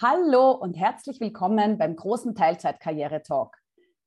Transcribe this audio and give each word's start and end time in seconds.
Hallo 0.00 0.52
und 0.52 0.74
herzlich 0.74 1.20
willkommen 1.20 1.76
beim 1.76 1.96
großen 1.96 2.36
Teilzeitkarriere-Talk. 2.36 3.56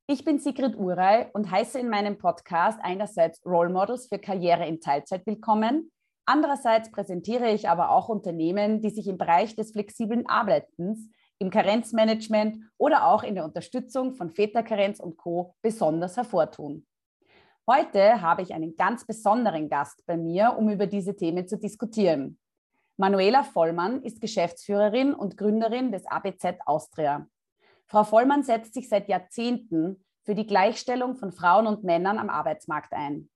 Ich 0.08 0.24
bin 0.24 0.40
Sigrid 0.40 0.78
Urey 0.78 1.28
und 1.34 1.52
heiße 1.52 1.78
in 1.80 1.90
meinem 1.90 2.18
Podcast 2.18 2.80
einerseits 2.82 3.46
Role 3.46 3.70
Models 3.70 4.08
für 4.08 4.18
Karriere 4.18 4.66
in 4.66 4.80
Teilzeit 4.80 5.28
willkommen. 5.28 5.92
Andererseits 6.26 6.92
präsentiere 6.92 7.52
ich 7.52 7.68
aber 7.68 7.92
auch 7.92 8.08
Unternehmen, 8.08 8.82
die 8.82 8.90
sich 8.90 9.06
im 9.06 9.18
Bereich 9.18 9.58
des 9.58 9.74
flexiblen 9.74 10.26
Arbeitens, 10.30 11.10
im 11.40 11.50
Karenzmanagement 11.50 12.56
oder 12.78 13.08
auch 13.08 13.24
in 13.24 13.36
der 13.36 13.44
Unterstützung 13.44 14.14
von 14.14 14.30
Väterkarenz 14.30 15.02
und 15.02 15.18
Co. 15.18 15.56
besonders 15.62 16.16
hervortun. 16.16 16.88
Heute 17.70 18.22
habe 18.22 18.44
ich 18.44 18.54
einen 18.54 18.78
ganz 18.78 19.06
besonderen 19.06 19.68
Gast 19.68 20.06
bei 20.06 20.16
mir, 20.16 20.56
um 20.58 20.70
über 20.70 20.88
diese 20.88 21.18
Themen 21.18 21.50
zu 21.50 21.58
diskutieren. 21.60 22.40
Manuela 23.02 23.44
Vollmann 23.44 24.04
ist 24.04 24.22
Geschäftsführerin 24.22 25.16
und 25.16 25.36
Gründerin 25.36 25.92
des 25.92 26.06
ABZ 26.06 26.60
Austria. 26.68 27.26
Frau 27.88 28.04
Vollmann 28.04 28.44
setzt 28.44 28.76
sich 28.76 28.90
seit 28.90 29.10
Jahrzehnten 29.10 30.06
für 30.22 30.36
die 30.36 30.46
Gleichstellung 30.46 31.16
von 31.16 31.32
Frauen 31.32 31.66
und 31.66 31.84
Männern 31.84 32.20
am 32.20 32.30
Arbeitsmarkt 32.30 32.94
ein. 32.94 33.28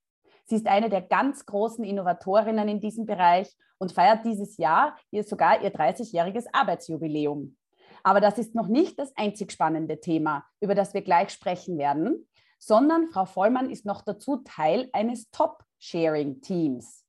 Sie 0.46 0.58
ist 0.58 0.68
eine 0.68 0.90
der 0.90 1.02
ganz 1.02 1.48
großen 1.48 1.84
Innovatorinnen 1.84 2.68
in 2.68 2.80
diesem 2.80 3.08
Bereich 3.08 3.58
und 3.80 3.92
feiert 3.92 4.24
dieses 4.24 4.58
Jahr 4.58 4.96
ihr 5.10 5.24
sogar 5.24 5.64
ihr 5.64 5.74
30-jähriges 5.74 6.46
Arbeitsjubiläum. 6.54 7.58
Aber 8.04 8.22
das 8.22 8.38
ist 8.38 8.54
noch 8.54 8.68
nicht 8.68 9.00
das 9.00 9.18
einzig 9.18 9.52
spannende 9.52 10.00
Thema, 10.00 10.46
über 10.62 10.76
das 10.76 10.94
wir 10.94 11.02
gleich 11.02 11.32
sprechen 11.32 11.80
werden, 11.80 12.28
sondern 12.60 13.08
Frau 13.08 13.26
Vollmann 13.26 13.72
ist 13.72 13.84
noch 13.84 14.04
dazu 14.04 14.44
Teil 14.46 14.90
eines 14.94 15.32
Top-Sharing-Teams. 15.32 17.05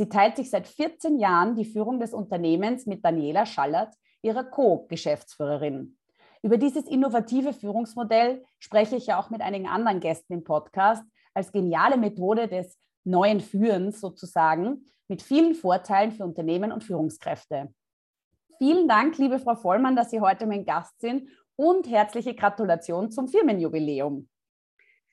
Sie 0.00 0.08
teilt 0.08 0.36
sich 0.36 0.48
seit 0.48 0.66
14 0.66 1.18
Jahren 1.18 1.56
die 1.56 1.66
Führung 1.66 2.00
des 2.00 2.14
Unternehmens 2.14 2.86
mit 2.86 3.04
Daniela 3.04 3.44
Schallert, 3.44 3.92
ihrer 4.22 4.44
Co-Geschäftsführerin. 4.44 5.98
Über 6.42 6.56
dieses 6.56 6.86
innovative 6.86 7.52
Führungsmodell 7.52 8.42
spreche 8.58 8.96
ich 8.96 9.08
ja 9.08 9.20
auch 9.20 9.28
mit 9.28 9.42
einigen 9.42 9.68
anderen 9.68 10.00
Gästen 10.00 10.32
im 10.32 10.42
Podcast 10.42 11.04
als 11.34 11.52
geniale 11.52 11.98
Methode 11.98 12.48
des 12.48 12.78
neuen 13.04 13.40
Führens 13.40 14.00
sozusagen 14.00 14.86
mit 15.06 15.20
vielen 15.20 15.54
Vorteilen 15.54 16.12
für 16.12 16.24
Unternehmen 16.24 16.72
und 16.72 16.82
Führungskräfte. 16.82 17.70
Vielen 18.56 18.88
Dank, 18.88 19.18
liebe 19.18 19.38
Frau 19.38 19.54
Vollmann, 19.54 19.96
dass 19.96 20.08
Sie 20.08 20.22
heute 20.22 20.46
mein 20.46 20.64
Gast 20.64 20.98
sind 21.02 21.28
und 21.56 21.86
herzliche 21.86 22.34
Gratulation 22.34 23.10
zum 23.10 23.28
Firmenjubiläum. 23.28 24.30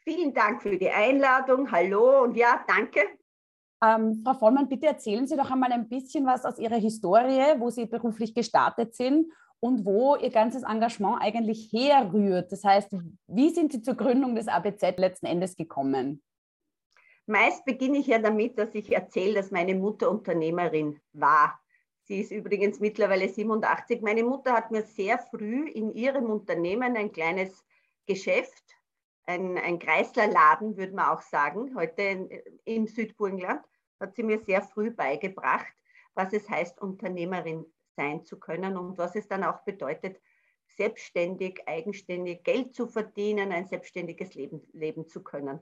Vielen 0.06 0.34
Dank 0.34 0.62
für 0.62 0.78
die 0.78 0.90
Einladung. 0.90 1.70
Hallo 1.74 2.24
und 2.24 2.38
ja, 2.38 2.64
danke 2.66 3.02
ähm, 3.84 4.22
Frau 4.24 4.34
Vollmann, 4.34 4.70
bitte 4.70 4.88
erzählen 4.88 5.28
Sie 5.28 5.36
doch 5.36 5.52
einmal 5.52 5.72
ein 5.72 5.88
bisschen 5.88 6.26
was 6.26 6.46
aus 6.46 6.58
Ihrer 6.58 6.78
Historie, 6.78 7.60
wo 7.60 7.70
Sie 7.70 7.86
beruflich 7.86 8.34
gestartet 8.34 8.96
sind 8.96 9.32
und 9.60 9.86
wo 9.86 10.16
Ihr 10.16 10.32
ganzes 10.32 10.64
Engagement 10.64 11.22
eigentlich 11.22 11.72
herrührt. 11.72 12.52
Das 12.52 12.64
heißt, 12.64 12.96
wie 13.28 13.50
sind 13.50 13.72
Sie 13.72 13.82
zur 13.82 13.96
Gründung 13.96 14.36
des 14.36 14.48
ABZ 14.48 14.98
letzten 14.98 15.28
Endes 15.28 15.56
gekommen? 15.56 16.22
Meist 17.28 17.66
beginne 17.66 17.98
ich 17.98 18.08
ja 18.08 18.20
damit, 18.20 18.58
dass 18.58 18.74
ich 18.74 18.92
erzähle, 18.92 19.36
dass 19.36 19.52
meine 19.52 19.76
Mutter 19.76 20.10
Unternehmerin 20.10 21.00
war. 21.12 21.60
Sie 22.04 22.22
ist 22.22 22.32
übrigens 22.32 22.80
mittlerweile 22.80 23.28
87. 23.28 24.02
Meine 24.02 24.24
Mutter 24.24 24.54
hat 24.54 24.72
mir 24.72 24.84
sehr 24.84 25.20
früh 25.20 25.68
in 25.68 25.94
ihrem 25.94 26.30
Unternehmen 26.30 26.96
ein 26.96 27.12
kleines 27.12 27.66
Geschäft 28.06 28.77
ein, 29.28 29.58
ein 29.58 29.78
Kreislerladen, 29.78 30.78
würde 30.78 30.94
man 30.94 31.10
auch 31.10 31.22
sagen, 31.22 31.76
heute 31.76 32.30
im 32.66 32.88
Südburgenland, 32.88 33.62
hat 34.00 34.16
sie 34.16 34.24
mir 34.24 34.40
sehr 34.40 34.62
früh 34.62 34.92
beigebracht, 34.92 35.74
was 36.14 36.34
es 36.34 36.50
heißt, 36.50 36.82
Unternehmerin 36.82 37.66
sein 37.96 38.24
zu 38.24 38.40
können 38.40 38.78
und 38.78 38.98
was 38.98 39.16
es 39.16 39.28
dann 39.28 39.44
auch 39.44 39.62
bedeutet, 39.64 40.20
selbstständig, 40.68 41.62
eigenständig 41.68 42.44
Geld 42.44 42.74
zu 42.74 42.88
verdienen, 42.88 43.52
ein 43.52 43.66
selbstständiges 43.66 44.36
Leben 44.36 44.62
leben 44.74 45.08
zu 45.08 45.24
können. 45.24 45.60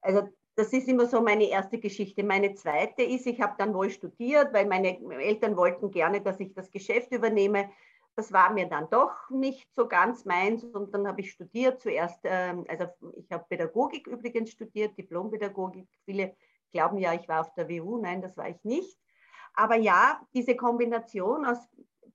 Also 0.00 0.28
das 0.56 0.72
ist 0.72 0.88
immer 0.88 1.06
so 1.06 1.20
meine 1.20 1.48
erste 1.48 1.78
Geschichte. 1.78 2.22
Meine 2.22 2.54
zweite 2.54 3.02
ist, 3.02 3.26
ich 3.26 3.40
habe 3.40 3.54
dann 3.58 3.74
wohl 3.74 3.90
studiert, 3.90 4.52
weil 4.52 4.66
meine 4.66 4.98
Eltern 5.20 5.56
wollten 5.56 5.90
gerne, 5.90 6.20
dass 6.20 6.40
ich 6.40 6.54
das 6.54 6.70
Geschäft 6.70 7.12
übernehme. 7.12 7.70
Das 8.16 8.32
war 8.32 8.52
mir 8.52 8.68
dann 8.68 8.88
doch 8.90 9.28
nicht 9.30 9.66
so 9.74 9.88
ganz 9.88 10.24
meins 10.24 10.62
und 10.64 10.94
dann 10.94 11.06
habe 11.06 11.20
ich 11.20 11.32
studiert 11.32 11.80
zuerst, 11.80 12.20
ähm, 12.24 12.64
also 12.68 12.86
ich 13.16 13.30
habe 13.32 13.44
Pädagogik 13.48 14.06
übrigens 14.06 14.52
studiert, 14.52 14.96
Diplompädagogik. 14.96 15.88
Viele 16.04 16.36
glauben 16.72 16.98
ja, 16.98 17.12
ich 17.14 17.28
war 17.28 17.40
auf 17.40 17.52
der 17.54 17.68
WU, 17.68 17.98
nein, 17.98 18.22
das 18.22 18.36
war 18.36 18.48
ich 18.48 18.62
nicht. 18.62 18.98
Aber 19.54 19.76
ja, 19.76 20.20
diese 20.34 20.56
Kombination 20.56 21.44
aus 21.44 21.58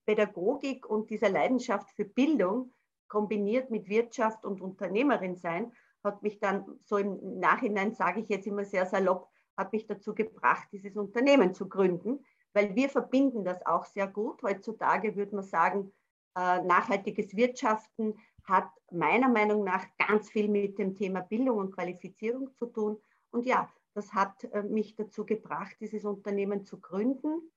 Pädagogik 0.05 0.85
und 0.85 1.09
dieser 1.09 1.29
Leidenschaft 1.29 1.89
für 1.95 2.05
Bildung 2.05 2.73
kombiniert 3.07 3.69
mit 3.69 3.87
Wirtschaft 3.89 4.45
und 4.45 4.61
Unternehmerin 4.61 5.35
sein, 5.35 5.71
hat 6.03 6.23
mich 6.23 6.39
dann 6.39 6.79
so 6.85 6.97
im 6.97 7.39
Nachhinein, 7.39 7.93
sage 7.93 8.21
ich 8.21 8.29
jetzt 8.29 8.47
immer 8.47 8.66
sehr 8.66 8.85
salopp, 8.85 9.29
hat 9.57 9.73
mich 9.73 9.85
dazu 9.85 10.16
gebracht, 10.16 10.67
dieses 10.71 10.95
Unternehmen 10.95 11.53
zu 11.53 11.67
gründen, 11.67 12.25
weil 12.53 12.75
wir 12.75 12.89
verbinden 12.89 13.43
das 13.43 13.65
auch 13.65 13.85
sehr 13.85 14.07
gut. 14.07 14.41
Heutzutage 14.43 15.15
würde 15.15 15.35
man 15.35 15.43
sagen, 15.43 15.91
äh, 16.35 16.61
nachhaltiges 16.61 17.35
Wirtschaften 17.35 18.15
hat 18.43 18.69
meiner 18.91 19.29
Meinung 19.29 19.63
nach 19.63 19.85
ganz 19.97 20.29
viel 20.29 20.47
mit 20.47 20.79
dem 20.79 20.95
Thema 20.95 21.21
Bildung 21.21 21.57
und 21.57 21.75
Qualifizierung 21.75 22.53
zu 22.55 22.65
tun. 22.67 22.97
Und 23.31 23.45
ja, 23.45 23.69
das 23.93 24.13
hat 24.13 24.43
äh, 24.45 24.63
mich 24.63 24.95
dazu 24.95 25.25
gebracht, 25.25 25.75
dieses 25.79 26.05
Unternehmen 26.05 26.65
zu 26.65 26.79
gründen, 26.79 27.51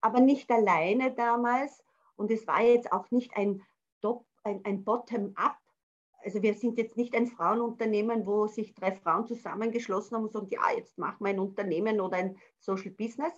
aber 0.00 0.20
nicht 0.20 0.50
alleine 0.50 1.12
damals. 1.12 1.82
Und 2.16 2.30
es 2.30 2.46
war 2.46 2.62
jetzt 2.62 2.92
auch 2.92 3.10
nicht 3.10 3.36
ein, 3.36 3.62
ein, 4.44 4.60
ein 4.64 4.84
Bottom-up. 4.84 5.58
Also 6.22 6.42
wir 6.42 6.54
sind 6.54 6.78
jetzt 6.78 6.96
nicht 6.96 7.14
ein 7.14 7.26
Frauenunternehmen, 7.26 8.26
wo 8.26 8.46
sich 8.46 8.74
drei 8.74 8.92
Frauen 8.92 9.26
zusammengeschlossen 9.26 10.16
haben 10.16 10.24
und 10.24 10.32
sagen, 10.32 10.48
ja, 10.50 10.72
jetzt 10.76 10.98
machen 10.98 11.24
wir 11.24 11.30
ein 11.30 11.38
Unternehmen 11.38 12.00
oder 12.00 12.16
ein 12.16 12.36
Social 12.58 12.90
Business, 12.90 13.32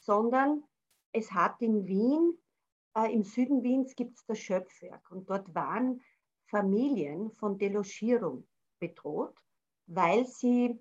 sondern 0.00 0.64
es 1.12 1.32
hat 1.32 1.60
in 1.62 1.86
Wien, 1.86 2.36
äh, 2.96 3.12
im 3.12 3.22
Süden 3.22 3.62
Wiens 3.62 3.94
gibt 3.94 4.18
es 4.18 4.26
das 4.26 4.38
Schöpfwerk 4.38 5.10
und 5.10 5.28
dort 5.30 5.54
waren 5.54 6.02
Familien 6.46 7.30
von 7.32 7.58
Delogierung 7.58 8.46
bedroht, 8.80 9.36
weil 9.86 10.26
sie 10.26 10.78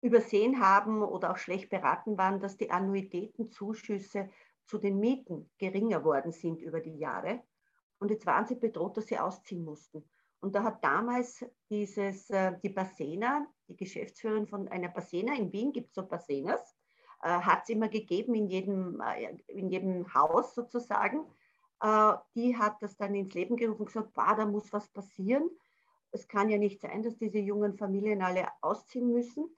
übersehen 0.00 0.60
haben 0.60 1.02
oder 1.02 1.30
auch 1.30 1.36
schlecht 1.36 1.70
beraten 1.70 2.18
waren, 2.18 2.40
dass 2.40 2.56
die 2.56 2.70
Annuitätenzuschüsse 2.70 4.28
zu 4.66 4.78
den 4.78 4.98
Mieten 4.98 5.50
geringer 5.58 6.04
worden 6.04 6.32
sind 6.32 6.60
über 6.60 6.80
die 6.80 6.96
Jahre. 6.96 7.42
Und 7.98 8.10
jetzt 8.10 8.26
waren 8.26 8.46
sie 8.46 8.56
bedroht, 8.56 8.96
dass 8.96 9.06
sie 9.06 9.18
ausziehen 9.18 9.64
mussten. 9.64 10.04
Und 10.40 10.56
da 10.56 10.64
hat 10.64 10.82
damals 10.82 11.44
dieses, 11.70 12.28
äh, 12.30 12.58
die 12.64 12.70
Basena, 12.70 13.46
die 13.68 13.76
Geschäftsführerin 13.76 14.48
von 14.48 14.66
einer 14.66 14.88
Basena, 14.88 15.36
in 15.36 15.52
Wien 15.52 15.72
gibt 15.72 15.90
es 15.90 15.94
so 15.94 16.04
Basenas, 16.04 16.76
hat 17.28 17.62
es 17.62 17.68
immer 17.68 17.88
gegeben 17.88 18.34
in 18.34 18.48
jedem, 18.48 19.00
äh, 19.00 19.36
in 19.46 19.68
jedem 19.68 20.12
Haus 20.12 20.54
sozusagen. 20.54 21.24
Äh, 21.80 22.14
die 22.34 22.56
hat 22.56 22.82
das 22.82 22.96
dann 22.96 23.14
ins 23.14 23.34
Leben 23.34 23.56
gerufen 23.56 23.80
und 23.80 23.86
gesagt, 23.86 24.14
bah, 24.14 24.34
da 24.34 24.46
muss 24.46 24.72
was 24.72 24.88
passieren. 24.88 25.48
Es 26.10 26.28
kann 26.28 26.48
ja 26.48 26.58
nicht 26.58 26.80
sein, 26.80 27.02
dass 27.02 27.16
diese 27.16 27.38
jungen 27.38 27.74
Familien 27.74 28.22
alle 28.22 28.48
ausziehen 28.60 29.12
müssen. 29.12 29.48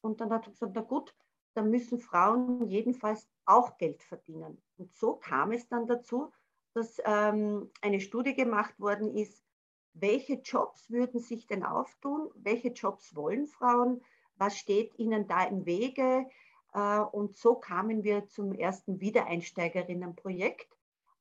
Und 0.00 0.20
dann 0.20 0.32
hat 0.32 0.46
er 0.46 0.52
gesagt, 0.52 0.72
na 0.74 0.80
gut, 0.80 1.14
dann 1.54 1.70
müssen 1.70 1.98
Frauen 1.98 2.66
jedenfalls 2.68 3.28
auch 3.44 3.76
Geld 3.78 4.02
verdienen. 4.02 4.60
Und 4.78 4.92
so 4.94 5.14
kam 5.14 5.52
es 5.52 5.68
dann 5.68 5.86
dazu, 5.86 6.32
dass 6.74 7.00
ähm, 7.04 7.70
eine 7.82 8.00
Studie 8.00 8.34
gemacht 8.34 8.78
worden 8.78 9.14
ist, 9.14 9.44
welche 9.92 10.34
Jobs 10.34 10.90
würden 10.90 11.20
sich 11.20 11.46
denn 11.46 11.64
auftun, 11.64 12.30
welche 12.34 12.68
Jobs 12.68 13.14
wollen 13.14 13.46
Frauen, 13.46 14.00
was 14.36 14.56
steht 14.56 14.98
ihnen 14.98 15.26
da 15.26 15.44
im 15.44 15.66
Wege, 15.66 16.26
äh, 16.26 16.30
und 16.72 17.36
so 17.36 17.56
kamen 17.56 18.04
wir 18.04 18.28
zum 18.28 18.52
ersten 18.54 19.00
Wiedereinsteigerinnenprojekt, 19.00 20.68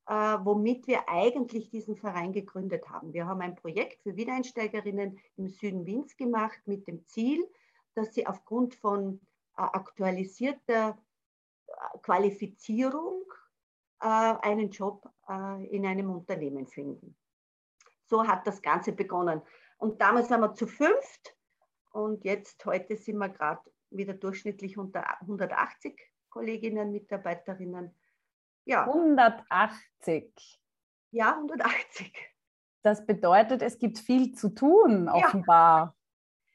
äh, 0.07 0.13
womit 0.13 0.87
wir 0.87 1.09
eigentlich 1.09 1.69
diesen 1.69 1.95
Verein 1.95 2.33
gegründet 2.33 2.89
haben. 2.89 3.13
Wir 3.13 3.25
haben 3.25 3.41
ein 3.41 3.55
Projekt 3.55 4.01
für 4.03 4.15
Wiedereinsteigerinnen 4.15 5.19
im 5.37 5.49
Süden 5.49 5.85
Wiens 5.85 6.17
gemacht 6.17 6.59
mit 6.65 6.87
dem 6.87 7.05
Ziel, 7.05 7.47
dass 7.95 8.13
sie 8.13 8.27
aufgrund 8.27 8.75
von 8.75 9.21
äh, 9.57 9.61
aktualisierter 9.61 10.97
Qualifizierung 12.01 13.23
einen 13.99 14.71
Job 14.71 15.07
in 15.69 15.85
einem 15.85 16.09
Unternehmen 16.09 16.65
finden. 16.67 17.15
So 18.05 18.25
hat 18.25 18.47
das 18.47 18.61
Ganze 18.61 18.93
begonnen. 18.93 19.41
Und 19.77 20.01
damals 20.01 20.29
waren 20.29 20.41
wir 20.41 20.53
zu 20.53 20.67
fünft 20.67 21.35
und 21.91 22.23
jetzt, 22.23 22.65
heute 22.65 22.95
sind 22.95 23.17
wir 23.17 23.29
gerade 23.29 23.61
wieder 23.91 24.13
durchschnittlich 24.13 24.77
unter 24.77 25.21
180 25.21 25.99
Kolleginnen, 26.29 26.91
Mitarbeiterinnen. 26.91 27.95
Ja. 28.65 28.85
180. 28.85 30.61
Ja, 31.11 31.35
180. 31.35 32.13
Das 32.81 33.05
bedeutet, 33.05 33.61
es 33.61 33.79
gibt 33.79 33.99
viel 33.99 34.33
zu 34.33 34.49
tun, 34.49 35.09
offenbar. 35.09 35.79
Ja. 35.79 35.95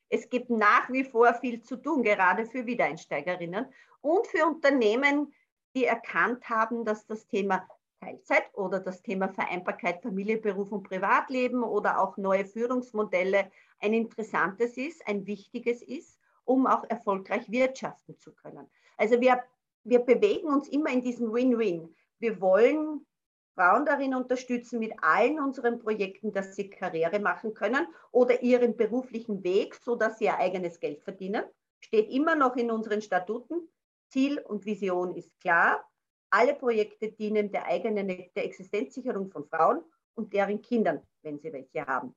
Es 0.09 0.31
gibt 0.31 0.49
nach 0.49 0.89
wie 0.91 1.05
vor 1.05 1.35
viel 1.35 1.63
zu 1.63 1.77
tun, 1.77 2.03
gerade 2.03 2.47
für 2.47 2.67
Wiedereinsteigerinnen 2.67 3.67
und 4.01 4.27
für 4.29 4.47
Unternehmen, 4.47 5.35
die 5.75 5.85
erkannt 5.87 6.49
haben, 6.49 6.85
dass 6.85 7.07
das 7.07 7.27
Thema 7.27 7.67
Teilzeit 8.01 8.45
oder 8.55 8.81
das 8.81 9.03
Thema 9.03 9.29
Vereinbarkeit 9.29 10.03
Familie, 10.03 10.39
Beruf 10.39 10.71
und 10.73 10.85
Privatleben 10.85 11.63
oder 11.63 12.01
auch 12.01 12.17
neue 12.17 12.45
Führungsmodelle 12.45 13.51
ein 13.81 13.93
interessantes 13.93 14.77
ist, 14.77 15.07
ein 15.09 15.27
wichtiges 15.27 15.83
ist, 15.83 16.21
um 16.44 16.67
auch 16.67 16.85
erfolgreich 16.88 17.50
wirtschaften 17.50 18.19
zu 18.19 18.35
können. 18.35 18.70
Also 18.96 19.20
wir, 19.20 19.43
wir 19.85 20.00
bewegen 20.00 20.49
uns 20.49 20.69
immer 20.69 20.91
in 20.91 21.02
diesem 21.02 21.32
Win-Win. 21.32 21.94
Wir 22.19 22.41
wollen 22.41 23.06
Frauen 23.55 23.87
darin 23.87 24.14
unterstützen 24.14 24.81
mit 24.81 24.93
allen 25.02 25.38
unseren 25.38 25.79
Projekten, 25.79 26.32
dass 26.32 26.56
sie 26.56 26.70
Karriere 26.70 27.20
machen 27.20 27.55
können 27.55 27.87
oder 28.11 28.43
ihren 28.43 28.76
beruflichen 28.76 29.44
Weg, 29.44 29.76
sodass 29.76 30.19
sie 30.19 30.25
ihr 30.25 30.38
eigenes 30.38 30.81
Geld 30.81 31.02
verdienen. 31.02 31.44
Steht 31.81 32.11
immer 32.11 32.35
noch 32.35 32.56
in 32.56 32.70
unseren 32.70 33.00
Statuten. 33.00 33.69
Ziel 34.08 34.38
und 34.40 34.64
Vision 34.64 35.14
ist 35.14 35.38
klar. 35.40 35.88
Alle 36.31 36.55
Projekte 36.55 37.12
dienen 37.12 37.52
der 37.52 37.67
eigenen 37.67 38.08
der 38.08 38.44
Existenzsicherung 38.44 39.31
von 39.31 39.47
Frauen 39.47 39.82
und 40.14 40.32
deren 40.32 40.61
Kindern, 40.61 41.02
wenn 41.23 41.38
sie 41.38 41.52
welche 41.52 41.87
haben. 41.87 42.14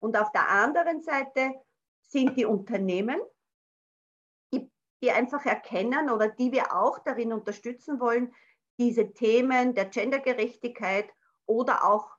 Und 0.00 0.16
auf 0.16 0.32
der 0.32 0.48
anderen 0.48 1.02
Seite 1.02 1.54
sind 2.02 2.36
die 2.36 2.46
Unternehmen, 2.46 3.20
die, 5.02 5.10
einfach 5.10 5.44
erkennen 5.46 6.10
oder 6.10 6.28
die 6.28 6.52
wir 6.52 6.74
auch 6.74 6.98
darin 6.98 7.32
unterstützen 7.32 8.00
wollen, 8.00 8.34
diese 8.78 9.12
Themen 9.12 9.74
der 9.74 9.86
Gendergerechtigkeit 9.86 11.12
oder 11.46 11.84
auch 11.84 12.16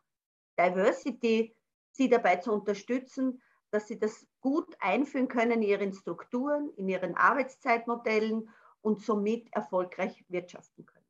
Diversity, 0.57 1.55
sie 1.91 2.09
dabei 2.09 2.37
zu 2.37 2.51
unterstützen, 2.51 3.41
dass 3.71 3.87
sie 3.87 3.99
das 3.99 4.27
gut 4.41 4.75
einführen 4.79 5.27
können 5.27 5.51
in 5.51 5.61
ihren 5.61 5.93
Strukturen, 5.93 6.69
in 6.75 6.89
ihren 6.89 7.15
Arbeitszeitmodellen 7.15 8.49
und 8.81 9.01
somit 9.01 9.51
erfolgreich 9.53 10.23
wirtschaften 10.27 10.85
können. 10.85 11.05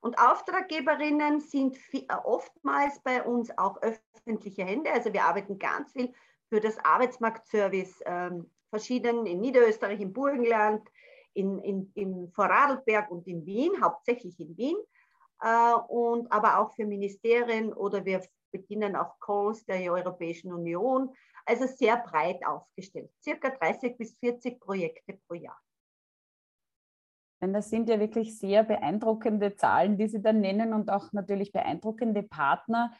Und 0.00 0.18
Auftraggeberinnen 0.18 1.40
sind 1.40 1.78
oftmals 2.24 3.00
bei 3.00 3.22
uns 3.22 3.56
auch 3.56 3.80
öffentliche 3.82 4.64
Hände. 4.64 4.92
Also 4.92 5.12
wir 5.12 5.24
arbeiten 5.24 5.58
ganz 5.58 5.92
viel 5.92 6.12
für 6.48 6.60
das 6.60 6.76
Arbeitsmarktservice 6.84 8.02
ähm, 8.04 8.50
verschieden 8.72 9.26
in 9.26 9.40
Niederösterreich, 9.40 10.00
im 10.00 10.14
Burgenland, 10.14 10.88
in, 11.34 11.58
in, 11.58 11.92
in 11.94 12.32
Vorarlberg 12.32 13.10
und 13.10 13.26
in 13.26 13.44
Wien, 13.44 13.72
hauptsächlich 13.82 14.40
in 14.40 14.56
Wien, 14.56 14.76
äh, 15.42 15.74
und 15.88 16.32
aber 16.32 16.58
auch 16.58 16.72
für 16.74 16.86
Ministerien 16.86 17.74
oder 17.74 18.02
wir 18.06 18.22
bedienen 18.50 18.96
auch 18.96 19.20
Calls 19.20 19.64
der 19.66 19.92
Europäischen 19.92 20.52
Union, 20.52 21.10
also 21.44 21.66
sehr 21.66 21.98
breit 21.98 22.40
aufgestellt, 22.46 23.10
circa 23.22 23.50
30 23.50 23.98
bis 23.98 24.16
40 24.18 24.58
Projekte 24.58 25.18
pro 25.26 25.34
Jahr. 25.34 25.60
Das 27.40 27.68
sind 27.68 27.88
ja 27.88 27.98
wirklich 27.98 28.38
sehr 28.38 28.62
beeindruckende 28.62 29.54
Zahlen, 29.56 29.98
die 29.98 30.08
Sie 30.08 30.22
dann 30.22 30.40
nennen 30.40 30.72
und 30.72 30.90
auch 30.90 31.12
natürlich 31.12 31.52
beeindruckende 31.52 32.22
Partner. 32.22 32.96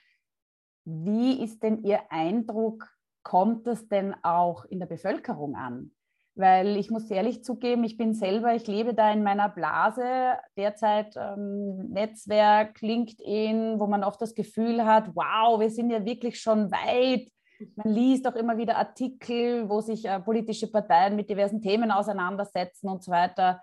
Wie 0.84 1.42
ist 1.42 1.62
denn 1.62 1.84
Ihr 1.84 2.10
Eindruck? 2.10 2.92
Kommt 3.22 3.66
das 3.66 3.88
denn 3.88 4.14
auch 4.22 4.64
in 4.64 4.80
der 4.80 4.86
Bevölkerung 4.86 5.54
an? 5.56 5.92
Weil 6.34 6.76
ich 6.78 6.90
muss 6.90 7.10
ehrlich 7.10 7.44
zugeben, 7.44 7.84
ich 7.84 7.98
bin 7.98 8.14
selber, 8.14 8.54
ich 8.54 8.66
lebe 8.66 8.94
da 8.94 9.12
in 9.12 9.22
meiner 9.22 9.50
Blase, 9.50 10.38
derzeit 10.56 11.14
ähm, 11.16 11.90
Netzwerk, 11.90 12.80
LinkedIn, 12.80 13.78
wo 13.78 13.86
man 13.86 14.02
oft 14.02 14.20
das 14.22 14.34
Gefühl 14.34 14.84
hat, 14.86 15.14
wow, 15.14 15.60
wir 15.60 15.70
sind 15.70 15.90
ja 15.90 16.04
wirklich 16.04 16.40
schon 16.40 16.70
weit. 16.70 17.30
Man 17.76 17.94
liest 17.94 18.26
auch 18.26 18.34
immer 18.34 18.56
wieder 18.56 18.76
Artikel, 18.76 19.68
wo 19.68 19.80
sich 19.82 20.06
äh, 20.06 20.20
politische 20.20 20.70
Parteien 20.70 21.16
mit 21.16 21.28
diversen 21.28 21.60
Themen 21.60 21.90
auseinandersetzen 21.90 22.88
und 22.88 23.04
so 23.04 23.12
weiter. 23.12 23.60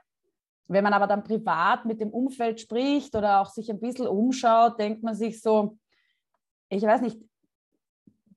Wenn 0.67 0.83
man 0.83 0.93
aber 0.93 1.07
dann 1.07 1.23
privat 1.23 1.85
mit 1.85 1.99
dem 1.99 2.11
Umfeld 2.11 2.61
spricht 2.61 3.15
oder 3.15 3.41
auch 3.41 3.49
sich 3.49 3.71
ein 3.71 3.79
bisschen 3.79 4.07
umschaut, 4.07 4.79
denkt 4.79 5.01
man 5.01 5.15
sich 5.15 5.41
so, 5.41 5.77
ich 6.69 6.83
weiß 6.83 7.01
nicht, 7.01 7.19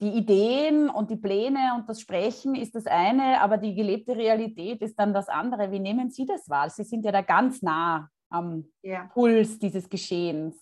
die 0.02 0.16
Ideen 0.16 0.90
und 0.90 1.10
die 1.10 1.16
Pläne 1.16 1.74
und 1.76 1.88
das 1.88 2.00
Sprechen 2.00 2.56
ist 2.56 2.74
das 2.74 2.86
eine, 2.86 3.40
aber 3.40 3.56
die 3.56 3.74
gelebte 3.74 4.16
Realität 4.16 4.82
ist 4.82 4.98
dann 4.98 5.14
das 5.14 5.28
andere. 5.28 5.70
Wie 5.70 5.78
nehmen 5.78 6.10
Sie 6.10 6.26
das 6.26 6.48
wahr? 6.48 6.68
Sie 6.68 6.82
sind 6.82 7.04
ja 7.04 7.12
da 7.12 7.22
ganz 7.22 7.62
nah 7.62 8.10
am 8.28 8.68
ja. 8.82 9.08
Puls 9.12 9.60
dieses 9.60 9.88
Geschehens. 9.88 10.56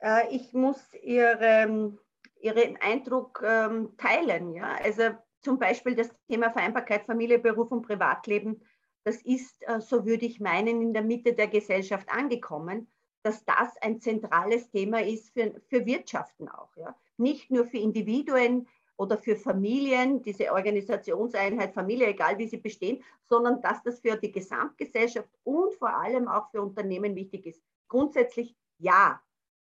Äh, 0.00 0.34
ich 0.34 0.52
muss 0.52 0.82
Ihre, 1.00 1.96
Ihren 2.40 2.76
Eindruck 2.80 3.40
ähm, 3.46 3.96
teilen. 3.96 4.52
Ja? 4.54 4.76
Also 4.82 5.10
zum 5.42 5.60
Beispiel 5.60 5.94
das 5.94 6.10
Thema 6.28 6.50
Vereinbarkeit 6.50 7.06
Familie, 7.06 7.38
Beruf 7.38 7.70
und 7.70 7.86
Privatleben, 7.86 8.60
das 9.04 9.22
ist, 9.22 9.62
äh, 9.68 9.80
so 9.80 10.04
würde 10.04 10.26
ich 10.26 10.40
meinen, 10.40 10.82
in 10.82 10.92
der 10.92 11.04
Mitte 11.04 11.34
der 11.34 11.46
Gesellschaft 11.46 12.08
angekommen 12.08 12.90
dass 13.26 13.44
das 13.44 13.76
ein 13.78 14.00
zentrales 14.00 14.70
Thema 14.70 15.02
ist 15.02 15.32
für, 15.32 15.60
für 15.68 15.84
Wirtschaften 15.84 16.48
auch. 16.48 16.70
Ja. 16.76 16.96
Nicht 17.16 17.50
nur 17.50 17.66
für 17.66 17.78
Individuen 17.78 18.68
oder 18.96 19.18
für 19.18 19.34
Familien, 19.34 20.22
diese 20.22 20.52
Organisationseinheit 20.52 21.74
Familie, 21.74 22.06
egal 22.06 22.38
wie 22.38 22.46
sie 22.46 22.58
bestehen, 22.58 23.02
sondern 23.24 23.60
dass 23.62 23.82
das 23.82 23.98
für 23.98 24.14
die 24.16 24.30
Gesamtgesellschaft 24.30 25.28
und 25.42 25.74
vor 25.74 25.88
allem 25.88 26.28
auch 26.28 26.48
für 26.52 26.62
Unternehmen 26.62 27.16
wichtig 27.16 27.46
ist. 27.46 27.60
Grundsätzlich 27.88 28.56
ja. 28.78 29.20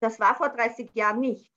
Das 0.00 0.18
war 0.18 0.34
vor 0.34 0.48
30 0.48 0.90
Jahren 0.94 1.20
nicht. 1.20 1.52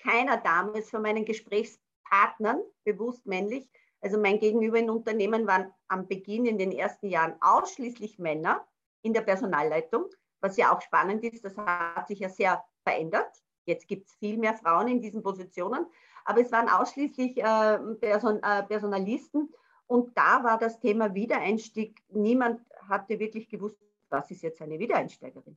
Keiner 0.00 0.36
damals 0.36 0.90
von 0.90 1.00
meinen 1.00 1.24
Gesprächspartnern, 1.24 2.60
bewusst 2.84 3.24
männlich, 3.24 3.70
also 4.02 4.18
mein 4.18 4.38
Gegenüber 4.38 4.78
in 4.78 4.90
Unternehmen 4.90 5.46
waren 5.46 5.72
am 5.88 6.08
Beginn 6.08 6.44
in 6.44 6.58
den 6.58 6.72
ersten 6.72 7.08
Jahren 7.08 7.40
ausschließlich 7.40 8.18
Männer 8.18 8.68
in 9.00 9.14
der 9.14 9.22
Personalleitung 9.22 10.10
was 10.42 10.56
ja 10.56 10.74
auch 10.74 10.82
spannend 10.82 11.24
ist, 11.24 11.44
das 11.44 11.56
hat 11.56 12.08
sich 12.08 12.18
ja 12.18 12.28
sehr 12.28 12.62
verändert. 12.82 13.30
Jetzt 13.64 13.86
gibt 13.86 14.08
es 14.08 14.14
viel 14.16 14.36
mehr 14.36 14.54
Frauen 14.54 14.88
in 14.88 15.00
diesen 15.00 15.22
Positionen, 15.22 15.86
aber 16.24 16.40
es 16.40 16.52
waren 16.52 16.68
ausschließlich 16.68 17.38
äh, 17.38 17.78
Person, 18.00 18.42
äh, 18.42 18.64
Personalisten 18.64 19.48
und 19.86 20.16
da 20.16 20.42
war 20.42 20.58
das 20.58 20.80
Thema 20.80 21.14
Wiedereinstieg. 21.14 22.02
Niemand 22.08 22.60
hatte 22.88 23.18
wirklich 23.18 23.48
gewusst, 23.48 23.78
was 24.10 24.30
ist 24.30 24.42
jetzt 24.42 24.60
eine 24.60 24.78
Wiedereinsteigerin. 24.78 25.56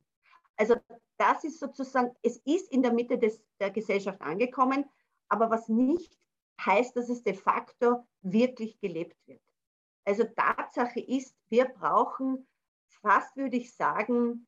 Also 0.56 0.76
das 1.18 1.44
ist 1.44 1.58
sozusagen, 1.58 2.14
es 2.22 2.38
ist 2.38 2.70
in 2.72 2.82
der 2.82 2.92
Mitte 2.92 3.18
des, 3.18 3.42
der 3.60 3.70
Gesellschaft 3.70 4.20
angekommen, 4.22 4.84
aber 5.28 5.50
was 5.50 5.68
nicht 5.68 6.16
heißt, 6.64 6.96
dass 6.96 7.08
es 7.08 7.22
de 7.22 7.34
facto 7.34 8.06
wirklich 8.22 8.78
gelebt 8.78 9.16
wird. 9.26 9.42
Also 10.04 10.24
Tatsache 10.24 11.00
ist, 11.00 11.36
wir 11.48 11.66
brauchen 11.66 12.46
fast, 13.02 13.36
würde 13.36 13.56
ich 13.56 13.74
sagen, 13.74 14.46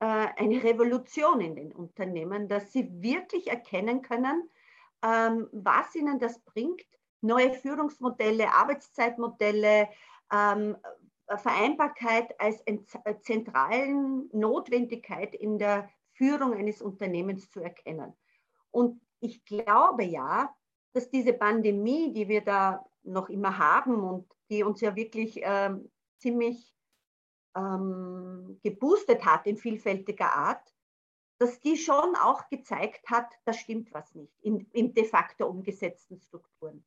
äh, 0.00 0.28
eine 0.36 0.62
Revolution 0.62 1.40
in 1.40 1.56
den 1.56 1.72
Unternehmen, 1.72 2.48
dass 2.48 2.72
sie 2.72 2.88
wirklich 3.02 3.48
erkennen 3.48 4.02
können, 4.02 4.48
ähm, 5.02 5.48
was 5.52 5.94
ihnen 5.94 6.18
das 6.18 6.40
bringt, 6.40 6.86
neue 7.20 7.52
Führungsmodelle, 7.52 8.52
Arbeitszeitmodelle, 8.52 9.88
ähm, 10.32 10.76
Vereinbarkeit 11.26 12.38
als 12.38 12.62
zentralen 13.22 14.28
Notwendigkeit 14.32 15.34
in 15.34 15.58
der 15.58 15.88
Führung 16.12 16.54
eines 16.54 16.82
Unternehmens 16.82 17.50
zu 17.50 17.60
erkennen. 17.60 18.14
Und 18.70 19.00
ich 19.20 19.44
glaube 19.44 20.04
ja, 20.04 20.54
dass 20.92 21.10
diese 21.10 21.32
Pandemie, 21.32 22.12
die 22.12 22.28
wir 22.28 22.42
da 22.42 22.84
noch 23.02 23.28
immer 23.28 23.58
haben 23.58 24.02
und 24.02 24.30
die 24.50 24.62
uns 24.62 24.80
ja 24.80 24.94
wirklich 24.94 25.40
ähm, 25.42 25.90
ziemlich 26.18 26.74
ähm, 27.56 28.58
geboostet 28.62 29.24
hat 29.24 29.46
in 29.46 29.56
vielfältiger 29.56 30.32
Art, 30.34 30.74
dass 31.38 31.60
die 31.60 31.76
schon 31.76 32.14
auch 32.16 32.48
gezeigt 32.48 33.08
hat, 33.10 33.32
da 33.44 33.52
stimmt 33.52 33.92
was 33.92 34.14
nicht 34.14 34.32
in, 34.40 34.66
in 34.72 34.94
de 34.94 35.04
facto 35.04 35.46
umgesetzten 35.46 36.18
Strukturen. 36.20 36.84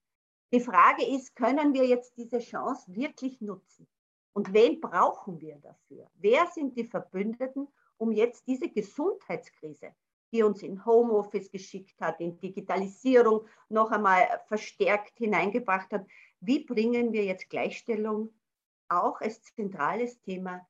Die 0.54 0.62
Frage 0.62 1.06
ist, 1.06 1.36
können 1.36 1.74
wir 1.74 1.86
jetzt 1.86 2.16
diese 2.18 2.40
Chance 2.40 2.86
wirklich 2.88 3.42
nutzen? 3.42 3.88
Und 4.34 4.54
wen 4.54 4.80
brauchen 4.80 5.42
wir 5.42 5.58
dafür? 5.58 6.10
Wer 6.16 6.48
sind 6.48 6.78
die 6.78 6.86
Verbündeten, 6.86 7.68
um 7.98 8.12
jetzt 8.12 8.48
diese 8.48 8.70
Gesundheitskrise, 8.70 9.94
die 10.32 10.44
uns 10.44 10.64
in 10.64 10.86
Homeoffice 10.86 11.52
geschickt 11.52 12.00
hat, 12.00 12.22
in 12.22 12.40
Digitalisierung 12.40 13.46
noch 13.70 13.92
einmal 13.92 14.42
verstärkt 14.48 15.18
hineingebracht 15.18 15.92
hat, 15.92 16.06
wie 16.40 16.64
bringen 16.64 17.12
wir 17.12 17.26
jetzt 17.26 17.50
Gleichstellung 17.50 18.34
auch 18.90 19.22
als 19.22 19.42
zentrales 19.56 20.20
Thema 20.22 20.68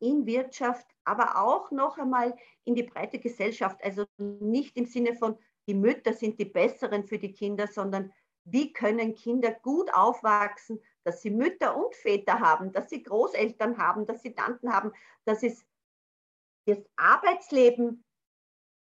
in 0.00 0.26
Wirtschaft, 0.26 0.86
aber 1.04 1.38
auch 1.38 1.70
noch 1.70 1.98
einmal 1.98 2.36
in 2.64 2.74
die 2.74 2.84
breite 2.84 3.18
Gesellschaft. 3.18 3.82
Also 3.82 4.04
nicht 4.18 4.76
im 4.76 4.86
Sinne 4.86 5.14
von, 5.14 5.36
die 5.66 5.74
Mütter 5.74 6.12
sind 6.12 6.38
die 6.38 6.44
besseren 6.44 7.04
für 7.04 7.18
die 7.18 7.32
Kinder, 7.32 7.66
sondern 7.66 8.12
wie 8.44 8.72
können 8.72 9.14
Kinder 9.14 9.52
gut 9.52 9.92
aufwachsen, 9.92 10.80
dass 11.04 11.20
sie 11.20 11.30
Mütter 11.30 11.76
und 11.76 11.94
Väter 11.94 12.40
haben, 12.40 12.72
dass 12.72 12.88
sie 12.90 13.02
Großeltern 13.02 13.78
haben, 13.78 14.06
dass 14.06 14.22
sie 14.22 14.34
Tanten 14.34 14.72
haben, 14.72 14.92
dass 15.24 15.42
es 15.42 15.66
das 16.66 16.78
Arbeitsleben 16.96 18.04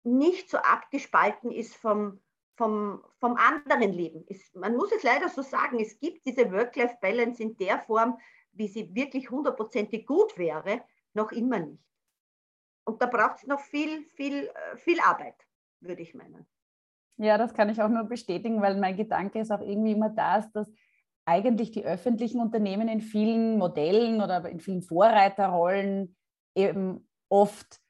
nicht 0.04 0.50
so 0.50 0.58
abgespalten 0.58 1.52
ist 1.52 1.76
vom, 1.76 2.20
vom, 2.56 3.04
vom 3.20 3.36
anderen 3.36 3.92
Leben. 3.92 4.24
Es, 4.28 4.52
man 4.54 4.76
muss 4.76 4.92
es 4.92 5.02
leider 5.02 5.28
so 5.28 5.42
sagen, 5.42 5.80
es 5.80 5.98
gibt 5.98 6.26
diese 6.26 6.50
Work-Life-Balance 6.50 7.42
in 7.42 7.56
der 7.56 7.78
Form, 7.80 8.18
wie 8.52 8.68
sie 8.68 8.94
wirklich 8.94 9.30
hundertprozentig 9.30 10.06
gut 10.06 10.37
wäre, 10.38 10.82
noch 11.14 11.32
immer 11.32 11.59
nicht. 11.61 11.82
Und 12.85 13.00
da 13.00 13.06
braucht 13.06 13.38
es 13.38 13.47
noch 13.47 13.61
viel, 13.61 14.04
viel, 14.14 14.49
äh, 14.49 14.76
viel 14.76 15.00
Arbeit, 15.00 15.37
würde 15.80 16.02
ich 16.02 16.14
meinen. 16.14 16.47
Ja, 17.16 17.38
das 17.38 17.54
kann 17.54 17.68
ich 17.68 17.80
auch 17.80 17.88
nur 17.88 18.04
bestätigen, 18.04 18.61
weil 18.61 18.78
mein 18.78 18.97
Gedanke 18.97 19.38
ist 19.40 19.52
auch 19.52 19.61
irgendwie 19.61 19.92
immer 19.92 20.11
das, 20.11 20.50
dass 20.52 20.71
eigentlich 21.25 21.71
die 21.71 21.85
öffentlichen 21.85 22.40
Unternehmen 22.40 22.88
in 22.88 23.00
vielen 23.00 23.59
Modellen 23.59 24.21
oder 24.21 24.49
in 24.49 24.61
vielen 24.61 24.82
Vorreiterrollen 24.82 26.16
eben 26.56 27.09
oft 27.28 27.80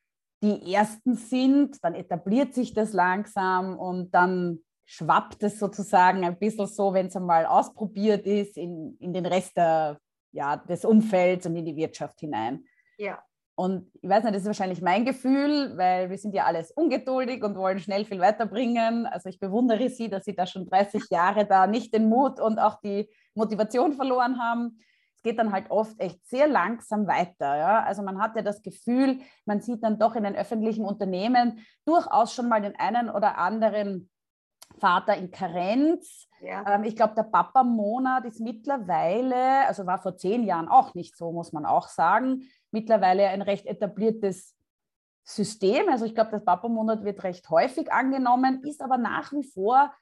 die 0.42 0.74
ersten 0.74 1.14
sind, 1.14 1.82
dann 1.84 1.94
etabliert 1.94 2.52
sich 2.52 2.74
das 2.74 2.92
langsam 2.92 3.78
und 3.78 4.12
dann 4.12 4.58
schwappt 4.84 5.42
es 5.44 5.58
sozusagen 5.58 6.24
ein 6.24 6.38
bisschen 6.38 6.66
so, 6.66 6.92
wenn 6.92 7.06
es 7.06 7.16
einmal 7.16 7.46
ausprobiert 7.46 8.26
ist, 8.26 8.56
in, 8.56 8.96
in 8.98 9.12
den 9.12 9.24
Rest 9.24 9.56
der, 9.56 9.98
ja, 10.32 10.56
des 10.56 10.84
Umfelds 10.84 11.46
und 11.46 11.56
in 11.56 11.64
die 11.64 11.76
Wirtschaft 11.76 12.20
hinein. 12.20 12.64
Ja. 12.98 13.22
Und 13.54 13.90
ich 14.00 14.08
weiß 14.08 14.24
nicht, 14.24 14.34
das 14.34 14.42
ist 14.42 14.46
wahrscheinlich 14.46 14.80
mein 14.80 15.04
Gefühl, 15.04 15.76
weil 15.76 16.08
wir 16.08 16.16
sind 16.16 16.34
ja 16.34 16.46
alles 16.46 16.70
ungeduldig 16.70 17.44
und 17.44 17.54
wollen 17.56 17.78
schnell 17.78 18.04
viel 18.04 18.18
weiterbringen. 18.18 19.06
Also 19.06 19.28
ich 19.28 19.38
bewundere 19.38 19.90
Sie, 19.90 20.08
dass 20.08 20.24
Sie 20.24 20.34
da 20.34 20.46
schon 20.46 20.66
30 20.66 21.10
Jahre 21.10 21.44
da 21.46 21.66
nicht 21.66 21.92
den 21.94 22.08
Mut 22.08 22.40
und 22.40 22.58
auch 22.58 22.80
die 22.80 23.10
Motivation 23.34 23.92
verloren 23.92 24.40
haben. 24.40 24.78
Es 25.14 25.22
geht 25.22 25.38
dann 25.38 25.52
halt 25.52 25.70
oft 25.70 26.00
echt 26.00 26.26
sehr 26.26 26.48
langsam 26.48 27.06
weiter. 27.06 27.56
Ja? 27.56 27.84
Also 27.84 28.02
man 28.02 28.20
hat 28.20 28.34
ja 28.36 28.42
das 28.42 28.62
Gefühl, 28.62 29.18
man 29.44 29.60
sieht 29.60 29.84
dann 29.84 29.98
doch 29.98 30.16
in 30.16 30.24
den 30.24 30.34
öffentlichen 30.34 30.84
Unternehmen 30.84 31.60
durchaus 31.84 32.34
schon 32.34 32.48
mal 32.48 32.62
den 32.62 32.74
einen 32.76 33.10
oder 33.10 33.36
anderen 33.36 34.10
Vater 34.78 35.16
in 35.16 35.30
Karenz. 35.30 36.28
Ja. 36.40 36.74
Ähm, 36.74 36.84
ich 36.84 36.96
glaube, 36.96 37.14
der 37.14 37.24
Papa-Monat 37.24 38.24
ist 38.24 38.40
mittlerweile, 38.40 39.66
also 39.66 39.86
war 39.86 40.00
vor 40.00 40.16
zehn 40.16 40.44
Jahren 40.44 40.68
auch 40.68 40.94
nicht 40.94 41.16
so, 41.16 41.32
muss 41.32 41.52
man 41.52 41.64
auch 41.64 41.88
sagen, 41.88 42.42
mittlerweile 42.70 43.28
ein 43.28 43.42
recht 43.42 43.66
etabliertes 43.66 44.56
System. 45.24 45.88
Also 45.88 46.04
ich 46.04 46.14
glaube, 46.14 46.30
das 46.32 46.44
Papa-Monat 46.44 47.04
wird 47.04 47.22
recht 47.22 47.48
häufig 47.50 47.92
angenommen, 47.92 48.62
ist 48.64 48.82
aber 48.82 48.98
nach 48.98 49.32
wie 49.32 49.44
vor, 49.44 49.92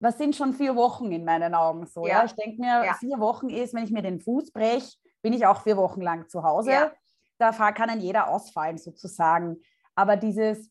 was 0.00 0.18
sind 0.18 0.36
schon 0.36 0.52
vier 0.52 0.76
Wochen 0.76 1.10
in 1.10 1.24
meinen 1.24 1.54
Augen 1.54 1.86
so. 1.86 2.06
Ja. 2.06 2.18
ja? 2.18 2.24
Ich 2.24 2.34
denke 2.34 2.60
mir, 2.60 2.84
ja. 2.84 2.94
vier 2.94 3.18
Wochen 3.18 3.48
ist, 3.48 3.74
wenn 3.74 3.84
ich 3.84 3.90
mir 3.90 4.02
den 4.02 4.20
Fuß 4.20 4.52
breche, 4.52 4.96
bin 5.22 5.32
ich 5.32 5.46
auch 5.46 5.62
vier 5.62 5.76
Wochen 5.76 6.00
lang 6.00 6.28
zu 6.28 6.44
Hause. 6.44 6.92
Da 7.38 7.52
kann 7.72 7.90
ein 7.90 8.00
jeder 8.00 8.28
ausfallen 8.28 8.78
sozusagen. 8.78 9.58
Aber 9.94 10.16
dieses, 10.16 10.70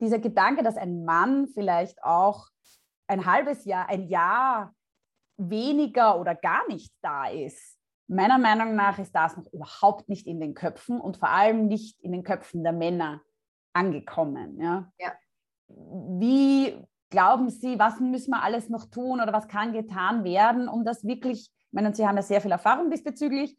dieser 0.00 0.18
Gedanke, 0.18 0.62
dass 0.62 0.76
ein 0.76 1.04
Mann 1.04 1.48
vielleicht 1.48 2.02
auch 2.02 2.48
ein 3.06 3.26
halbes 3.26 3.64
Jahr, 3.64 3.88
ein 3.88 4.08
Jahr 4.08 4.74
weniger 5.36 6.18
oder 6.18 6.34
gar 6.34 6.66
nicht 6.68 6.92
da 7.02 7.26
ist, 7.28 7.78
meiner 8.06 8.38
Meinung 8.38 8.74
nach 8.74 8.98
ist 8.98 9.14
das 9.14 9.36
noch 9.36 9.52
überhaupt 9.52 10.08
nicht 10.08 10.26
in 10.26 10.40
den 10.40 10.54
Köpfen 10.54 11.00
und 11.00 11.16
vor 11.16 11.30
allem 11.30 11.66
nicht 11.66 12.00
in 12.00 12.12
den 12.12 12.22
Köpfen 12.22 12.62
der 12.62 12.72
Männer 12.72 13.22
angekommen. 13.72 14.60
Ja? 14.60 14.90
ja. 14.98 15.12
Wie 15.68 16.76
glauben 17.10 17.48
Sie, 17.48 17.78
was 17.78 18.00
müssen 18.00 18.30
wir 18.30 18.42
alles 18.42 18.68
noch 18.68 18.86
tun 18.90 19.20
oder 19.20 19.32
was 19.32 19.48
kann 19.48 19.72
getan 19.72 20.24
werden, 20.24 20.68
um 20.68 20.84
das 20.84 21.04
wirklich, 21.04 21.50
ich 21.50 21.72
meine, 21.72 21.94
Sie 21.94 22.06
haben 22.06 22.16
ja 22.16 22.22
sehr 22.22 22.40
viel 22.40 22.50
Erfahrung 22.50 22.90
diesbezüglich, 22.90 23.56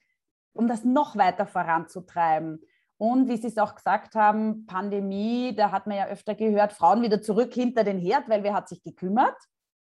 um 0.54 0.68
das 0.68 0.84
noch 0.84 1.16
weiter 1.16 1.46
voranzutreiben? 1.46 2.62
Und 2.98 3.28
wie 3.28 3.38
Sie 3.38 3.48
es 3.48 3.58
auch 3.58 3.76
gesagt 3.76 4.16
haben, 4.16 4.66
Pandemie, 4.68 5.54
da 5.56 5.72
hat 5.72 5.86
man 5.86 5.98
ja 5.98 6.08
öfter 6.08 6.34
gehört, 6.34 6.72
Frauen 6.72 7.02
wieder 7.02 7.22
zurück 7.22 7.54
hinter 7.54 7.84
den 7.84 8.00
Herd, 8.00 8.30
weil 8.30 8.44
wer 8.44 8.54
hat 8.54 8.70
sich 8.70 8.82
gekümmert? 8.84 9.36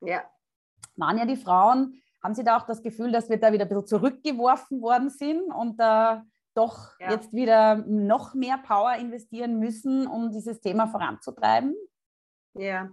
Ja. 0.00 0.24
Waren 0.96 1.18
ja 1.18 1.26
die 1.26 1.36
Frauen. 1.36 2.00
Haben 2.22 2.34
Sie 2.34 2.44
da 2.44 2.56
auch 2.56 2.66
das 2.66 2.82
Gefühl, 2.82 3.12
dass 3.12 3.28
wir 3.28 3.38
da 3.38 3.52
wieder 3.52 3.64
ein 3.64 3.68
bisschen 3.68 3.86
zurückgeworfen 3.86 4.80
worden 4.80 5.10
sind 5.10 5.42
und 5.52 5.78
da 5.78 6.24
doch 6.54 6.98
ja. 6.98 7.10
jetzt 7.10 7.34
wieder 7.34 7.76
noch 7.86 8.34
mehr 8.34 8.56
Power 8.56 8.94
investieren 8.94 9.58
müssen, 9.58 10.06
um 10.06 10.30
dieses 10.30 10.60
Thema 10.62 10.86
voranzutreiben? 10.86 11.76
Ja, 12.54 12.88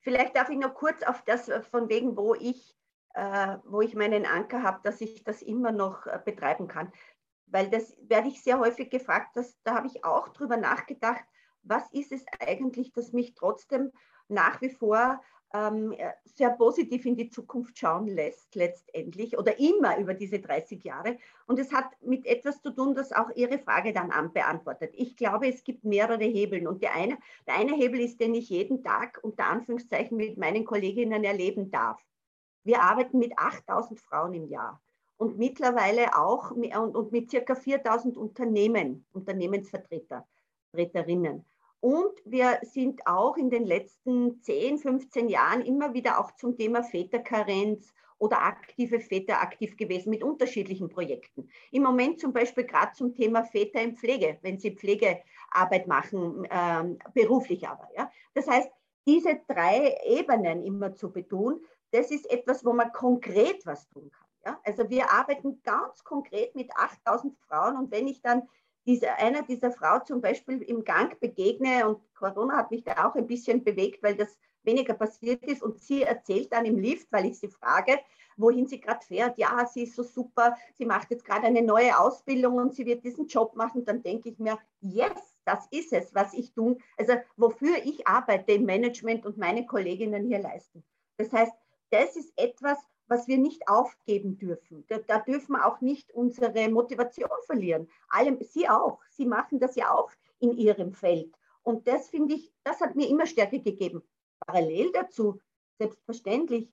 vielleicht 0.00 0.36
darf 0.36 0.50
ich 0.50 0.58
noch 0.58 0.74
kurz 0.74 1.02
auf 1.02 1.22
das 1.22 1.50
von 1.72 1.88
wegen, 1.88 2.16
wo 2.16 2.36
ich, 2.36 2.76
äh, 3.14 3.56
wo 3.64 3.80
ich 3.80 3.96
meinen 3.96 4.24
Anker 4.24 4.62
habe, 4.62 4.78
dass 4.84 5.00
ich 5.00 5.24
das 5.24 5.42
immer 5.42 5.72
noch 5.72 6.06
äh, 6.06 6.20
betreiben 6.24 6.68
kann 6.68 6.92
weil 7.52 7.68
das 7.68 7.94
werde 8.08 8.28
ich 8.28 8.42
sehr 8.42 8.58
häufig 8.58 8.90
gefragt, 8.90 9.36
dass, 9.36 9.56
da 9.62 9.74
habe 9.74 9.86
ich 9.86 10.04
auch 10.04 10.28
drüber 10.28 10.56
nachgedacht, 10.56 11.22
was 11.62 11.88
ist 11.92 12.10
es 12.10 12.24
eigentlich, 12.40 12.92
das 12.92 13.12
mich 13.12 13.34
trotzdem 13.34 13.92
nach 14.28 14.60
wie 14.62 14.70
vor 14.70 15.20
ähm, 15.54 15.94
sehr 16.24 16.50
positiv 16.50 17.04
in 17.04 17.14
die 17.14 17.28
Zukunft 17.28 17.78
schauen 17.78 18.06
lässt, 18.06 18.54
letztendlich, 18.54 19.36
oder 19.36 19.58
immer 19.58 19.98
über 19.98 20.14
diese 20.14 20.40
30 20.40 20.82
Jahre. 20.82 21.18
Und 21.46 21.58
es 21.58 21.72
hat 21.72 21.84
mit 22.00 22.24
etwas 22.24 22.62
zu 22.62 22.70
tun, 22.70 22.94
das 22.94 23.12
auch 23.12 23.28
Ihre 23.34 23.58
Frage 23.58 23.92
dann 23.92 24.32
beantwortet. 24.32 24.94
Ich 24.96 25.14
glaube, 25.14 25.48
es 25.48 25.62
gibt 25.62 25.84
mehrere 25.84 26.24
Hebeln. 26.24 26.66
Und 26.66 26.82
der 26.82 26.94
eine, 26.94 27.18
der 27.46 27.56
eine 27.56 27.74
Hebel 27.74 28.00
ist, 28.00 28.18
den 28.18 28.34
ich 28.34 28.48
jeden 28.48 28.82
Tag 28.82 29.20
unter 29.22 29.44
Anführungszeichen 29.44 30.16
mit 30.16 30.38
meinen 30.38 30.64
Kolleginnen 30.64 31.22
erleben 31.22 31.70
darf. 31.70 32.02
Wir 32.64 32.80
arbeiten 32.80 33.18
mit 33.18 33.38
8000 33.38 34.00
Frauen 34.00 34.32
im 34.32 34.48
Jahr 34.48 34.80
und 35.22 35.38
mittlerweile 35.38 36.18
auch 36.18 36.50
und, 36.50 36.74
und 36.74 37.12
mit 37.12 37.30
circa 37.30 37.54
4000 37.54 38.16
Unternehmen, 38.16 39.06
Unternehmensvertreterinnen. 39.12 41.44
Und 41.78 42.12
wir 42.24 42.58
sind 42.62 43.06
auch 43.06 43.36
in 43.36 43.48
den 43.48 43.64
letzten 43.64 44.42
10, 44.42 44.78
15 44.78 45.28
Jahren 45.28 45.62
immer 45.62 45.94
wieder 45.94 46.18
auch 46.18 46.32
zum 46.32 46.56
Thema 46.56 46.82
Väterkarenz 46.82 47.94
oder 48.18 48.42
aktive 48.42 48.98
Väter 48.98 49.40
aktiv 49.40 49.76
gewesen 49.76 50.10
mit 50.10 50.24
unterschiedlichen 50.24 50.88
Projekten. 50.88 51.48
Im 51.70 51.84
Moment 51.84 52.18
zum 52.18 52.32
Beispiel 52.32 52.64
gerade 52.64 52.94
zum 52.94 53.14
Thema 53.14 53.44
Väter 53.44 53.80
in 53.80 53.96
Pflege, 53.96 54.38
wenn 54.42 54.58
sie 54.58 54.74
Pflegearbeit 54.74 55.86
machen, 55.86 56.48
ähm, 56.50 56.98
beruflich 57.14 57.68
aber. 57.68 57.88
Ja. 57.96 58.10
Das 58.34 58.48
heißt, 58.48 58.72
diese 59.06 59.38
drei 59.46 59.96
Ebenen 60.04 60.64
immer 60.64 60.96
zu 60.96 61.12
betonen, 61.12 61.60
das 61.92 62.10
ist 62.10 62.28
etwas, 62.28 62.64
wo 62.64 62.72
man 62.72 62.90
konkret 62.90 63.64
was 63.66 63.88
tun 63.88 64.10
kann. 64.10 64.21
Ja? 64.44 64.60
Also 64.64 64.88
wir 64.90 65.10
arbeiten 65.10 65.62
ganz 65.62 66.04
konkret 66.04 66.54
mit 66.54 66.70
8000 66.76 67.36
Frauen 67.48 67.76
und 67.76 67.90
wenn 67.90 68.06
ich 68.08 68.20
dann 68.22 68.48
diese, 68.86 69.12
einer 69.14 69.42
dieser 69.42 69.70
Frau 69.70 70.00
zum 70.00 70.20
Beispiel 70.20 70.60
im 70.62 70.84
Gang 70.84 71.18
begegne 71.20 71.88
und 71.88 72.00
Corona 72.14 72.56
hat 72.56 72.70
mich 72.70 72.82
da 72.82 73.06
auch 73.06 73.14
ein 73.14 73.26
bisschen 73.26 73.62
bewegt, 73.62 74.02
weil 74.02 74.16
das 74.16 74.36
weniger 74.64 74.94
passiert 74.94 75.42
ist 75.44 75.62
und 75.62 75.80
sie 75.80 76.02
erzählt 76.02 76.52
dann 76.52 76.64
im 76.64 76.78
Lift, 76.78 77.10
weil 77.12 77.26
ich 77.26 77.38
sie 77.38 77.48
frage, 77.48 77.98
wohin 78.36 78.66
sie 78.66 78.80
gerade 78.80 79.04
fährt. 79.04 79.38
Ja, 79.38 79.66
sie 79.66 79.84
ist 79.84 79.94
so 79.94 80.02
super, 80.02 80.56
sie 80.74 80.86
macht 80.86 81.10
jetzt 81.10 81.24
gerade 81.24 81.46
eine 81.46 81.62
neue 81.62 81.98
Ausbildung 81.98 82.56
und 82.56 82.74
sie 82.74 82.86
wird 82.86 83.04
diesen 83.04 83.26
Job 83.26 83.56
machen. 83.56 83.84
Dann 83.84 84.02
denke 84.02 84.30
ich 84.30 84.38
mir, 84.38 84.58
yes, 84.80 85.38
das 85.44 85.66
ist 85.70 85.92
es, 85.92 86.14
was 86.14 86.32
ich 86.34 86.52
tue, 86.52 86.76
also 86.96 87.14
wofür 87.36 87.76
ich 87.84 88.06
arbeite 88.06 88.52
im 88.52 88.64
Management 88.64 89.26
und 89.26 89.38
meine 89.38 89.66
Kolleginnen 89.66 90.26
hier 90.26 90.38
leisten. 90.38 90.84
Das 91.16 91.32
heißt, 91.32 91.52
das 91.90 92.16
ist 92.16 92.32
etwas, 92.36 92.78
was 93.12 93.28
wir 93.28 93.36
nicht 93.36 93.68
aufgeben 93.68 94.38
dürfen. 94.38 94.84
Da, 94.88 94.98
da 95.06 95.18
dürfen 95.18 95.52
wir 95.52 95.66
auch 95.66 95.82
nicht 95.82 96.10
unsere 96.12 96.68
Motivation 96.70 97.28
verlieren. 97.44 97.86
Allem, 98.08 98.38
Sie 98.40 98.66
auch. 98.68 99.00
Sie 99.10 99.26
machen 99.26 99.60
das 99.60 99.76
ja 99.76 99.92
auch 99.94 100.10
in 100.40 100.56
Ihrem 100.56 100.94
Feld. 100.94 101.30
Und 101.62 101.86
das 101.86 102.08
finde 102.08 102.34
ich, 102.34 102.52
das 102.64 102.80
hat 102.80 102.96
mir 102.96 103.08
immer 103.08 103.26
Stärke 103.26 103.60
gegeben. 103.60 104.02
Parallel 104.40 104.90
dazu, 104.92 105.38
selbstverständlich, 105.78 106.72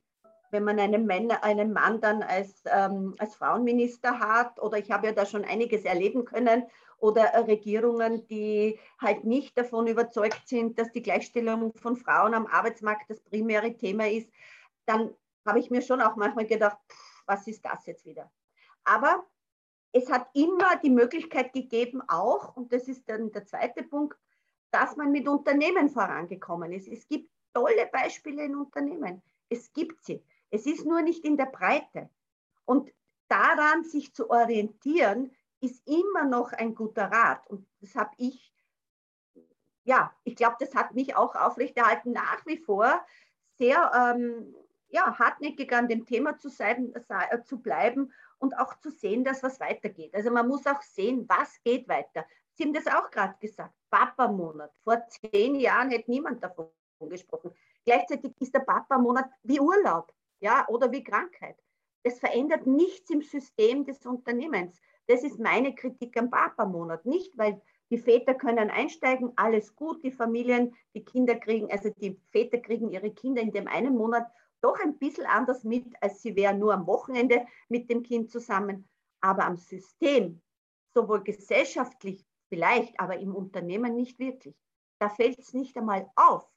wenn 0.52 0.64
man 0.64 0.80
einen 0.80 1.06
Mann, 1.06 1.30
einen 1.30 1.74
Mann 1.74 2.00
dann 2.00 2.24
als, 2.24 2.64
ähm, 2.66 3.16
als 3.20 3.36
Frauenminister 3.36 4.20
hat, 4.20 4.60
oder 4.62 4.78
ich 4.78 4.90
habe 4.92 5.08
ja 5.08 5.14
da 5.14 5.26
schon 5.26 5.44
einiges 5.44 5.84
erleben 5.84 6.24
können, 6.24 6.64
oder 7.00 7.48
Regierungen, 7.48 8.28
die 8.28 8.80
halt 9.00 9.26
nicht 9.26 9.58
davon 9.58 9.88
überzeugt 9.88 10.48
sind, 10.48 10.80
dass 10.80 10.92
die 10.92 11.02
Gleichstellung 11.02 11.74
von 11.76 11.98
Frauen 11.98 12.34
am 12.34 12.46
Arbeitsmarkt 12.48 13.10
das 13.10 13.20
primäre 13.22 13.76
Thema 13.76 14.10
ist, 14.10 14.30
dann 14.86 15.14
habe 15.46 15.60
ich 15.60 15.70
mir 15.70 15.82
schon 15.82 16.02
auch 16.02 16.16
manchmal 16.16 16.46
gedacht, 16.46 16.78
pff, 16.90 17.24
was 17.26 17.48
ist 17.48 17.64
das 17.64 17.86
jetzt 17.86 18.06
wieder? 18.06 18.32
Aber 18.84 19.26
es 19.92 20.10
hat 20.10 20.30
immer 20.34 20.76
die 20.78 20.90
Möglichkeit 20.90 21.54
gegeben, 21.54 22.02
auch, 22.08 22.56
und 22.56 22.72
das 22.72 22.88
ist 22.88 23.10
dann 23.10 23.32
der 23.32 23.46
zweite 23.46 23.84
Punkt, 23.84 24.18
dass 24.72 24.96
man 24.96 25.12
mit 25.12 25.28
Unternehmen 25.28 25.90
vorangekommen 25.90 26.72
ist. 26.72 26.88
Es 26.88 27.08
gibt 27.08 27.30
tolle 27.54 27.88
Beispiele 27.88 28.44
in 28.44 28.56
Unternehmen. 28.56 29.22
Es 29.50 29.74
gibt 29.74 30.04
sie. 30.04 30.24
Es 30.52 30.66
ist 30.66 30.86
nur 30.86 31.02
nicht 31.02 31.26
in 31.26 31.38
der 31.38 31.48
Breite. 31.48 32.10
Und 32.66 32.92
daran 33.28 33.84
sich 33.84 34.14
zu 34.14 34.30
orientieren, 34.30 35.32
ist 35.62 35.88
immer 35.88 36.26
noch 36.26 36.54
ein 36.54 36.76
guter 36.76 37.12
Rat. 37.12 37.48
Und 37.50 37.68
das 37.82 37.96
habe 37.96 38.12
ich, 38.18 38.54
ja, 39.84 40.14
ich 40.24 40.36
glaube, 40.36 40.58
das 40.60 40.76
hat 40.76 40.94
mich 40.94 41.16
auch 41.16 41.36
aufrechterhalten, 41.36 42.12
nach 42.12 42.46
wie 42.46 42.58
vor 42.58 43.04
sehr 43.58 43.92
ähm, 44.16 44.56
ja, 44.90 45.18
hartnäckig 45.18 45.72
an 45.74 45.88
dem 45.88 46.06
Thema 46.06 46.38
zu, 46.38 46.50
sein, 46.50 46.94
äh, 46.94 47.44
zu 47.44 47.62
bleiben 47.62 48.12
und 48.40 48.58
auch 48.58 48.80
zu 48.80 48.90
sehen, 48.92 49.24
dass 49.24 49.44
was 49.44 49.60
weitergeht. 49.60 50.14
Also 50.16 50.32
man 50.32 50.48
muss 50.48 50.66
auch 50.66 50.82
sehen, 50.82 51.26
was 51.28 51.62
geht 51.64 51.88
weiter. 51.88 52.26
Sie 52.54 52.64
haben 52.64 52.74
das 52.74 52.88
auch 52.88 53.10
gerade 53.10 53.36
gesagt, 53.40 53.74
Papa-Monat. 53.90 54.72
Vor 54.84 55.02
zehn 55.08 55.56
Jahren 55.56 55.90
hätte 55.92 56.12
niemand 56.12 56.44
davon 56.44 56.70
gesprochen. 57.02 57.52
Gleichzeitig 57.86 58.34
ist 58.40 58.54
der 58.54 58.60
Papa-Monat 58.60 59.30
wie 59.44 59.60
Urlaub 59.60 60.14
ja, 60.40 60.68
oder 60.68 60.92
wie 60.92 61.04
Krankheit. 61.04 61.58
Das 62.04 62.20
verändert 62.20 62.66
nichts 62.66 63.10
im 63.10 63.22
System 63.22 63.86
des 63.86 64.06
Unternehmens. 64.06 64.80
Das 65.08 65.24
ist 65.24 65.40
meine 65.40 65.74
Kritik 65.76 66.18
am 66.18 66.30
Papa-Monat. 66.30 67.06
Nicht, 67.06 67.38
weil 67.38 67.62
Die 67.92 67.98
Väter 67.98 68.36
können 68.36 68.70
einsteigen, 68.70 69.34
alles 69.36 69.76
gut, 69.76 70.04
die 70.04 70.12
Familien, 70.12 70.76
die 70.94 71.04
Kinder 71.04 71.36
kriegen, 71.36 71.72
also 71.72 71.90
die 71.90 72.20
Väter 72.32 72.60
kriegen 72.60 72.92
ihre 72.92 73.12
Kinder 73.12 73.42
in 73.42 73.52
dem 73.52 73.68
einen 73.68 73.96
Monat 73.96 74.28
doch 74.62 74.80
ein 74.80 74.98
bisschen 74.98 75.26
anders 75.26 75.64
mit, 75.64 75.86
als 76.02 76.22
sie 76.22 76.36
wären 76.36 76.60
nur 76.60 76.74
am 76.74 76.88
Wochenende 76.88 77.46
mit 77.70 77.90
dem 77.90 78.04
Kind 78.04 78.32
zusammen. 78.32 78.88
Aber 79.22 79.46
am 79.46 79.58
System, 79.58 80.42
sowohl 80.94 81.24
gesellschaftlich 81.24 82.26
vielleicht, 82.50 83.00
aber 83.00 83.18
im 83.18 83.36
Unternehmen 83.36 83.96
nicht 83.96 84.20
wirklich. 84.20 84.56
Da 85.00 85.10
fällt 85.10 85.40
es 85.40 85.54
nicht 85.54 85.78
einmal 85.78 86.10
auf, 86.16 86.50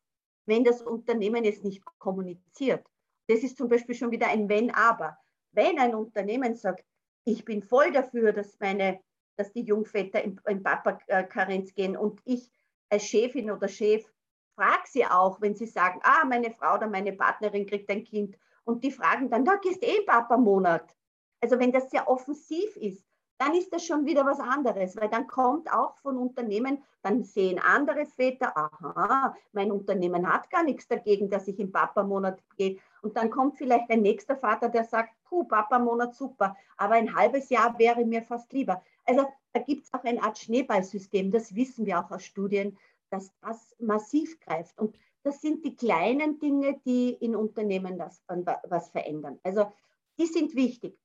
wenn 0.47 0.65
das 0.65 0.83
Unternehmen 0.83 1.45
es 1.45 1.63
nicht 1.63 1.85
kommuniziert. 1.99 2.85
Das 3.29 3.41
ist 3.41 3.57
zum 3.57 3.69
Beispiel 3.69 3.95
schon 3.95 4.11
wieder 4.11 4.29
ein 4.29 4.49
Wenn-Aber. 4.49 5.17
Wenn 5.53 5.79
ein 5.79 5.95
Unternehmen 5.95 6.55
sagt, 6.55 6.85
ich 7.25 7.45
bin 7.45 7.63
voll 7.63 7.93
dafür, 7.93 8.33
dass, 8.33 8.59
meine, 8.59 9.01
dass 9.37 9.53
die 9.53 9.63
Jungväter 9.63 10.23
in, 10.23 10.41
in 10.47 10.63
Papa-Karenz 10.63 11.75
gehen 11.75 11.97
und 11.97 12.21
ich 12.25 12.51
als 12.91 13.05
Chefin 13.05 13.51
oder 13.51 13.69
Chef 13.69 14.12
frage 14.55 14.83
sie 14.87 15.05
auch, 15.07 15.41
wenn 15.41 15.55
sie 15.55 15.67
sagen, 15.67 16.01
ah, 16.03 16.25
meine 16.25 16.51
Frau 16.51 16.75
oder 16.75 16.87
meine 16.87 17.13
Partnerin 17.13 17.67
kriegt 17.67 17.91
ein 17.91 18.05
Kind 18.05 18.37
und 18.65 18.85
die 18.85 18.91
fragen 18.91 19.31
dann, 19.31 19.45
da 19.45 19.57
gehst 19.57 19.83
eh 19.83 20.03
Papa-Monat. 20.03 20.95
Also 21.41 21.59
wenn 21.59 21.73
das 21.73 21.91
sehr 21.91 22.09
offensiv 22.09 22.77
ist, 22.77 23.05
dann 23.39 23.55
ist 23.55 23.73
das 23.73 23.85
schon 23.85 24.07
wieder 24.07 24.25
was 24.25 24.39
anderes, 24.39 24.97
weil 24.97 25.09
dann 25.09 25.27
kommt 25.27 25.73
auch 25.73 25.97
von 25.97 26.17
Unternehmen, 26.17 26.85
dann 27.03 27.25
sehen 27.25 27.59
andere 27.59 28.07
Väter, 28.07 28.57
aha, 28.57 29.35
mein 29.53 29.73
Unternehmen 29.73 30.33
hat 30.33 30.49
gar 30.49 30.63
nichts 30.63 30.87
dagegen, 30.87 31.29
dass 31.29 31.49
ich 31.49 31.59
im 31.59 31.73
Papa-Monat 31.73 32.39
gehe. 32.57 32.79
Und 33.01 33.17
dann 33.17 33.31
kommt 33.31 33.57
vielleicht 33.57 33.91
ein 33.91 34.03
nächster 34.03 34.37
Vater, 34.37 34.69
der 34.69 34.85
sagt, 34.85 35.11
puh, 35.25 35.43
Papa-Monat 35.43 36.15
super, 36.15 36.57
aber 36.77 36.95
ein 36.95 37.17
halbes 37.17 37.49
Jahr 37.49 37.77
wäre 37.81 38.05
mir 38.05 38.23
fast 38.23 38.53
lieber. 38.53 38.81
Also 39.05 39.27
da 39.53 39.61
gibt 39.61 39.87
es 39.87 39.93
auch 39.93 40.05
eine 40.05 40.23
Art 40.23 40.39
Schneeballsystem, 40.39 41.33
das 41.33 41.55
wissen 41.57 41.85
wir 41.85 41.99
auch 41.99 42.13
aus 42.13 42.25
Studien, 42.25 42.79
dass 43.13 43.33
das 43.41 43.77
massiv 43.79 44.41
greift. 44.41 44.79
Und 44.79 44.97
das 45.23 45.41
sind 45.41 45.65
die 45.65 45.77
kleinen 45.77 46.39
Dinge, 46.39 46.81
die 46.85 47.11
in 47.11 47.37
Unternehmen 47.37 47.99
das, 47.99 48.23
was 48.27 48.89
verändern. 48.91 49.39
Also 49.43 49.73
die 50.19 50.27
sind 50.27 50.55
wichtig. 50.55 50.99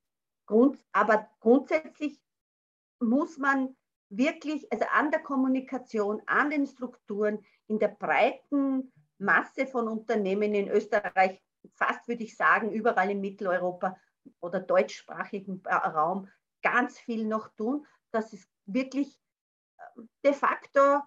Grund, 0.45 0.83
aber 0.93 1.29
grundsätzlich 1.41 2.21
muss 2.99 3.37
man 3.37 3.75
wirklich, 4.09 4.71
also 4.71 4.85
an 4.93 5.11
der 5.11 5.21
Kommunikation, 5.21 6.21
an 6.25 6.49
den 6.49 6.65
Strukturen, 6.65 7.45
in 7.67 7.79
der 7.79 7.89
breiten 7.89 8.93
Masse 9.17 9.67
von 9.67 9.89
Unternehmen 9.89 10.53
in 10.53 10.69
Österreich, 10.69 11.41
fast 11.73 12.07
würde 12.07 12.23
ich 12.23 12.37
sagen, 12.37 12.71
überall 12.71 13.11
in 13.11 13.19
Mitteleuropa 13.19 13.97
oder 14.39 14.61
deutschsprachigen 14.61 15.61
Raum, 15.65 16.29
ganz 16.61 16.97
viel 16.97 17.25
noch 17.25 17.49
tun, 17.49 17.85
dass 18.11 18.33
es 18.33 18.47
wirklich 18.65 19.19
äh, 19.77 20.01
de 20.23 20.33
facto 20.33 21.01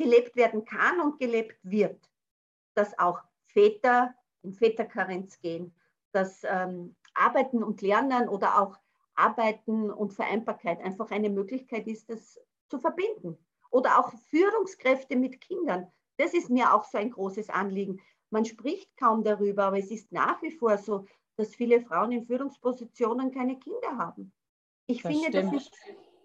gelebt 0.00 0.34
werden 0.34 0.64
kann 0.64 0.98
und 1.00 1.18
gelebt 1.18 1.58
wird. 1.62 2.10
Dass 2.74 2.98
auch 2.98 3.20
Väter 3.44 4.14
in 4.42 4.54
Väterkarenz 4.54 5.38
gehen, 5.40 5.74
dass 6.12 6.42
ähm, 6.44 6.96
Arbeiten 7.14 7.62
und 7.62 7.82
Lernen 7.82 8.28
oder 8.28 8.60
auch 8.60 8.78
Arbeiten 9.14 9.90
und 9.90 10.14
Vereinbarkeit 10.14 10.80
einfach 10.80 11.10
eine 11.10 11.28
Möglichkeit 11.28 11.86
ist, 11.86 12.08
das 12.08 12.40
zu 12.70 12.78
verbinden. 12.78 13.36
Oder 13.70 13.98
auch 13.98 14.12
Führungskräfte 14.30 15.16
mit 15.16 15.40
Kindern. 15.40 15.92
Das 16.16 16.32
ist 16.32 16.48
mir 16.48 16.72
auch 16.74 16.84
so 16.84 16.96
ein 16.96 17.10
großes 17.10 17.50
Anliegen. 17.50 18.00
Man 18.30 18.46
spricht 18.46 18.96
kaum 18.96 19.22
darüber, 19.22 19.64
aber 19.64 19.78
es 19.78 19.90
ist 19.90 20.10
nach 20.12 20.40
wie 20.40 20.50
vor 20.50 20.78
so, 20.78 21.04
dass 21.36 21.54
viele 21.54 21.82
Frauen 21.82 22.12
in 22.12 22.24
Führungspositionen 22.24 23.32
keine 23.32 23.58
Kinder 23.58 23.98
haben. 23.98 24.32
Ich 24.86 25.02
das 25.02 25.12
finde, 25.12 25.28
stimmt. 25.28 25.54
das 25.54 25.62
ist 25.62 25.72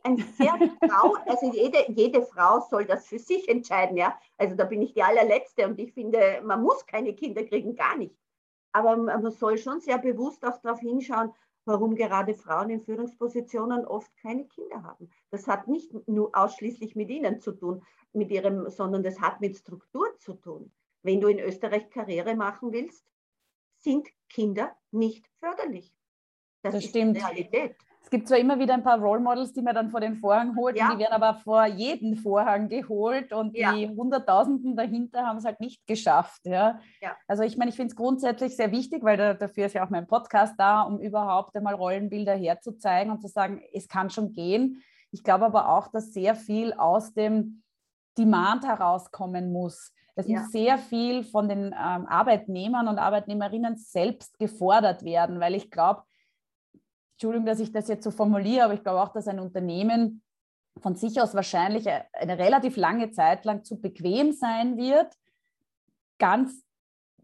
ein 0.06 0.18
sehr 0.18 0.54
Frau, 0.88 1.15
also 1.26 1.52
jede, 1.52 1.91
jede 1.91 2.22
Frau 2.22 2.60
soll 2.70 2.86
das 2.86 3.08
für 3.08 3.20
sich 3.20 3.50
entscheiden, 3.50 3.98
ja. 3.98 4.18
Also 4.38 4.56
da 4.56 4.65
bin 4.65 4.82
ich 4.82 4.94
die 4.94 5.04
allerletzte 5.04 5.68
und 5.68 5.80
ich 5.80 5.94
finde, 5.94 6.41
man 6.44 6.62
muss 6.62 6.86
keine 6.86 7.13
Kinder 7.13 7.44
kriegen, 7.44 7.76
gar 7.76 7.98
nicht. 7.98 8.15
Aber 8.72 8.96
man 8.98 9.32
soll 9.32 9.58
schon 9.58 9.80
sehr 9.80 9.98
bewusst 9.98 10.46
auch 10.46 10.58
darauf 10.62 10.80
hinschauen, 10.80 11.34
warum 11.65 11.96
gerade 11.96 12.36
Frauen 12.36 12.70
in 12.70 12.80
Führungspositionen 12.80 13.86
oft 13.86 14.15
keine 14.18 14.46
Kinder 14.46 14.84
haben. 14.84 15.10
Das 15.32 15.48
hat 15.48 15.68
nicht 15.68 15.91
nur 16.08 16.30
ausschließlich 16.38 16.96
mit 16.96 17.10
ihnen 17.10 17.39
zu 17.39 17.54
tun, 17.54 17.84
mit 18.13 18.30
ihrem, 18.32 18.70
sondern 18.70 19.02
das 19.02 19.20
hat 19.20 19.41
mit 19.41 19.58
Struktur 19.58 20.08
zu 20.20 20.34
tun. 20.34 20.72
Wenn 21.02 21.22
du 21.22 21.28
in 21.28 21.39
Österreich 21.39 21.89
Karriere 21.89 22.36
machen 22.36 22.72
willst, 22.72 23.06
sind 23.78 24.08
Kinder 24.30 24.76
nicht 24.91 25.28
förderlich. 25.39 25.91
Das, 26.62 26.74
das 26.74 26.84
ist 26.84 26.89
stimmt. 26.91 27.18
Realität. 27.18 27.76
Es 28.06 28.12
gibt 28.12 28.28
zwar 28.28 28.38
immer 28.38 28.60
wieder 28.60 28.76
ein 28.76 28.84
paar 28.84 29.00
Role 29.00 29.20
Models, 29.20 29.52
die 29.52 29.63
man 29.63 29.74
dann 29.74 29.89
vor 29.89 30.00
den 30.00 30.18
Vorhang 30.18 30.56
holt, 30.56 30.78
ja. 30.78 30.94
die 30.94 31.00
werden 31.00 31.13
aber 31.13 31.39
vor 31.44 31.65
jeden 31.65 32.15
Vorhang 32.15 32.70
geholt 32.70 33.34
und 33.34 33.58
ja. 33.58 33.74
die 33.74 33.89
Hunderttausenden 33.89 34.76
dahinter 34.76 35.26
haben 35.26 35.38
es 35.38 35.44
halt 35.44 35.60
nicht 35.60 35.88
geschafft. 35.88 36.46
Ja. 36.46 36.80
ja. 37.02 37.18
Also 37.28 37.41
ich 37.41 37.58
meine, 37.58 37.70
ich 37.70 37.76
finde 37.76 37.89
es 37.89 37.96
grundsätzlich 37.96 38.56
sehr 38.56 38.72
wichtig, 38.72 39.04
weil 39.04 39.18
da, 39.18 39.34
dafür 39.34 39.65
ist 39.65 39.74
ja 39.74 39.84
auch 39.84 39.89
mein 39.89 40.06
Podcast 40.06 40.54
da, 40.60 40.84
um 40.84 41.00
überhaupt 41.00 41.56
einmal 41.56 41.74
Rollenbilder 41.74 42.36
herzuzeigen 42.36 43.12
und 43.12 43.22
zu 43.22 43.28
sagen, 43.28 43.63
es 43.74 43.88
kann 43.88 44.12
schon 44.12 44.34
gehen. 44.34 44.84
Ich 45.10 45.24
glaube 45.24 45.46
aber 45.46 45.70
auch, 45.70 45.88
dass 45.88 46.13
sehr 46.13 46.36
viel 46.36 46.74
aus 46.74 47.12
dem 47.12 47.63
Demand 48.20 48.68
herauskommen 48.68 49.52
muss. 49.52 49.91
Es 50.13 50.28
muss 50.28 50.52
sehr 50.52 50.78
viel 50.78 51.24
von 51.24 51.50
den 51.50 51.74
ähm, 51.74 52.06
Arbeitnehmern 52.06 52.88
und 52.88 53.00
Arbeitnehmerinnen 53.00 53.78
selbst 53.78 54.38
gefordert 54.38 55.04
werden, 55.04 55.39
weil 55.39 55.56
ich 55.56 55.72
glaube, 55.72 56.04
Entschuldigung, 57.15 57.45
dass 57.45 57.60
ich 57.60 57.71
das 57.71 57.88
jetzt 57.88 58.04
so 58.04 58.12
formuliere, 58.12 58.65
aber 58.65 58.73
ich 58.73 58.84
glaube 58.84 59.01
auch, 59.01 59.13
dass 59.13 59.28
ein 59.28 59.39
Unternehmen 59.39 60.21
von 60.82 60.95
sich 60.95 61.21
aus 61.21 61.34
wahrscheinlich 61.34 61.88
eine 61.88 62.38
relativ 62.38 62.75
lange 62.75 63.12
Zeit 63.12 63.45
lang 63.45 63.63
zu 63.63 63.80
bequem 63.80 64.34
sein 64.34 64.75
wird, 64.78 65.13
ganz 66.17 66.63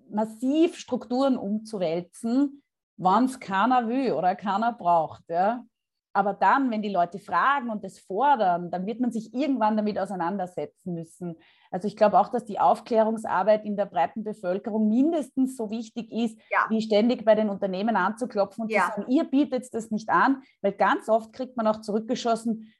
massiv 0.09 0.77
Strukturen 0.77 1.37
umzuwälzen, 1.37 2.63
wann 2.97 3.25
es 3.25 3.39
keiner 3.39 3.87
will 3.89 4.13
oder 4.13 4.35
keiner 4.35 4.71
braucht. 4.71 5.23
Ja? 5.27 5.65
Aber 6.13 6.33
dann, 6.33 6.69
wenn 6.71 6.81
die 6.81 6.89
Leute 6.89 7.19
fragen 7.19 7.69
und 7.69 7.83
es 7.85 7.99
fordern, 7.99 8.69
dann 8.69 8.85
wird 8.85 8.99
man 8.99 9.11
sich 9.11 9.33
irgendwann 9.33 9.77
damit 9.77 9.97
auseinandersetzen 9.97 10.93
müssen. 10.93 11.37
Also 11.69 11.87
ich 11.87 11.95
glaube 11.95 12.19
auch, 12.19 12.29
dass 12.29 12.43
die 12.43 12.59
Aufklärungsarbeit 12.59 13.63
in 13.63 13.77
der 13.77 13.85
breiten 13.85 14.23
Bevölkerung 14.23 14.89
mindestens 14.89 15.55
so 15.55 15.69
wichtig 15.69 16.11
ist, 16.11 16.37
ja. 16.49 16.65
wie 16.69 16.81
ständig 16.81 17.23
bei 17.23 17.35
den 17.35 17.49
Unternehmen 17.49 17.95
anzuklopfen 17.95 18.63
und 18.63 18.71
ja. 18.71 18.81
zu 18.81 19.01
sagen, 19.01 19.11
ihr 19.11 19.23
bietet 19.23 19.73
das 19.73 19.89
nicht 19.89 20.09
an, 20.09 20.43
weil 20.61 20.73
ganz 20.73 21.07
oft 21.07 21.31
kriegt 21.31 21.55
man 21.55 21.67
auch 21.67 21.79
zurückgeschossen, 21.79 22.73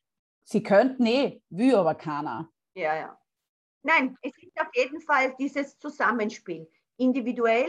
sie 0.44 0.62
könnten 0.62 1.06
eh, 1.06 1.41
will 1.50 1.76
aber 1.76 1.96
keiner. 1.96 2.50
Ja, 2.74 2.96
ja. 2.96 3.17
Nein, 3.84 4.15
es 4.22 4.38
ist 4.38 4.60
auf 4.60 4.70
jeden 4.76 5.02
Fall 5.02 5.34
dieses 5.39 5.78
Zusammenspiel. 5.80 6.70
Individuell 6.98 7.67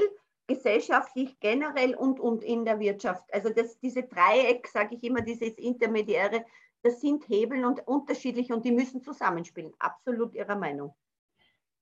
gesellschaftlich 0.55 1.39
generell 1.41 1.95
und, 1.95 2.21
und 2.21 2.45
in 2.45 2.65
der 2.65 2.81
Wirtschaft. 2.81 3.25
Also 3.33 3.51
das, 3.51 3.79
diese 3.81 4.03
Dreieck, 4.03 4.67
sage 4.69 4.97
ich 4.97 5.05
immer, 5.05 5.23
dieses 5.23 5.57
Intermediäre, 5.59 6.45
das 6.83 7.01
sind 7.01 7.29
Hebel 7.29 7.65
und 7.65 7.87
unterschiedlich 7.87 8.53
und 8.53 8.65
die 8.65 8.73
müssen 8.73 9.03
zusammenspielen. 9.03 9.73
Absolut 9.79 10.35
Ihrer 10.35 10.57
Meinung. 10.57 10.95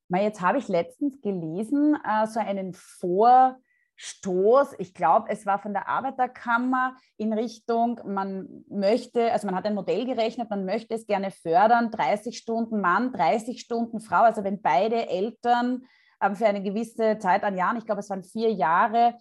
Jetzt 0.09 0.41
habe 0.41 0.59
ich 0.59 0.69
letztens 0.69 1.21
gelesen, 1.21 1.97
äh, 2.05 2.27
so 2.27 2.41
einen 2.41 2.75
Vorstoß, 2.75 4.75
ich 4.79 4.93
glaube, 4.93 5.29
es 5.31 5.47
war 5.47 5.61
von 5.61 5.73
der 5.73 5.89
Arbeiterkammer 5.89 6.97
in 7.17 7.33
Richtung, 7.33 8.01
man 8.05 8.65
möchte, 8.69 9.31
also 9.33 9.47
man 9.47 9.55
hat 9.55 9.67
ein 9.67 9.77
Modell 9.77 10.07
gerechnet, 10.07 10.51
man 10.51 10.65
möchte 10.65 10.95
es 10.95 11.07
gerne 11.07 11.31
fördern, 11.31 11.93
30 11.93 12.37
Stunden 12.37 12.81
Mann, 12.81 13.13
30 13.13 13.61
Stunden 13.61 14.01
Frau, 14.01 14.23
also 14.23 14.43
wenn 14.43 14.61
beide 14.61 15.09
Eltern 15.09 15.87
für 16.35 16.47
eine 16.47 16.63
gewisse 16.63 17.19
Zeit 17.19 17.45
an 17.45 17.57
Jahren, 17.57 17.79
ich 17.79 17.87
glaube, 17.87 18.01
es 18.01 18.11
waren 18.11 18.23
vier 18.23 18.53
Jahre, 18.53 19.15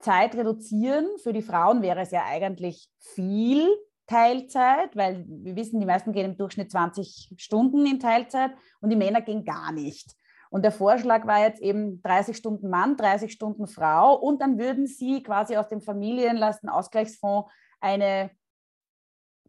Zeit 0.00 0.34
reduzieren. 0.36 1.06
Für 1.22 1.32
die 1.32 1.42
Frauen 1.42 1.82
wäre 1.82 2.00
es 2.00 2.10
ja 2.10 2.24
eigentlich 2.24 2.88
viel 2.98 3.68
Teilzeit, 4.06 4.96
weil 4.96 5.24
wir 5.28 5.56
wissen, 5.56 5.80
die 5.80 5.86
meisten 5.86 6.12
gehen 6.12 6.30
im 6.30 6.36
Durchschnitt 6.36 6.70
20 6.70 7.34
Stunden 7.36 7.84
in 7.86 8.00
Teilzeit 8.00 8.52
und 8.80 8.90
die 8.90 8.96
Männer 8.96 9.20
gehen 9.20 9.44
gar 9.44 9.72
nicht. 9.72 10.14
Und 10.50 10.62
der 10.62 10.72
Vorschlag 10.72 11.26
war 11.26 11.40
jetzt 11.40 11.60
eben 11.60 12.00
30 12.02 12.36
Stunden 12.36 12.70
Mann, 12.70 12.96
30 12.96 13.30
Stunden 13.30 13.66
Frau 13.66 14.14
und 14.14 14.40
dann 14.40 14.58
würden 14.58 14.86
sie 14.86 15.22
quasi 15.22 15.56
aus 15.56 15.68
dem 15.68 15.82
Familienlastenausgleichsfonds 15.82 17.50
eine 17.80 18.30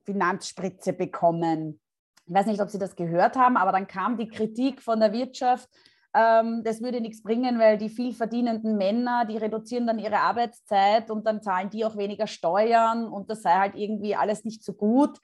Finanzspritze 0.04 0.92
bekommen. 0.92 1.80
Ich 2.26 2.34
weiß 2.34 2.48
nicht, 2.48 2.62
ob 2.62 2.70
Sie 2.70 2.80
das 2.80 2.96
gehört 2.96 3.38
haben, 3.38 3.56
aber 3.56 3.72
dann 3.72 3.88
kam 3.88 4.18
die 4.18 4.28
Kritik 4.28 4.82
von 4.82 5.00
der 5.00 5.14
Wirtschaft, 5.14 5.70
ähm, 6.14 6.64
das 6.64 6.82
würde 6.82 7.02
nichts 7.02 7.22
bringen, 7.22 7.60
weil 7.60 7.78
die 7.78 7.90
viel 7.90 8.14
verdienenden 8.14 8.78
Männer, 8.78 9.26
die 9.26 9.38
reduzieren 9.38 9.86
dann 9.86 10.00
ihre 10.00 10.20
Arbeitszeit 10.20 11.12
und 11.12 11.26
dann 11.28 11.42
zahlen 11.42 11.70
die 11.70 11.86
auch 11.86 11.98
weniger 11.98 12.28
Steuern 12.28 13.08
und 13.08 13.30
das 13.30 13.44
sei 13.44 13.54
halt 13.54 13.76
irgendwie 13.76 14.16
alles 14.16 14.44
nicht 14.44 14.64
so 14.64 14.74
gut. 14.74 15.20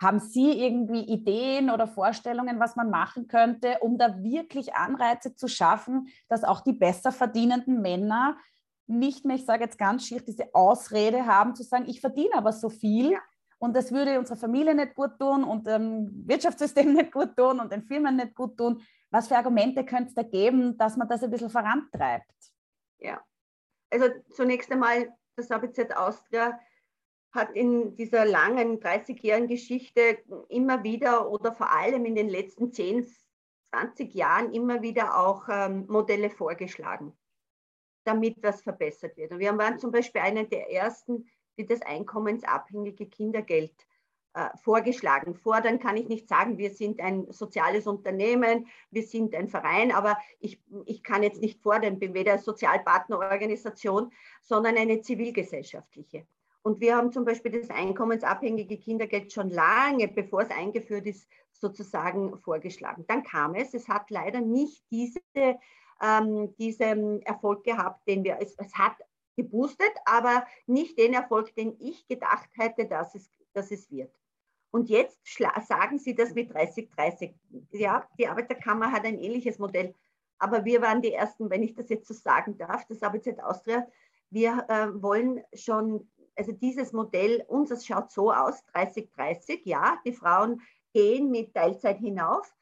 Haben 0.00 0.18
Sie 0.18 0.52
irgendwie 0.62 1.00
Ideen 1.00 1.70
oder 1.70 1.86
Vorstellungen, 1.86 2.60
was 2.60 2.76
man 2.76 2.90
machen 2.90 3.28
könnte, 3.28 3.78
um 3.80 3.96
da 3.98 4.22
wirklich 4.22 4.74
Anreize 4.74 5.34
zu 5.34 5.48
schaffen, 5.48 6.08
dass 6.28 6.44
auch 6.44 6.60
die 6.60 6.74
besser 6.74 7.12
verdienenden 7.12 7.80
Männer 7.80 8.36
nicht 8.86 9.24
mehr, 9.24 9.36
ich 9.36 9.44
sage 9.44 9.64
jetzt 9.64 9.78
ganz 9.78 10.06
schier, 10.06 10.20
diese 10.20 10.54
Ausrede 10.54 11.26
haben 11.26 11.54
zu 11.54 11.62
sagen, 11.62 11.86
ich 11.88 12.00
verdiene 12.00 12.34
aber 12.34 12.52
so 12.52 12.68
viel 12.68 13.12
ja. 13.12 13.18
und 13.58 13.74
das 13.74 13.90
würde 13.90 14.18
unserer 14.18 14.36
Familie 14.36 14.74
nicht 14.74 14.94
gut 14.94 15.18
tun 15.18 15.44
und 15.44 15.66
dem 15.66 16.26
Wirtschaftssystem 16.26 16.92
nicht 16.94 17.12
gut 17.12 17.36
tun 17.36 17.60
und 17.60 17.72
den 17.72 17.82
Firmen 17.82 18.16
nicht 18.16 18.34
gut 18.34 18.56
tun. 18.56 18.82
Was 19.16 19.28
für 19.28 19.36
Argumente 19.38 19.82
könnte 19.86 20.08
es 20.08 20.14
da 20.14 20.22
geben, 20.22 20.76
dass 20.76 20.98
man 20.98 21.08
das 21.08 21.22
ein 21.22 21.30
bisschen 21.30 21.48
vorantreibt? 21.48 22.52
Ja, 22.98 23.24
also 23.88 24.08
zunächst 24.30 24.70
einmal, 24.70 25.10
das 25.36 25.50
ABZ 25.50 25.90
Austria 25.96 26.60
hat 27.32 27.50
in 27.52 27.96
dieser 27.96 28.26
langen 28.26 28.78
30-jährigen 28.78 29.48
Geschichte 29.48 30.18
immer 30.50 30.84
wieder 30.84 31.30
oder 31.30 31.54
vor 31.54 31.72
allem 31.72 32.04
in 32.04 32.14
den 32.14 32.28
letzten 32.28 32.72
10, 32.72 33.06
20 33.70 34.12
Jahren 34.12 34.52
immer 34.52 34.82
wieder 34.82 35.18
auch 35.18 35.48
ähm, 35.48 35.86
Modelle 35.88 36.28
vorgeschlagen, 36.28 37.16
damit 38.04 38.44
das 38.44 38.60
verbessert 38.60 39.16
wird. 39.16 39.32
Und 39.32 39.38
wir 39.38 39.56
waren 39.56 39.78
zum 39.78 39.92
Beispiel 39.92 40.20
einer 40.20 40.44
der 40.44 40.70
ersten, 40.70 41.26
die 41.56 41.64
das 41.64 41.80
einkommensabhängige 41.80 43.06
Kindergeld 43.06 43.72
vorgeschlagen. 44.62 45.34
Fordern 45.34 45.78
kann 45.78 45.96
ich 45.96 46.08
nicht 46.08 46.28
sagen, 46.28 46.58
wir 46.58 46.70
sind 46.70 47.00
ein 47.00 47.30
soziales 47.32 47.86
Unternehmen, 47.86 48.66
wir 48.90 49.02
sind 49.02 49.34
ein 49.34 49.48
Verein, 49.48 49.92
aber 49.92 50.18
ich, 50.40 50.60
ich 50.84 51.02
kann 51.02 51.22
jetzt 51.22 51.40
nicht 51.40 51.62
fordern, 51.62 51.98
bin 51.98 52.14
weder 52.14 52.38
Sozialpartnerorganisation, 52.38 54.12
sondern 54.42 54.76
eine 54.76 55.00
zivilgesellschaftliche. 55.00 56.26
Und 56.62 56.80
wir 56.80 56.96
haben 56.96 57.12
zum 57.12 57.24
Beispiel 57.24 57.52
das 57.52 57.70
einkommensabhängige 57.70 58.76
Kindergeld 58.76 59.32
schon 59.32 59.50
lange, 59.50 60.08
bevor 60.08 60.42
es 60.42 60.50
eingeführt 60.50 61.06
ist, 61.06 61.28
sozusagen 61.52 62.38
vorgeschlagen. 62.40 63.04
Dann 63.06 63.22
kam 63.22 63.54
es, 63.54 63.72
es 63.72 63.88
hat 63.88 64.10
leider 64.10 64.40
nicht 64.40 64.84
diese, 64.90 65.20
ähm, 66.02 66.54
diesen 66.56 67.22
Erfolg 67.22 67.62
gehabt, 67.62 68.06
den 68.08 68.24
wir, 68.24 68.38
es, 68.40 68.56
es 68.58 68.74
hat 68.74 68.96
geboostet, 69.36 69.92
aber 70.06 70.44
nicht 70.66 70.98
den 70.98 71.14
Erfolg, 71.14 71.54
den 71.54 71.76
ich 71.78 72.06
gedacht 72.08 72.50
hätte, 72.56 72.86
dass 72.86 73.14
es, 73.14 73.30
dass 73.52 73.70
es 73.70 73.90
wird. 73.90 74.12
Und 74.76 74.90
jetzt 74.90 75.18
sagen 75.66 75.98
Sie 75.98 76.14
das 76.14 76.34
mit 76.34 76.54
30-30. 76.54 77.32
Ja, 77.72 78.06
die 78.18 78.28
Arbeiterkammer 78.28 78.92
hat 78.92 79.06
ein 79.06 79.18
ähnliches 79.18 79.58
Modell, 79.58 79.94
aber 80.38 80.66
wir 80.66 80.82
waren 80.82 81.00
die 81.00 81.14
Ersten, 81.14 81.48
wenn 81.48 81.62
ich 81.62 81.72
das 81.72 81.88
jetzt 81.88 82.06
so 82.06 82.12
sagen 82.12 82.58
darf, 82.58 82.84
das 82.86 83.02
ABZ 83.02 83.38
Austria. 83.42 83.86
Wir 84.28 84.66
äh, 84.68 85.02
wollen 85.02 85.42
schon, 85.54 86.06
also 86.36 86.52
dieses 86.52 86.92
Modell, 86.92 87.42
unseres 87.48 87.86
schaut 87.86 88.10
so 88.10 88.30
aus, 88.30 88.62
30-30, 88.74 89.60
ja, 89.64 89.96
die 90.04 90.12
Frauen 90.12 90.60
gehen 90.92 91.30
mit 91.30 91.54
Teilzeit 91.54 91.96
hinauf, 91.96 92.54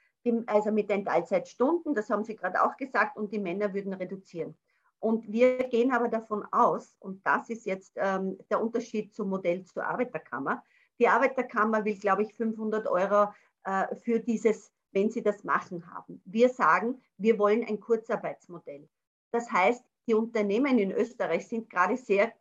also 0.46 0.70
mit 0.70 0.90
den 0.90 1.04
Teilzeitstunden, 1.04 1.96
das 1.96 2.10
haben 2.10 2.22
Sie 2.22 2.36
gerade 2.36 2.62
auch 2.62 2.76
gesagt, 2.76 3.16
und 3.16 3.32
die 3.32 3.40
Männer 3.40 3.74
würden 3.74 3.92
reduzieren. 3.92 4.54
Und 5.00 5.32
wir 5.32 5.64
gehen 5.64 5.90
aber 5.90 6.06
davon 6.06 6.46
aus, 6.52 6.96
und 7.00 7.26
das 7.26 7.50
ist 7.50 7.66
jetzt 7.66 7.94
ähm, 7.96 8.38
der 8.50 8.62
Unterschied 8.62 9.12
zum 9.12 9.30
Modell 9.30 9.64
zur 9.64 9.84
Arbeiterkammer, 9.84 10.62
die 10.98 11.08
Arbeiterkammer 11.08 11.84
will, 11.84 11.98
glaube 11.98 12.22
ich, 12.22 12.34
500 12.34 12.86
Euro 12.86 13.32
äh, 13.64 13.94
für 13.96 14.20
dieses, 14.20 14.72
wenn 14.92 15.10
sie 15.10 15.22
das 15.22 15.44
machen 15.44 15.90
haben. 15.92 16.20
Wir 16.24 16.48
sagen, 16.48 17.02
wir 17.16 17.38
wollen 17.38 17.64
ein 17.64 17.80
Kurzarbeitsmodell. 17.80 18.88
Das 19.32 19.50
heißt, 19.50 19.84
die 20.06 20.14
Unternehmen 20.14 20.78
in 20.78 20.92
Österreich 20.92 21.48
sind 21.48 21.68
gerade 21.68 21.96
sehr 21.96 22.32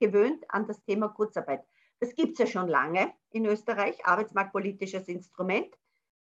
gewöhnt 0.00 0.44
an 0.48 0.66
das 0.66 0.82
Thema 0.84 1.08
Kurzarbeit. 1.08 1.64
Das 2.00 2.14
gibt 2.14 2.32
es 2.32 2.38
ja 2.40 2.46
schon 2.46 2.68
lange 2.68 3.12
in 3.30 3.46
Österreich, 3.46 4.04
arbeitsmarktpolitisches 4.04 5.06
Instrument. 5.06 5.68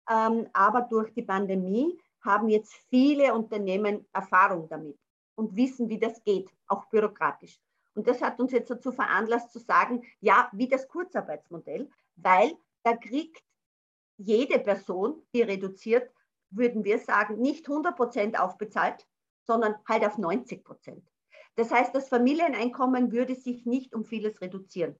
Ähm, 0.10 0.48
aber 0.54 0.82
durch 0.82 1.14
die 1.14 1.22
Pandemie 1.22 2.00
haben 2.22 2.50
jetzt 2.50 2.74
viele 2.90 3.34
Unternehmen 3.34 4.08
Erfahrung 4.14 4.68
damit 4.70 4.98
und 5.36 5.56
wissen, 5.56 5.90
wie 5.90 6.00
das 6.00 6.24
geht, 6.24 6.50
auch 6.68 6.86
bürokratisch. 6.86 7.60
Und 7.98 8.08
das 8.08 8.22
hat 8.22 8.40
uns 8.40 8.52
jetzt 8.52 8.70
dazu 8.70 8.92
veranlasst 8.92 9.52
zu 9.52 9.58
sagen, 9.58 10.04
ja, 10.20 10.50
wie 10.54 10.68
das 10.68 10.88
Kurzarbeitsmodell, 10.88 11.90
weil 12.16 12.56
da 12.84 12.96
kriegt 12.96 13.44
jede 14.18 14.60
Person, 14.60 15.24
die 15.34 15.42
reduziert, 15.42 16.14
würden 16.52 16.84
wir 16.84 17.00
sagen, 17.00 17.42
nicht 17.42 17.68
100 17.68 17.96
Prozent 17.96 18.40
aufbezahlt, 18.40 19.08
sondern 19.42 19.74
halt 19.90 20.06
auf 20.06 20.20
90 20.20 20.64
Prozent. 20.64 21.10
Das 21.56 21.72
heißt, 21.72 21.96
das 21.96 22.08
Familieneinkommen 22.08 23.12
würde 23.12 23.34
sich 23.34 23.66
nicht 23.66 23.96
um 23.96 24.06
vieles 24.06 24.42
reduzieren. 24.42 24.96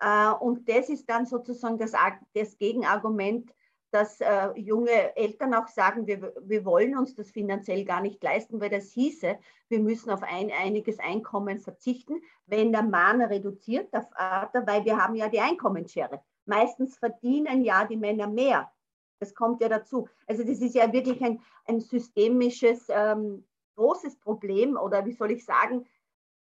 Äh, 0.00 0.30
und 0.30 0.68
das 0.68 0.88
ist 0.88 1.08
dann 1.08 1.26
sozusagen 1.26 1.78
das, 1.78 1.92
das 2.34 2.58
Gegenargument, 2.58 3.52
dass 3.90 4.20
äh, 4.20 4.50
junge 4.56 5.16
Eltern 5.16 5.54
auch 5.54 5.68
sagen, 5.68 6.06
wir, 6.06 6.32
wir 6.40 6.64
wollen 6.64 6.96
uns 6.96 7.14
das 7.14 7.30
finanziell 7.30 7.84
gar 7.84 8.00
nicht 8.00 8.22
leisten, 8.22 8.60
weil 8.60 8.70
das 8.70 8.90
hieße, 8.92 9.38
wir 9.68 9.80
müssen 9.80 10.10
auf 10.10 10.22
ein, 10.22 10.50
einiges 10.52 10.98
Einkommen 10.98 11.60
verzichten, 11.60 12.22
wenn 12.46 12.72
der 12.72 12.82
Mann 12.82 13.20
reduziert, 13.20 13.92
der 13.92 14.02
Vater, 14.02 14.66
weil 14.66 14.84
wir 14.84 14.96
haben 14.96 15.14
ja 15.16 15.28
die 15.28 15.40
Einkommensschere. 15.40 16.20
Meistens 16.46 16.98
verdienen 16.98 17.64
ja 17.64 17.84
die 17.84 17.96
Männer 17.96 18.26
mehr. 18.26 18.70
Das 19.18 19.34
kommt 19.34 19.60
ja 19.60 19.68
dazu. 19.68 20.08
Also 20.26 20.44
das 20.44 20.60
ist 20.60 20.74
ja 20.74 20.92
wirklich 20.92 21.22
ein, 21.22 21.40
ein 21.66 21.80
systemisches, 21.80 22.86
ähm, 22.88 23.44
großes 23.76 24.16
Problem 24.16 24.76
oder 24.76 25.06
wie 25.06 25.12
soll 25.12 25.30
ich 25.30 25.44
sagen, 25.44 25.86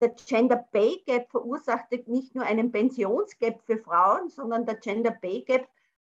der 0.01 0.11
Gender 0.11 0.57
Pay 0.57 1.03
Gap 1.07 1.31
verursacht 1.31 1.91
nicht 2.07 2.35
nur 2.35 2.45
einen 2.45 2.71
Pensionsgap 2.71 3.61
für 3.63 3.79
Frauen, 3.79 4.29
sondern 4.29 4.67
der 4.67 4.77
Gender 4.77 5.11
Pay 5.11 5.43
Gap 5.43 5.67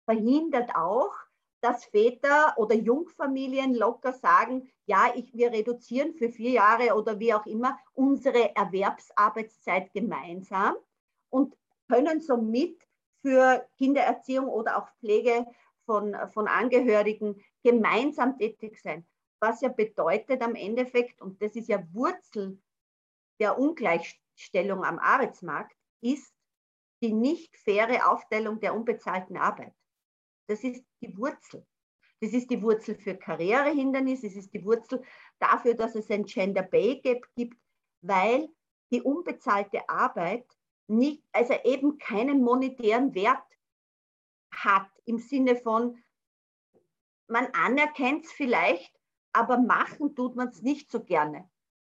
verhindert 0.09 0.75
auch, 0.75 1.13
dass 1.61 1.85
Väter 1.85 2.55
oder 2.57 2.73
Jungfamilien 2.73 3.75
locker 3.75 4.11
sagen, 4.11 4.67
ja, 4.87 5.13
ich, 5.13 5.35
wir 5.35 5.51
reduzieren 5.51 6.15
für 6.15 6.29
vier 6.29 6.49
Jahre 6.49 6.95
oder 6.95 7.19
wie 7.19 7.31
auch 7.31 7.45
immer 7.45 7.77
unsere 7.93 8.55
Erwerbsarbeitszeit 8.55 9.93
gemeinsam 9.93 10.75
und 11.29 11.55
können 11.87 12.21
somit 12.21 12.87
für 13.21 13.67
Kindererziehung 13.77 14.47
oder 14.47 14.77
auch 14.77 14.89
Pflege 14.99 15.45
von, 15.85 16.15
von 16.33 16.47
Angehörigen 16.47 17.43
gemeinsam 17.63 18.35
tätig 18.39 18.81
sein. 18.81 19.05
Was 19.39 19.61
ja 19.61 19.69
bedeutet 19.69 20.41
am 20.41 20.55
Endeffekt, 20.55 21.21
und 21.21 21.39
das 21.39 21.55
ist 21.55 21.67
ja 21.67 21.83
Wurzel 21.93 22.59
der 23.39 23.59
Ungleichstellung 23.59 24.83
am 24.83 24.97
Arbeitsmarkt 24.97 25.75
ist 26.01 26.33
die 27.03 27.13
nicht 27.13 27.55
faire 27.57 28.11
Aufteilung 28.11 28.59
der 28.59 28.73
unbezahlten 28.73 29.37
Arbeit. 29.37 29.73
Das 30.49 30.63
ist 30.63 30.83
die 30.99 31.15
Wurzel. 31.15 31.63
Das 32.21 32.33
ist 32.33 32.49
die 32.49 32.61
Wurzel 32.61 32.95
für 32.95 33.15
Karrierehindernisse, 33.15 34.27
es 34.27 34.35
ist 34.35 34.51
die 34.51 34.65
Wurzel 34.65 35.03
dafür, 35.37 35.75
dass 35.75 35.93
es 35.93 36.09
ein 36.09 36.25
Gender 36.25 36.63
Pay 36.63 36.99
Gap 37.01 37.25
gibt, 37.35 37.57
weil 38.01 38.49
die 38.91 39.01
unbezahlte 39.01 39.87
Arbeit 39.87 40.45
nicht, 40.87 41.23
also 41.31 41.53
eben 41.63 41.99
keinen 41.99 42.41
monetären 42.41 43.13
Wert 43.13 43.45
hat 44.51 44.89
im 45.05 45.19
Sinne 45.19 45.55
von, 45.55 46.03
man 47.27 47.45
anerkennt 47.53 48.25
es 48.25 48.31
vielleicht, 48.31 48.91
aber 49.31 49.59
machen 49.59 50.15
tut 50.15 50.35
man 50.35 50.47
es 50.47 50.63
nicht 50.63 50.91
so 50.91 51.03
gerne. 51.03 51.47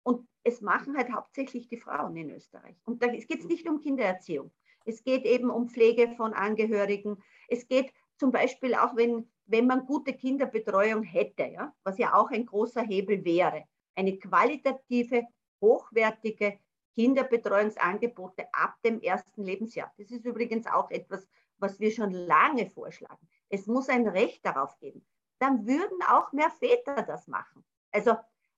Und 0.04 0.30
es 0.44 0.62
machen 0.62 0.96
halt 0.96 1.12
hauptsächlich 1.12 1.68
die 1.68 1.78
Frauen 1.78 2.16
in 2.16 2.30
Österreich. 2.30 2.78
Und 2.86 3.04
da 3.04 3.08
geht 3.08 3.40
es 3.42 3.48
nicht 3.48 3.68
um 3.68 3.82
Kindererziehung. 3.82 4.54
Es 4.86 5.04
geht 5.04 5.26
eben 5.26 5.50
um 5.50 5.68
Pflege 5.68 6.16
von 6.16 6.34
Angehörigen. 6.34 7.22
Es 7.50 7.68
geht 7.68 7.92
zum 8.18 8.32
Beispiel 8.32 8.76
auch, 8.76 8.96
wenn, 8.96 9.30
wenn 9.46 9.68
man 9.68 9.86
gute 9.86 10.14
Kinderbetreuung 10.14 11.04
hätte, 11.04 11.46
ja, 11.46 11.74
was 11.84 11.98
ja 11.98 12.14
auch 12.14 12.32
ein 12.32 12.46
großer 12.46 12.82
Hebel 12.82 13.24
wäre. 13.24 13.66
Eine 13.96 14.18
qualitative, 14.18 15.24
hochwertige 15.62 16.60
Kinderbetreuungsangebote 16.96 18.46
ab 18.54 18.76
dem 18.84 19.02
ersten 19.02 19.44
Lebensjahr. 19.44 19.94
Das 19.98 20.12
ist 20.12 20.26
übrigens 20.26 20.68
auch 20.68 20.90
etwas, 20.92 21.28
was 21.58 21.80
wir 21.80 21.92
schon 21.92 22.12
lange 22.12 22.70
vorschlagen. 22.70 23.28
Es 23.50 23.68
muss 23.68 23.90
ein 23.90 24.08
Recht 24.08 24.46
darauf 24.46 24.78
geben. 24.80 25.06
Dann 25.40 25.68
würden 25.68 26.02
auch 26.10 26.32
mehr 26.32 26.50
Väter 26.50 27.04
das 27.04 27.28
machen. 27.28 27.64
Also 27.92 28.16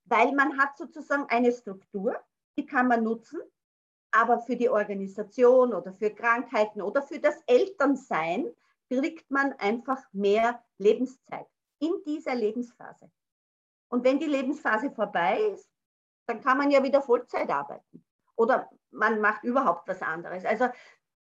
weil 0.10 0.32
man 0.32 0.58
hat 0.58 0.78
sozusagen 0.78 1.26
eine 1.30 1.52
Struktur, 1.52 2.16
die 2.58 2.66
kann 2.66 2.88
man 2.88 3.04
nutzen, 3.04 3.42
aber 4.12 4.40
für 4.40 4.56
die 4.56 4.70
Organisation 4.70 5.74
oder 5.74 5.92
für 5.94 6.12
Krankheiten 6.12 6.82
oder 6.82 7.02
für 7.02 7.20
das 7.20 7.42
Elternsein 7.46 8.50
kriegt 8.90 9.30
man 9.30 9.54
einfach 9.54 10.02
mehr 10.12 10.64
Lebenszeit 10.78 11.48
in 11.80 11.92
dieser 12.06 12.36
Lebensphase. 12.36 13.12
Und 13.90 14.04
wenn 14.04 14.20
die 14.20 14.26
Lebensphase 14.26 14.92
vorbei 14.92 15.40
ist, 15.54 15.70
dann 16.28 16.42
kann 16.42 16.58
man 16.58 16.72
ja 16.72 16.84
wieder 16.84 17.02
Vollzeit 17.02 17.50
arbeiten 17.50 18.04
oder 18.36 18.70
man 18.92 19.20
macht 19.20 19.44
überhaupt 19.44 19.88
was 19.88 20.02
anderes. 20.02 20.46
Also 20.46 20.70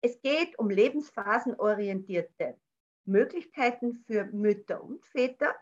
es 0.00 0.20
geht 0.20 0.58
um 0.58 0.70
lebensphasenorientierte 0.70 2.58
Möglichkeiten 3.04 3.94
für 4.06 4.24
Mütter 4.24 4.82
und 4.82 5.04
Väter, 5.06 5.54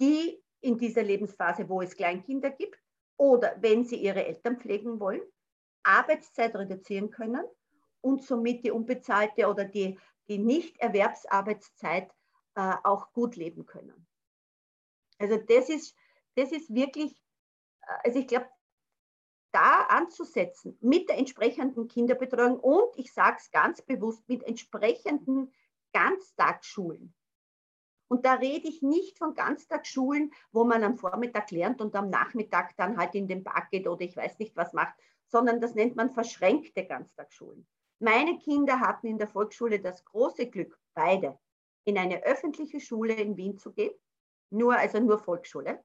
die 0.00 0.42
in 0.60 0.78
dieser 0.78 1.02
Lebensphase, 1.02 1.68
wo 1.68 1.82
es 1.82 1.96
Kleinkinder 1.96 2.50
gibt 2.50 2.78
oder 3.16 3.56
wenn 3.60 3.84
sie 3.84 3.96
ihre 3.96 4.24
Eltern 4.24 4.58
pflegen 4.58 5.00
wollen, 5.00 5.22
Arbeitszeit 5.82 6.54
reduzieren 6.54 7.10
können 7.10 7.44
und 8.00 8.22
somit 8.22 8.64
die 8.64 8.70
unbezahlte 8.70 9.48
oder 9.48 9.64
die, 9.64 9.98
die 10.28 10.38
Nicht-Erwerbsarbeitszeit 10.38 12.14
äh, 12.54 12.74
auch 12.84 13.12
gut 13.12 13.36
leben 13.36 13.66
können. 13.66 14.06
Also 15.18 15.36
das 15.36 15.68
ist, 15.68 15.96
das 16.36 16.52
ist 16.52 16.72
wirklich, 16.72 17.20
äh, 17.82 17.92
also 18.04 18.18
ich 18.18 18.28
glaube, 18.28 18.48
da 19.52 19.82
anzusetzen 19.88 20.76
mit 20.80 21.08
der 21.08 21.18
entsprechenden 21.18 21.88
Kinderbetreuung 21.88 22.60
und 22.60 22.96
ich 22.96 23.12
sage 23.12 23.38
es 23.40 23.50
ganz 23.50 23.80
bewusst 23.82 24.28
mit 24.28 24.42
entsprechenden 24.42 25.52
Ganztagsschulen. 25.92 27.14
Und 28.08 28.24
da 28.24 28.34
rede 28.34 28.68
ich 28.68 28.82
nicht 28.82 29.18
von 29.18 29.34
Ganztagsschulen, 29.34 30.32
wo 30.50 30.64
man 30.64 30.82
am 30.82 30.96
Vormittag 30.96 31.50
lernt 31.50 31.80
und 31.80 31.94
am 31.94 32.08
Nachmittag 32.08 32.76
dann 32.76 32.96
halt 32.96 33.14
in 33.14 33.28
den 33.28 33.44
Park 33.44 33.70
geht 33.70 33.86
oder 33.86 34.02
ich 34.02 34.16
weiß 34.16 34.38
nicht 34.38 34.56
was 34.56 34.72
macht, 34.72 34.94
sondern 35.26 35.60
das 35.60 35.74
nennt 35.74 35.94
man 35.94 36.10
verschränkte 36.10 36.86
Ganztagsschulen. 36.86 37.66
Meine 38.00 38.38
Kinder 38.38 38.80
hatten 38.80 39.08
in 39.08 39.18
der 39.18 39.28
Volksschule 39.28 39.80
das 39.80 40.04
große 40.04 40.46
Glück, 40.46 40.78
beide, 40.94 41.38
in 41.84 41.98
eine 41.98 42.22
öffentliche 42.22 42.80
Schule 42.80 43.14
in 43.14 43.36
Wien 43.36 43.58
zu 43.58 43.72
gehen, 43.72 43.94
nur, 44.50 44.76
also 44.76 45.00
nur 45.00 45.18
Volksschule, 45.18 45.82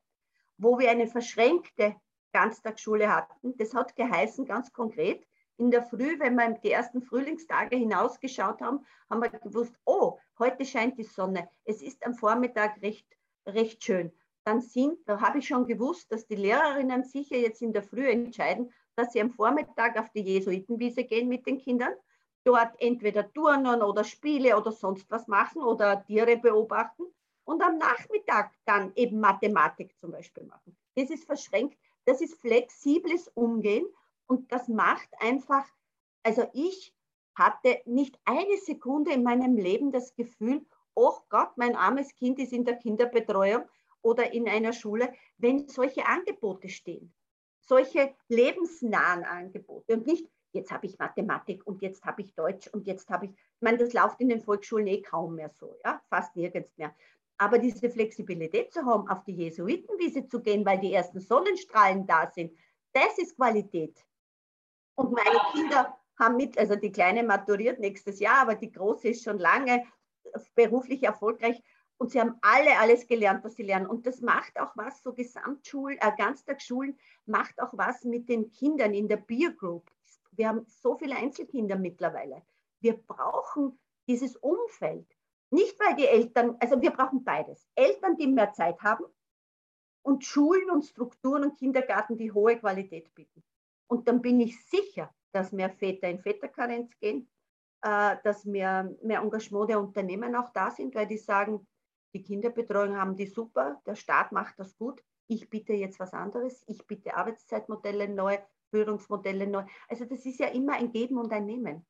wo 0.58 0.78
wir 0.78 0.91
eine 0.91 1.08
verschränkte 1.08 1.95
Ganztagsschule 2.32 3.13
hatten. 3.13 3.58
Das 3.58 3.73
hat 3.73 3.95
geheißen, 3.95 4.45
ganz 4.45 4.71
konkret, 4.71 5.26
in 5.58 5.71
der 5.71 5.84
Früh, 5.84 6.19
wenn 6.19 6.36
wir 6.36 6.52
die 6.63 6.71
ersten 6.71 7.02
Frühlingstage 7.02 7.78
hinausgeschaut 7.78 8.62
haben, 8.62 8.86
haben 9.10 9.21
wir 9.21 9.30
gewusst, 9.30 9.76
oh, 9.86 10.19
heute 10.39 10.65
scheint 10.65 10.97
die 10.97 11.04
Sonne. 11.04 11.49
Es 11.63 11.82
ist 11.82 12.06
am 12.06 12.15
Vormittag 12.15 12.82
recht, 12.82 13.08
recht 13.45 13.84
schön. 13.84 14.12
Dann 14.45 14.62
sind, 14.62 14.97
da 15.08 15.21
habe 15.21 15.39
ich 15.39 15.47
schon 15.47 15.65
gewusst, 15.65 16.12
dass 16.12 16.26
die 16.26 16.36
Lehrerinnen 16.36 17.04
sicher 17.04 17.38
jetzt 17.38 17.62
in 17.62 17.71
der 17.71 17.84
Früh 17.84 18.10
entscheiden, 18.10 18.73
dass 18.95 19.13
sie 19.13 19.21
am 19.21 19.32
Vormittag 19.32 19.97
auf 19.97 20.10
die 20.12 20.21
Jesuitenwiese 20.21 21.03
gehen 21.03 21.27
mit 21.27 21.45
den 21.47 21.58
Kindern, 21.58 21.93
dort 22.43 22.79
entweder 22.79 23.32
turnen 23.34 23.82
oder 23.82 24.03
Spiele 24.03 24.58
oder 24.58 24.71
sonst 24.71 25.10
was 25.10 25.27
machen 25.27 25.63
oder 25.63 26.06
Tiere 26.06 26.38
beobachten 26.38 27.03
und 27.45 27.62
am 27.62 27.77
Nachmittag 27.77 28.51
dann 28.65 28.91
eben 28.95 29.19
Mathematik 29.19 29.97
zum 29.97 30.12
Beispiel 30.12 30.43
machen. 30.43 30.77
Das 30.95 31.10
ist 31.10 31.25
verschränkt, 31.25 31.77
das 32.06 32.21
ist 32.21 32.39
flexibles 32.39 33.29
Umgehen 33.29 33.86
und 34.27 34.51
das 34.51 34.67
macht 34.67 35.10
einfach, 35.19 35.65
also 36.23 36.45
ich 36.53 36.93
hatte 37.36 37.82
nicht 37.86 38.19
eine 38.25 38.58
Sekunde 38.58 39.12
in 39.12 39.23
meinem 39.23 39.58
Leben 39.58 39.91
das 39.91 40.13
Gefühl, 40.15 40.65
oh 40.93 41.17
Gott, 41.29 41.58
mein 41.58 41.75
armes 41.75 42.13
Kind 42.15 42.39
ist 42.39 42.53
in 42.53 42.65
der 42.65 42.75
Kinderbetreuung 42.75 43.63
oder 44.01 44.34
in 44.34 44.47
einer 44.47 44.73
Schule, 44.73 45.13
wenn 45.38 45.67
solche 45.67 46.06
Angebote 46.06 46.69
stehen. 46.69 47.13
Solche 47.65 48.13
lebensnahen 48.28 49.23
Angebote 49.23 49.93
und 49.93 50.06
nicht, 50.06 50.30
jetzt 50.52 50.71
habe 50.71 50.86
ich 50.86 50.99
Mathematik 50.99 51.65
und 51.65 51.82
jetzt 51.82 52.04
habe 52.06 52.21
ich 52.21 52.34
Deutsch 52.36 52.67
und 52.67 52.86
jetzt 52.88 53.10
habe 53.10 53.26
ich, 53.26 53.32
ich 53.32 53.62
meine, 53.62 53.78
das 53.78 53.93
läuft 53.93 54.19
in 54.19 54.30
den 54.30 54.41
Volksschulen 54.41 54.88
eh 54.88 55.02
kaum 55.02 55.36
mehr 55.36 55.49
so, 55.49 55.78
ja, 55.84 56.02
fast 56.10 56.36
nirgends 56.36 56.78
mehr. 56.78 56.93
Aber 57.38 57.58
diese 57.58 57.89
Flexibilität 57.89 58.71
zu 58.71 58.86
haben, 58.86 59.10
auf 59.10 59.23
die 59.23 59.34
Jesuitenwiese 59.34 60.28
zu 60.28 60.41
gehen, 60.41 60.65
weil 60.65 60.80
die 60.80 60.93
ersten 60.93 61.19
Sonnenstrahlen 61.19 62.06
da 62.06 62.30
sind, 62.30 62.58
das 62.93 63.17
ist 63.17 63.36
Qualität. 63.36 63.97
Und 64.95 65.12
meine 65.12 65.39
Kinder 65.52 65.97
haben 66.19 66.36
mit, 66.36 66.58
also 66.58 66.76
die 66.76 66.91
Kleine 66.91 67.23
maturiert 67.23 67.80
nächstes 67.80 68.19
Jahr, 68.19 68.41
aber 68.41 68.56
die 68.56 68.71
Große 68.71 69.10
ist 69.10 69.23
schon 69.23 69.39
lange 69.39 69.84
beruflich 70.56 71.04
erfolgreich. 71.04 71.62
Und 71.97 72.12
sie 72.12 72.19
haben 72.19 72.36
alle 72.41 72.77
alles 72.79 73.08
gelernt, 73.08 73.43
was 73.43 73.56
sie 73.56 73.63
lernen. 73.63 73.88
Und 73.88 74.06
das 74.06 74.21
macht 74.21 74.60
auch 74.60 74.75
was, 74.75 75.01
so 75.01 75.13
Gesamtschulen, 75.13 75.97
äh, 75.99 76.12
Ganztagsschulen, 76.17 76.97
macht 77.25 77.62
auch 77.62 77.71
was 77.73 78.03
mit 78.03 78.27
den 78.27 78.51
Kindern 78.51 78.93
in 78.93 79.08
der 79.08 79.17
Peer 79.17 79.51
Group. 79.51 79.89
Wir 80.32 80.49
haben 80.49 80.65
so 80.67 80.97
viele 80.97 81.15
Einzelkinder 81.15 81.77
mittlerweile. 81.77 82.41
Wir 82.82 82.97
brauchen 82.97 83.79
dieses 84.08 84.36
Umfeld. 84.36 85.08
Nicht, 85.51 85.79
weil 85.79 85.95
die 85.95 86.08
Eltern, 86.08 86.58
also 86.60 86.82
wir 86.82 86.91
brauchen 86.91 87.23
beides. 87.23 87.67
Eltern, 87.75 88.17
die 88.17 88.27
mehr 88.27 88.51
Zeit 88.53 88.82
haben 88.82 89.06
und 90.01 90.25
Schulen 90.25 90.69
und 90.69 90.84
Strukturen 90.84 91.43
und 91.43 91.58
Kindergarten, 91.58 92.17
die 92.17 92.32
hohe 92.32 92.58
Qualität 92.58 93.13
bieten. 93.13 93.43
Und 93.88 94.08
dann 94.08 94.21
bin 94.21 94.39
ich 94.39 94.63
sicher, 94.65 95.13
dass 95.32 95.51
mehr 95.51 95.69
Väter 95.69 96.10
in 96.10 96.19
Väterkarenz 96.19 96.97
gehen, 96.99 97.29
äh, 97.82 98.17
dass 98.23 98.45
mehr, 98.45 98.93
mehr 99.01 99.21
Engagement 99.21 99.69
der 99.69 99.79
Unternehmen 99.79 100.36
auch 100.36 100.49
da 100.49 100.71
sind, 100.71 100.95
weil 100.95 101.08
die 101.08 101.17
sagen, 101.17 101.65
die 102.13 102.23
Kinderbetreuung 102.23 102.97
haben 102.97 103.15
die 103.15 103.28
super, 103.28 103.82
der 103.86 103.95
Staat 103.95 104.32
macht 104.32 104.60
das 104.60 104.78
gut, 104.78 105.04
ich 105.28 105.49
bitte 105.49 105.73
jetzt 105.73 105.99
was 105.99 106.13
anderes, 106.13 106.63
ich 106.67 106.86
bitte 106.86 107.15
Arbeitszeitmodelle 107.15 108.08
neu, 108.08 108.38
Führungsmodelle 108.69 109.47
neu. 109.47 109.63
Also 109.88 110.06
das 110.06 110.26
ist 110.26 110.39
ja 110.39 110.47
immer 110.47 110.73
ein 110.73 110.91
Geben 110.91 111.17
und 111.17 111.32
ein 111.32 111.45
Nehmen. 111.45 111.86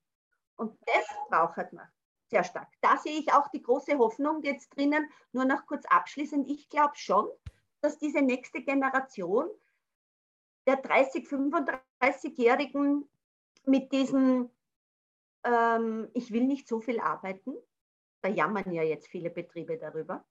Und 0.55 0.77
das 0.85 1.05
braucht 1.29 1.73
man 1.73 1.87
sehr 2.29 2.43
stark. 2.43 2.67
Da 2.81 2.97
sehe 2.97 3.19
ich 3.19 3.31
auch 3.33 3.47
die 3.49 3.61
große 3.61 3.97
Hoffnung 3.97 4.41
jetzt 4.43 4.75
drinnen, 4.75 5.09
nur 5.31 5.45
noch 5.45 5.65
kurz 5.65 5.85
abschließend. 5.85 6.49
Ich 6.49 6.69
glaube 6.69 6.95
schon, 6.95 7.27
dass 7.81 7.97
diese 7.97 8.21
nächste 8.21 8.61
Generation 8.61 9.49
der 10.65 10.77
30, 10.77 11.27
35-Jährigen 11.27 13.07
mit 13.65 13.91
diesem, 13.91 14.49
ähm, 15.43 16.09
ich 16.13 16.31
will 16.31 16.45
nicht 16.45 16.67
so 16.67 16.79
viel 16.79 16.99
arbeiten, 16.99 17.53
da 18.23 18.29
jammern 18.29 18.71
ja 18.71 18.83
jetzt 18.83 19.07
viele 19.07 19.29
Betriebe 19.29 19.77
darüber. 19.77 20.25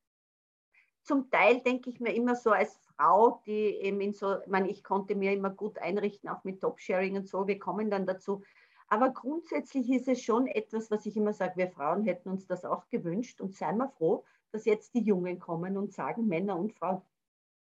Zum 1.03 1.31
Teil 1.31 1.61
denke 1.61 1.91
ich 1.91 2.01
mir 2.01 2.15
immer 2.15 2.37
so 2.37 2.51
als 2.51 2.77
Frau, 2.97 3.43
die 3.47 3.77
eben 3.77 4.01
in 4.01 4.13
so, 4.13 4.41
ich 4.41 4.47
meine, 4.47 4.71
ich 4.71 4.85
konnte 4.85 5.15
mir 5.15 5.33
immer 5.33 5.51
gut 5.51 5.79
einrichten, 5.79 6.29
auch 6.29 6.45
mit 6.45 6.61
Top-Sharing 6.61 7.17
und 7.17 7.29
so, 7.29 7.47
wir 7.47 7.59
kommen 7.59 7.91
dann 7.91 8.07
dazu. 8.07 8.43
Aber 8.89 9.11
grundsätzlich 9.11 9.91
ist 9.91 10.09
es 10.09 10.23
schon 10.23 10.47
etwas, 10.47 10.91
was 10.91 11.07
ich 11.07 11.17
immer 11.17 11.33
sage, 11.33 11.57
wir 11.57 11.69
Frauen 11.69 12.05
hätten 12.05 12.29
uns 12.29 12.47
das 12.47 12.65
auch 12.65 12.89
gewünscht 12.89 13.41
und 13.41 13.55
seien 13.55 13.79
wir 13.79 13.89
froh, 13.89 14.25
dass 14.53 14.65
jetzt 14.65 14.95
die 14.95 15.03
Jungen 15.03 15.39
kommen 15.39 15.77
und 15.77 15.93
sagen, 15.93 16.29
Männer 16.29 16.57
und 16.57 16.73
Frauen, 16.73 17.03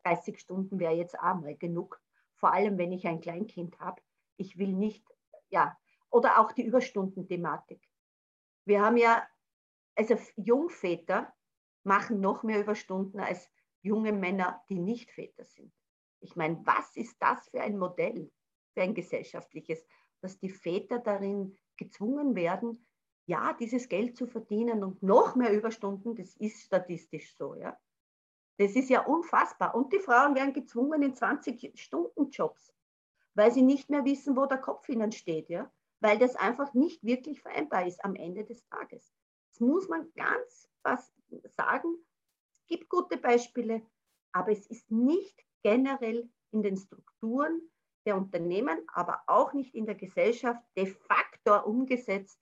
30 0.03 0.39
Stunden 0.39 0.79
wäre 0.79 0.93
jetzt 0.93 1.17
auch 1.19 1.35
mal 1.35 1.55
genug 1.55 1.99
vor 2.35 2.53
allem 2.53 2.77
wenn 2.77 2.91
ich 2.91 3.07
ein 3.07 3.21
Kleinkind 3.21 3.79
habe. 3.79 4.01
Ich 4.37 4.57
will 4.57 4.73
nicht, 4.73 5.03
ja, 5.49 5.77
oder 6.09 6.39
auch 6.39 6.51
die 6.51 6.63
Überstundenthematik. 6.63 7.81
Wir 8.65 8.81
haben 8.81 8.97
ja, 8.97 9.23
also 9.95 10.17
Jungväter 10.35 11.33
machen 11.83 12.19
noch 12.19 12.43
mehr 12.43 12.61
Überstunden 12.61 13.19
als 13.19 13.49
junge 13.81 14.11
Männer, 14.11 14.63
die 14.69 14.79
nicht 14.79 15.11
Väter 15.11 15.43
sind. 15.43 15.71
Ich 16.19 16.35
meine, 16.35 16.59
was 16.65 16.95
ist 16.95 17.15
das 17.19 17.47
für 17.49 17.61
ein 17.61 17.77
Modell, 17.77 18.31
für 18.73 18.81
ein 18.81 18.95
gesellschaftliches, 18.95 19.85
dass 20.21 20.39
die 20.39 20.49
Väter 20.49 20.99
darin 20.99 21.55
gezwungen 21.77 22.35
werden, 22.35 22.85
ja, 23.27 23.53
dieses 23.53 23.89
Geld 23.89 24.17
zu 24.17 24.27
verdienen 24.27 24.83
und 24.83 25.01
noch 25.01 25.35
mehr 25.35 25.51
Überstunden, 25.51 26.15
das 26.15 26.35
ist 26.37 26.63
statistisch 26.63 27.35
so, 27.35 27.55
ja. 27.55 27.79
Das 28.57 28.75
ist 28.75 28.89
ja 28.89 29.01
unfassbar. 29.05 29.75
Und 29.75 29.91
die 29.91 29.99
Frauen 29.99 30.33
werden 30.33 30.53
gezwungen 30.53 31.01
in 31.01 31.13
20-Stunden-Jobs, 31.13 32.73
weil 33.33 33.51
sie 33.51 33.61
nicht 33.61 33.89
mehr 33.89 34.05
wissen, 34.05 34.37
wo 34.37 34.45
der 34.45 34.59
Kopf 34.59 34.87
ihnen 34.87 35.11
steht, 35.11 35.49
ja? 35.49 35.69
weil 35.99 36.17
das 36.19 36.35
einfach 36.35 36.73
nicht 36.73 37.03
wirklich 37.03 37.41
vereinbar 37.41 37.85
ist 37.85 38.03
am 38.05 38.15
Ende 38.15 38.45
des 38.45 38.65
Tages. 38.65 39.13
Das 39.55 39.61
muss 39.61 39.87
man 39.87 40.11
ganz 40.15 40.69
was 40.83 41.13
sagen. 41.55 41.95
Es 42.51 42.67
gibt 42.67 42.89
gute 42.89 43.15
Beispiele, 43.15 43.83
aber 44.33 44.51
es 44.51 44.67
ist 44.67 44.91
nicht 44.91 45.45
generell 45.63 46.29
in 46.51 46.61
den 46.61 46.75
Strukturen 46.75 47.61
der 48.05 48.17
Unternehmen, 48.17 48.79
aber 48.91 49.21
auch 49.27 49.53
nicht 49.53 49.73
in 49.73 49.85
der 49.85 49.95
Gesellschaft 49.95 50.61
de 50.75 50.87
facto 50.87 51.65
umgesetzt, 51.65 52.37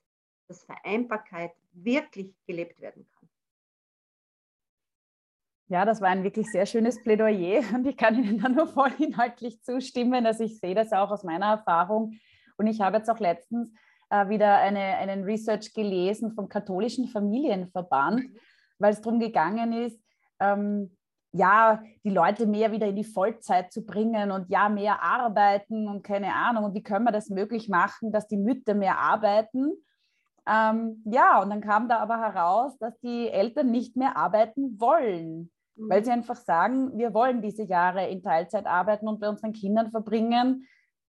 dass 0.47 0.63
Vereinbarkeit 0.63 1.53
wirklich 1.73 2.35
gelebt 2.47 2.81
werden 2.81 3.07
kann. 3.11 3.29
Ja, 5.67 5.85
das 5.85 6.01
war 6.01 6.09
ein 6.09 6.23
wirklich 6.23 6.47
sehr 6.47 6.65
schönes 6.65 6.99
Plädoyer 7.03 7.61
und 7.75 7.85
ich 7.85 7.95
kann 7.95 8.23
Ihnen 8.23 8.39
da 8.39 8.49
nur 8.49 8.65
voll 8.65 8.91
inhaltlich 8.97 9.61
zustimmen. 9.61 10.25
Also 10.25 10.45
ich 10.45 10.59
sehe 10.59 10.73
das 10.73 10.91
auch 10.91 11.11
aus 11.11 11.23
meiner 11.23 11.45
Erfahrung 11.45 12.19
und 12.57 12.65
ich 12.65 12.81
habe 12.81 12.97
jetzt 12.97 13.09
auch 13.11 13.19
letztens 13.19 13.71
äh, 14.13 14.29
wieder 14.29 14.57
eine, 14.57 14.79
einen 14.79 15.23
Research 15.23 15.73
gelesen 15.73 16.33
vom 16.33 16.47
katholischen 16.47 17.07
Familienverband, 17.07 18.19
mhm. 18.19 18.37
weil 18.77 18.93
es 18.93 19.01
darum 19.01 19.19
gegangen 19.19 19.73
ist, 19.73 19.99
ähm, 20.39 20.95
ja, 21.35 21.81
die 22.03 22.11
Leute 22.11 22.45
mehr 22.45 22.71
wieder 22.71 22.87
in 22.87 22.95
die 22.95 23.03
Vollzeit 23.03 23.73
zu 23.73 23.83
bringen 23.83 24.29
und 24.31 24.51
ja, 24.51 24.69
mehr 24.69 25.01
arbeiten 25.01 25.87
und 25.87 26.03
keine 26.03 26.35
Ahnung. 26.35 26.65
Und 26.65 26.75
wie 26.75 26.83
können 26.83 27.05
wir 27.05 27.11
das 27.11 27.29
möglich 27.29 27.69
machen, 27.69 28.11
dass 28.11 28.27
die 28.27 28.37
Mütter 28.37 28.75
mehr 28.75 28.99
arbeiten? 28.99 29.71
Ähm, 30.47 31.01
ja, 31.05 31.41
und 31.41 31.49
dann 31.49 31.61
kam 31.61 31.89
da 31.89 31.97
aber 31.97 32.19
heraus, 32.19 32.77
dass 32.77 32.99
die 32.99 33.29
Eltern 33.29 33.71
nicht 33.71 33.95
mehr 33.95 34.15
arbeiten 34.15 34.79
wollen, 34.79 35.51
mhm. 35.75 35.89
weil 35.89 36.05
sie 36.05 36.11
einfach 36.11 36.35
sagen, 36.35 36.95
wir 36.97 37.15
wollen 37.15 37.41
diese 37.41 37.63
Jahre 37.63 38.07
in 38.09 38.21
Teilzeit 38.21 38.67
arbeiten 38.67 39.07
und 39.07 39.19
bei 39.19 39.29
unseren 39.29 39.53
Kindern 39.53 39.89
verbringen. 39.89 40.67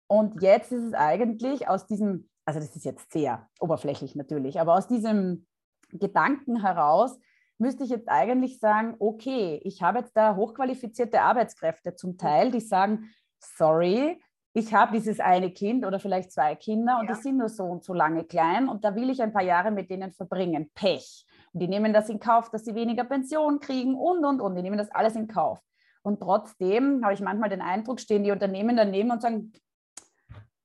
Und 0.06 0.42
jetzt 0.42 0.70
ist 0.70 0.82
es 0.82 0.92
eigentlich 0.92 1.66
aus 1.66 1.86
diesem, 1.86 2.28
also 2.50 2.66
das 2.66 2.74
ist 2.74 2.84
jetzt 2.84 3.12
sehr 3.12 3.48
oberflächlich 3.60 4.16
natürlich, 4.16 4.58
aber 4.60 4.74
aus 4.74 4.88
diesem 4.88 5.46
Gedanken 5.92 6.60
heraus 6.62 7.16
müsste 7.58 7.84
ich 7.84 7.90
jetzt 7.90 8.08
eigentlich 8.08 8.58
sagen, 8.58 8.96
okay, 8.98 9.60
ich 9.62 9.82
habe 9.82 10.00
jetzt 10.00 10.16
da 10.16 10.34
hochqualifizierte 10.34 11.20
Arbeitskräfte 11.20 11.94
zum 11.94 12.16
Teil, 12.18 12.50
die 12.50 12.60
sagen, 12.60 13.10
sorry, 13.38 14.20
ich 14.52 14.74
habe 14.74 14.92
dieses 14.92 15.20
eine 15.20 15.52
Kind 15.52 15.86
oder 15.86 16.00
vielleicht 16.00 16.32
zwei 16.32 16.56
Kinder 16.56 16.98
und 16.98 17.08
ja. 17.08 17.14
die 17.14 17.20
sind 17.20 17.36
nur 17.36 17.48
so 17.48 17.62
und 17.62 17.84
so 17.84 17.94
lange 17.94 18.24
klein 18.24 18.68
und 18.68 18.84
da 18.84 18.96
will 18.96 19.10
ich 19.10 19.22
ein 19.22 19.32
paar 19.32 19.44
Jahre 19.44 19.70
mit 19.70 19.88
denen 19.88 20.10
verbringen. 20.10 20.70
Pech. 20.74 21.24
Und 21.52 21.60
die 21.60 21.68
nehmen 21.68 21.92
das 21.92 22.08
in 22.08 22.18
Kauf, 22.18 22.50
dass 22.50 22.64
sie 22.64 22.74
weniger 22.74 23.04
Pension 23.04 23.60
kriegen 23.60 23.94
und, 23.94 24.24
und, 24.24 24.40
und. 24.40 24.56
Die 24.56 24.62
nehmen 24.62 24.78
das 24.78 24.90
alles 24.90 25.14
in 25.14 25.28
Kauf. 25.28 25.60
Und 26.02 26.18
trotzdem 26.18 27.04
habe 27.04 27.14
ich 27.14 27.20
manchmal 27.20 27.50
den 27.50 27.60
Eindruck, 27.60 28.00
stehen 28.00 28.24
die 28.24 28.32
Unternehmen 28.32 28.76
daneben 28.76 29.12
und 29.12 29.22
sagen, 29.22 29.52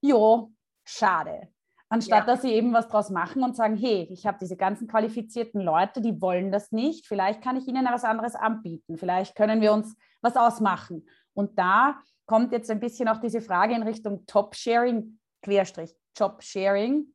jo, 0.02 0.52
schade. 0.84 1.50
Anstatt 1.90 2.28
ja. 2.28 2.34
dass 2.34 2.42
sie 2.42 2.52
eben 2.52 2.74
was 2.74 2.88
draus 2.88 3.10
machen 3.10 3.44
und 3.44 3.56
sagen, 3.56 3.78
hey, 3.78 4.08
ich 4.10 4.26
habe 4.26 4.38
diese 4.42 4.58
ganzen 4.58 4.88
qualifizierten 4.88 5.62
Leute, 5.62 6.02
die 6.02 6.20
wollen 6.20 6.52
das 6.52 6.72
nicht, 6.72 7.06
vielleicht 7.06 7.44
kann 7.44 7.58
ich 7.58 7.68
ihnen 7.68 7.86
was 7.86 8.04
anderes 8.04 8.36
anbieten, 8.36 8.98
vielleicht 8.98 9.36
können 9.36 9.62
wir 9.62 9.72
uns 9.72 9.96
was 10.22 10.36
ausmachen. 10.36 11.08
Und 11.34 11.60
da 11.60 12.00
kommt 12.26 12.52
jetzt 12.52 12.72
ein 12.72 12.80
bisschen 12.80 13.08
auch 13.08 13.20
diese 13.20 13.42
Frage 13.42 13.76
in 13.76 13.84
Richtung 13.84 14.26
Top-Sharing, 14.26 15.20
Querstrich, 15.44 15.96
Job-Sharing. 16.18 17.06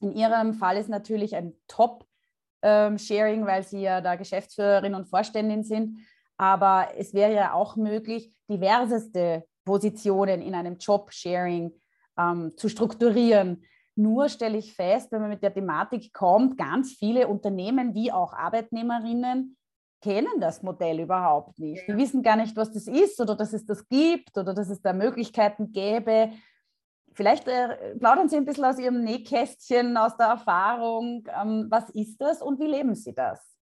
In 0.00 0.12
Ihrem 0.12 0.54
Fall 0.54 0.76
ist 0.78 0.88
natürlich 0.88 1.36
ein 1.36 1.52
Top-Sharing, 1.68 3.46
weil 3.46 3.62
Sie 3.62 3.82
ja 3.82 4.00
da 4.00 4.16
Geschäftsführerin 4.16 4.94
und 4.94 5.08
Vorständin 5.08 5.62
sind. 5.62 6.00
Aber 6.36 6.88
es 6.96 7.14
wäre 7.14 7.34
ja 7.34 7.52
auch 7.52 7.76
möglich, 7.76 8.32
diverseste 8.48 9.44
Positionen 9.64 10.40
in 10.40 10.54
einem 10.54 10.78
Job-Sharing 10.78 11.72
ähm, 12.18 12.52
zu 12.56 12.68
strukturieren. 12.68 13.62
Nur 13.98 14.28
stelle 14.28 14.58
ich 14.58 14.74
fest, 14.74 15.10
wenn 15.10 15.22
man 15.22 15.30
mit 15.30 15.42
der 15.42 15.52
Thematik 15.52 16.12
kommt, 16.12 16.56
ganz 16.56 16.92
viele 16.92 17.26
Unternehmen 17.26 17.94
wie 17.94 18.12
auch 18.12 18.32
Arbeitnehmerinnen 18.32 19.56
kennen 20.00 20.40
das 20.40 20.62
Modell 20.62 21.00
überhaupt 21.00 21.58
nicht. 21.58 21.88
Die 21.88 21.96
wissen 21.96 22.22
gar 22.22 22.36
nicht, 22.36 22.54
was 22.56 22.72
das 22.72 22.86
ist 22.86 23.20
oder 23.20 23.34
dass 23.34 23.52
es 23.52 23.66
das 23.66 23.88
gibt 23.88 24.38
oder 24.38 24.54
dass 24.54 24.68
es 24.68 24.80
da 24.80 24.92
Möglichkeiten 24.92 25.72
gäbe. 25.72 26.32
Vielleicht 27.12 27.48
äh, 27.48 27.96
plaudern 27.98 28.28
Sie 28.28 28.36
ein 28.36 28.44
bisschen 28.44 28.66
aus 28.66 28.78
Ihrem 28.78 29.02
Nähkästchen, 29.02 29.96
aus 29.96 30.16
der 30.16 30.26
Erfahrung. 30.26 31.26
Ähm, 31.36 31.66
was 31.68 31.90
ist 31.90 32.18
das 32.18 32.40
und 32.40 32.60
wie 32.60 32.68
leben 32.68 32.94
Sie 32.94 33.12
das? 33.12 33.58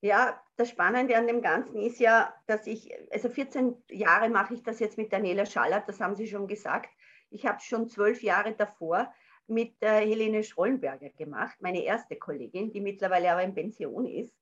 Ja, 0.00 0.40
das 0.56 0.70
Spannende 0.70 1.16
an 1.16 1.28
dem 1.28 1.42
Ganzen 1.42 1.76
ist 1.80 2.00
ja, 2.00 2.34
dass 2.48 2.66
ich, 2.66 2.92
also 3.12 3.28
14 3.28 3.84
Jahre 3.88 4.28
mache 4.30 4.54
ich 4.54 4.64
das 4.64 4.80
jetzt 4.80 4.98
mit 4.98 5.12
Daniela 5.12 5.46
Schallert, 5.46 5.88
das 5.88 6.00
haben 6.00 6.16
Sie 6.16 6.26
schon 6.26 6.48
gesagt. 6.48 6.90
Ich 7.30 7.46
habe 7.46 7.60
schon 7.60 7.88
zwölf 7.88 8.22
Jahre 8.22 8.52
davor 8.54 9.12
mit 9.46 9.74
äh, 9.80 10.00
Helene 10.06 10.42
Schrollenberger 10.42 11.10
gemacht, 11.10 11.56
meine 11.60 11.82
erste 11.82 12.16
Kollegin, 12.16 12.72
die 12.72 12.80
mittlerweile 12.80 13.32
aber 13.32 13.42
in 13.42 13.54
Pension 13.54 14.06
ist. 14.06 14.34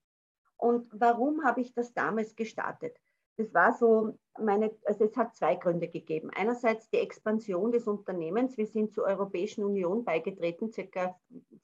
Und 0.57 0.89
warum 0.93 1.45
habe 1.45 1.61
ich 1.61 1.75
das 1.75 1.93
damals 1.93 2.37
gestartet? 2.37 2.97
Das 3.37 3.53
war 3.53 3.73
so 3.73 4.17
meine, 4.39 4.71
also 4.85 5.05
es 5.05 5.17
hat 5.17 5.35
zwei 5.35 5.57
Gründe 5.57 5.89
gegeben. 5.89 6.31
Einerseits 6.31 6.89
die 6.91 6.99
Expansion 6.99 7.73
des 7.73 7.87
Unternehmens. 7.87 8.57
Wir 8.57 8.67
sind 8.67 8.93
zur 8.93 9.05
Europäischen 9.05 9.65
Union 9.65 10.05
beigetreten, 10.05 10.71
circa, 10.71 11.19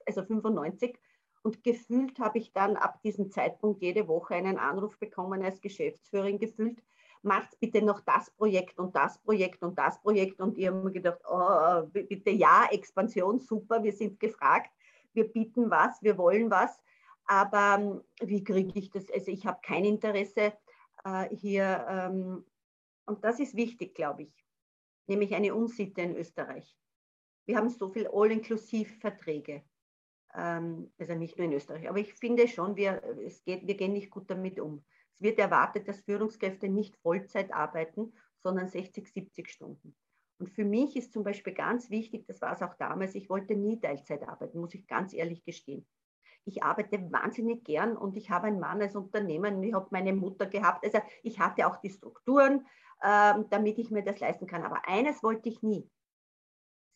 also 0.04 0.24
95. 0.24 0.98
Und 1.42 1.62
gefühlt 1.62 2.18
habe 2.18 2.38
ich 2.38 2.52
dann 2.52 2.76
ab 2.76 3.00
diesem 3.02 3.30
Zeitpunkt 3.30 3.80
jede 3.80 4.08
Woche 4.08 4.34
einen 4.34 4.58
Anruf 4.58 4.98
bekommen 4.98 5.42
als 5.42 5.60
Geschäftsführerin 5.60 6.38
gefühlt, 6.38 6.82
macht 7.22 7.58
bitte 7.60 7.82
noch 7.82 8.00
das 8.00 8.30
Projekt 8.30 8.78
und 8.78 8.94
das 8.96 9.18
Projekt 9.18 9.62
und 9.62 9.78
das 9.78 10.00
Projekt. 10.00 10.40
Und 10.40 10.56
ich 10.56 10.66
habe 10.66 10.82
mir 10.82 10.92
gedacht, 10.92 11.20
oh, 11.28 11.82
bitte 11.92 12.30
ja, 12.30 12.66
Expansion, 12.70 13.38
super, 13.38 13.82
wir 13.82 13.92
sind 13.92 14.18
gefragt, 14.18 14.70
wir 15.12 15.30
bieten 15.30 15.70
was, 15.70 16.02
wir 16.02 16.16
wollen 16.16 16.50
was. 16.50 16.80
Aber 17.26 17.78
ähm, 17.78 18.02
wie 18.22 18.42
kriege 18.42 18.78
ich 18.78 18.90
das? 18.90 19.10
Also 19.10 19.30
ich 19.30 19.46
habe 19.46 19.60
kein 19.62 19.84
Interesse 19.84 20.52
äh, 21.04 21.28
hier. 21.34 21.86
Ähm, 21.88 22.44
und 23.06 23.24
das 23.24 23.40
ist 23.40 23.54
wichtig, 23.54 23.94
glaube 23.94 24.22
ich, 24.22 24.44
nämlich 25.06 25.34
eine 25.34 25.54
Unsitte 25.54 26.00
in 26.02 26.16
Österreich. 26.16 26.76
Wir 27.46 27.56
haben 27.56 27.68
so 27.68 27.88
viel 27.88 28.08
All-Inklusiv-Verträge. 28.12 29.62
Ähm, 30.34 30.92
also 30.98 31.14
nicht 31.14 31.36
nur 31.36 31.46
in 31.46 31.52
Österreich. 31.52 31.88
Aber 31.88 31.98
ich 31.98 32.14
finde 32.14 32.48
schon, 32.48 32.76
wir, 32.76 33.02
es 33.24 33.42
geht, 33.44 33.66
wir 33.66 33.76
gehen 33.76 33.92
nicht 33.92 34.10
gut 34.10 34.30
damit 34.30 34.60
um. 34.60 34.84
Es 35.14 35.20
wird 35.20 35.38
erwartet, 35.38 35.88
dass 35.88 36.00
Führungskräfte 36.00 36.68
nicht 36.68 36.96
Vollzeit 36.98 37.52
arbeiten, 37.52 38.12
sondern 38.42 38.68
60, 38.68 39.08
70 39.08 39.48
Stunden. 39.50 39.94
Und 40.38 40.48
für 40.48 40.64
mich 40.64 40.96
ist 40.96 41.12
zum 41.12 41.22
Beispiel 41.22 41.52
ganz 41.52 41.90
wichtig, 41.90 42.26
das 42.26 42.40
war 42.40 42.52
es 42.52 42.62
auch 42.62 42.74
damals, 42.74 43.14
ich 43.14 43.28
wollte 43.28 43.54
nie 43.54 43.78
Teilzeit 43.78 44.26
arbeiten, 44.26 44.58
muss 44.58 44.74
ich 44.74 44.86
ganz 44.86 45.12
ehrlich 45.12 45.44
gestehen. 45.44 45.86
Ich 46.46 46.62
arbeite 46.62 47.12
wahnsinnig 47.12 47.64
gern 47.64 47.96
und 47.96 48.16
ich 48.16 48.30
habe 48.30 48.46
einen 48.46 48.58
Mann 48.58 48.80
als 48.80 48.96
Unternehmer 48.96 49.48
und 49.48 49.62
ich 49.62 49.74
habe 49.74 49.88
meine 49.90 50.14
Mutter 50.14 50.46
gehabt. 50.46 50.84
Also 50.84 51.00
ich 51.22 51.38
hatte 51.38 51.66
auch 51.66 51.76
die 51.76 51.90
Strukturen, 51.90 52.66
äh, 53.02 53.34
damit 53.50 53.78
ich 53.78 53.90
mir 53.90 54.02
das 54.02 54.18
leisten 54.20 54.46
kann. 54.46 54.62
Aber 54.62 54.88
eines 54.88 55.22
wollte 55.22 55.50
ich 55.50 55.62
nie, 55.62 55.88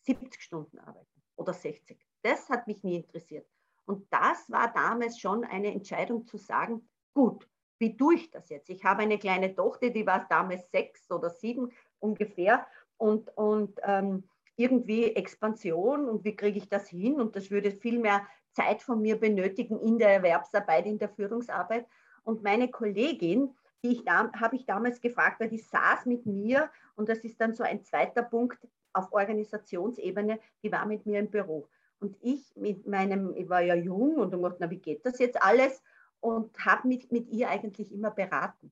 70 0.01 0.41
Stunden 0.41 0.79
arbeiten 0.79 1.21
oder 1.35 1.53
60. 1.53 2.03
Das 2.23 2.49
hat 2.49 2.65
mich 2.65 2.83
nie 2.83 2.97
interessiert. 2.97 3.47
Und 3.85 4.11
das 4.11 4.49
war 4.49 4.73
damals 4.73 5.19
schon 5.19 5.43
eine 5.43 5.71
Entscheidung 5.71 6.25
zu 6.25 6.37
sagen, 6.37 6.89
gut, 7.13 7.47
wie 7.79 7.97
tue 7.97 8.15
ich 8.15 8.31
das 8.31 8.49
jetzt? 8.49 8.69
Ich 8.69 8.83
habe 8.83 9.01
eine 9.01 9.17
kleine 9.17 9.55
Tochter, 9.55 9.89
die 9.89 10.05
war 10.05 10.25
damals 10.29 10.69
sechs 10.71 11.09
oder 11.11 11.29
sieben 11.29 11.71
ungefähr 11.99 12.65
und, 12.97 13.35
und 13.37 13.79
ähm, 13.83 14.23
irgendwie 14.55 15.15
Expansion 15.15 16.07
und 16.07 16.23
wie 16.23 16.35
kriege 16.35 16.57
ich 16.57 16.69
das 16.69 16.87
hin? 16.87 17.19
Und 17.19 17.35
das 17.35 17.51
würde 17.51 17.71
viel 17.71 17.99
mehr 17.99 18.25
Zeit 18.51 18.81
von 18.81 19.01
mir 19.01 19.19
benötigen 19.19 19.79
in 19.79 19.99
der 19.99 20.09
Erwerbsarbeit, 20.09 20.85
in 20.85 20.97
der 20.97 21.09
Führungsarbeit. 21.09 21.85
Und 22.23 22.43
meine 22.43 22.69
Kollegin, 22.69 23.53
die 23.83 23.91
ich 23.91 24.05
da, 24.05 24.31
habe 24.33 24.55
ich 24.55 24.65
damals 24.65 25.01
gefragt, 25.01 25.39
weil 25.39 25.49
die 25.49 25.59
saß 25.59 26.05
mit 26.05 26.25
mir 26.25 26.69
und 26.95 27.09
das 27.09 27.19
ist 27.19 27.39
dann 27.41 27.53
so 27.53 27.63
ein 27.63 27.83
zweiter 27.83 28.23
Punkt 28.23 28.57
auf 28.93 29.11
Organisationsebene, 29.11 30.39
die 30.63 30.71
war 30.71 30.85
mit 30.85 31.05
mir 31.05 31.19
im 31.19 31.29
Büro. 31.29 31.67
Und 31.99 32.17
ich 32.21 32.55
mit 32.55 32.87
meinem, 32.87 33.35
ich 33.35 33.49
war 33.49 33.61
ja 33.61 33.75
jung 33.75 34.15
und 34.15 34.31
dachte, 34.31 34.57
na, 34.59 34.69
wie 34.69 34.79
geht 34.79 35.05
das 35.05 35.19
jetzt 35.19 35.41
alles? 35.41 35.81
Und 36.25 36.57
habe 36.65 36.87
mich 36.87 37.11
mit 37.11 37.29
ihr 37.29 37.49
eigentlich 37.49 37.91
immer 37.91 38.09
beraten 38.09 38.71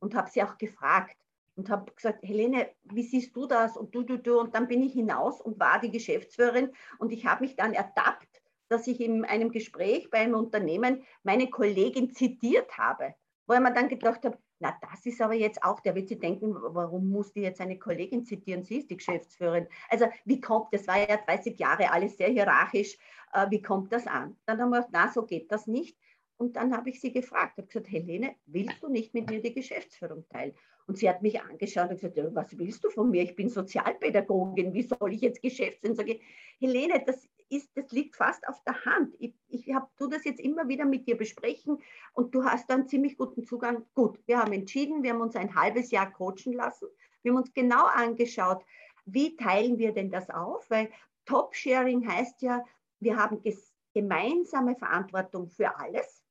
und 0.00 0.14
habe 0.14 0.28
sie 0.28 0.42
auch 0.42 0.58
gefragt 0.58 1.16
und 1.56 1.70
habe 1.70 1.90
gesagt, 1.90 2.22
Helene, 2.22 2.68
wie 2.82 3.02
siehst 3.02 3.34
du 3.34 3.46
das? 3.46 3.78
Und 3.78 3.94
du, 3.94 4.02
du, 4.02 4.18
du. 4.18 4.38
Und 4.38 4.54
dann 4.54 4.68
bin 4.68 4.82
ich 4.82 4.92
hinaus 4.92 5.40
und 5.40 5.58
war 5.58 5.80
die 5.80 5.90
Geschäftsführerin 5.90 6.70
und 6.98 7.10
ich 7.10 7.24
habe 7.24 7.44
mich 7.44 7.56
dann 7.56 7.72
ertappt, 7.72 8.42
dass 8.68 8.86
ich 8.86 9.00
in 9.00 9.24
einem 9.24 9.50
Gespräch 9.50 10.10
bei 10.10 10.18
einem 10.18 10.34
Unternehmen 10.34 11.02
meine 11.22 11.48
Kollegin 11.48 12.10
zitiert 12.12 12.76
habe, 12.76 13.14
wo 13.46 13.54
ich 13.54 13.60
mir 13.60 13.72
dann 13.72 13.88
gedacht 13.88 14.26
habe, 14.26 14.36
na, 14.58 14.76
das 14.92 15.06
ist 15.06 15.22
aber 15.22 15.34
jetzt 15.34 15.64
auch, 15.64 15.80
der 15.80 15.94
wird 15.94 16.08
sich 16.08 16.20
denken, 16.20 16.54
warum 16.54 17.08
muss 17.08 17.32
die 17.32 17.40
jetzt 17.40 17.62
eine 17.62 17.78
Kollegin 17.78 18.26
zitieren? 18.26 18.64
Sie 18.64 18.76
ist 18.78 18.90
die 18.90 18.98
Geschäftsführerin. 18.98 19.66
Also, 19.88 20.06
wie 20.26 20.42
kommt, 20.42 20.74
das 20.74 20.86
war 20.86 20.98
ja 20.98 21.16
30 21.16 21.58
Jahre 21.58 21.90
alles 21.90 22.18
sehr 22.18 22.28
hierarchisch, 22.28 22.98
äh, 23.32 23.46
wie 23.50 23.62
kommt 23.62 23.92
das 23.92 24.06
an? 24.06 24.36
Dann 24.46 24.60
haben 24.60 24.70
wir 24.70 24.76
gesagt, 24.76 24.92
na, 24.92 25.08
so 25.08 25.24
geht 25.24 25.50
das 25.50 25.66
nicht. 25.66 25.98
Und 26.42 26.56
dann 26.56 26.76
habe 26.76 26.90
ich 26.90 27.00
sie 27.00 27.12
gefragt, 27.12 27.56
habe 27.56 27.68
gesagt, 27.68 27.88
Helene, 27.88 28.34
willst 28.46 28.82
du 28.82 28.88
nicht 28.88 29.14
mit 29.14 29.30
mir 29.30 29.40
die 29.40 29.54
Geschäftsführung 29.54 30.28
teilen? 30.28 30.52
Und 30.88 30.98
sie 30.98 31.08
hat 31.08 31.22
mich 31.22 31.40
angeschaut 31.40 31.90
und 31.90 32.00
gesagt, 32.00 32.34
was 32.34 32.58
willst 32.58 32.82
du 32.82 32.90
von 32.90 33.12
mir? 33.12 33.22
Ich 33.22 33.36
bin 33.36 33.48
Sozialpädagogin, 33.48 34.74
wie 34.74 34.82
soll 34.82 35.12
ich 35.12 35.20
jetzt 35.20 35.40
Geschäftsführerin? 35.40 35.94
Sage 35.94 36.20
Helene, 36.58 37.00
das 37.06 37.28
ist, 37.48 37.70
das 37.76 37.92
liegt 37.92 38.16
fast 38.16 38.48
auf 38.48 38.60
der 38.64 38.84
Hand. 38.84 39.14
Ich, 39.20 39.34
ich 39.46 39.72
hab, 39.72 39.96
das 39.96 40.24
jetzt 40.24 40.40
immer 40.40 40.66
wieder 40.66 40.84
mit 40.84 41.06
dir 41.06 41.16
besprechen 41.16 41.78
und 42.12 42.34
du 42.34 42.42
hast 42.42 42.68
dann 42.68 42.88
ziemlich 42.88 43.16
guten 43.16 43.44
Zugang. 43.44 43.86
Gut, 43.94 44.18
wir 44.26 44.40
haben 44.40 44.52
entschieden, 44.52 45.04
wir 45.04 45.12
haben 45.12 45.20
uns 45.20 45.36
ein 45.36 45.54
halbes 45.54 45.92
Jahr 45.92 46.12
coachen 46.12 46.54
lassen. 46.54 46.88
Wir 47.22 47.30
haben 47.30 47.38
uns 47.38 47.54
genau 47.54 47.84
angeschaut, 47.84 48.64
wie 49.04 49.36
teilen 49.36 49.78
wir 49.78 49.92
denn 49.92 50.10
das 50.10 50.28
auf? 50.28 50.68
Weil 50.70 50.90
Top-Sharing 51.24 52.08
heißt 52.08 52.42
ja, 52.42 52.64
wir 52.98 53.16
haben 53.16 53.40
gemeinsame 53.92 54.74
Verantwortung 54.74 55.48
für 55.48 55.76
alles, 55.78 56.21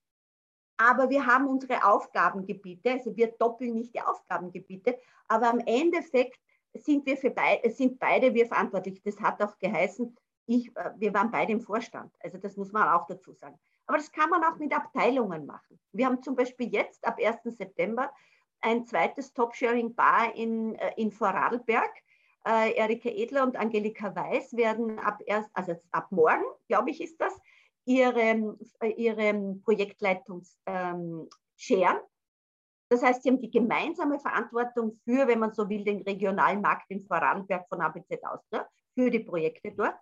aber 0.89 1.09
wir 1.09 1.25
haben 1.25 1.47
unsere 1.47 1.83
Aufgabengebiete, 1.83 2.91
also 2.91 3.15
wir 3.15 3.27
doppeln 3.27 3.73
nicht 3.73 3.93
die 3.93 4.01
Aufgabengebiete, 4.01 4.97
aber 5.27 5.49
am 5.49 5.59
Endeffekt 5.59 6.39
sind 6.73 7.05
wir 7.05 7.17
für 7.17 7.29
beide, 7.29 7.69
sind 7.69 7.99
beide 7.99 8.33
wir 8.33 8.47
verantwortlich. 8.47 9.01
Das 9.03 9.19
hat 9.19 9.41
auch 9.43 9.57
geheißen, 9.59 10.15
ich, 10.47 10.75
äh, 10.75 10.91
wir 10.97 11.13
waren 11.13 11.29
beide 11.29 11.51
im 11.51 11.61
Vorstand. 11.61 12.11
Also 12.19 12.37
das 12.37 12.57
muss 12.57 12.71
man 12.71 12.87
auch 12.87 13.05
dazu 13.05 13.33
sagen. 13.33 13.59
Aber 13.85 13.97
das 13.97 14.11
kann 14.11 14.29
man 14.29 14.43
auch 14.43 14.57
mit 14.57 14.73
Abteilungen 14.73 15.45
machen. 15.45 15.79
Wir 15.91 16.05
haben 16.05 16.23
zum 16.23 16.35
Beispiel 16.35 16.69
jetzt 16.73 17.05
ab 17.05 17.19
1. 17.21 17.55
September 17.57 18.11
ein 18.61 18.85
zweites 18.85 19.33
Top-Sharing-Bar 19.33 20.35
in, 20.35 20.75
äh, 20.75 20.93
in 20.97 21.11
Vorarlberg. 21.11 21.91
Äh, 22.47 22.73
Erika 22.73 23.09
Edler 23.09 23.43
und 23.43 23.55
Angelika 23.55 24.15
Weiß 24.15 24.55
werden 24.55 24.97
ab 24.99 25.19
erst, 25.25 25.49
also 25.53 25.75
ab 25.91 26.07
morgen, 26.11 26.45
glaube 26.67 26.89
ich, 26.89 27.01
ist 27.01 27.21
das, 27.21 27.39
ihre, 27.85 28.57
äh, 28.79 28.89
ihre 28.91 29.55
Projektleitung 29.63 30.43
ähm, 30.65 31.27
scheren. 31.55 31.99
Das 32.89 33.01
heißt, 33.01 33.23
sie 33.23 33.29
haben 33.29 33.41
die 33.41 33.51
gemeinsame 33.51 34.19
Verantwortung 34.19 34.99
für, 35.05 35.27
wenn 35.27 35.39
man 35.39 35.53
so 35.53 35.69
will, 35.69 35.83
den 35.83 36.01
regionalen 36.01 36.61
Markt 36.61 36.91
in 36.91 37.01
Vorarlberg 37.01 37.67
von 37.69 37.81
ABZ 37.81 38.23
Austria, 38.23 38.67
für 38.93 39.09
die 39.09 39.19
Projekte 39.19 39.71
dort. 39.71 39.95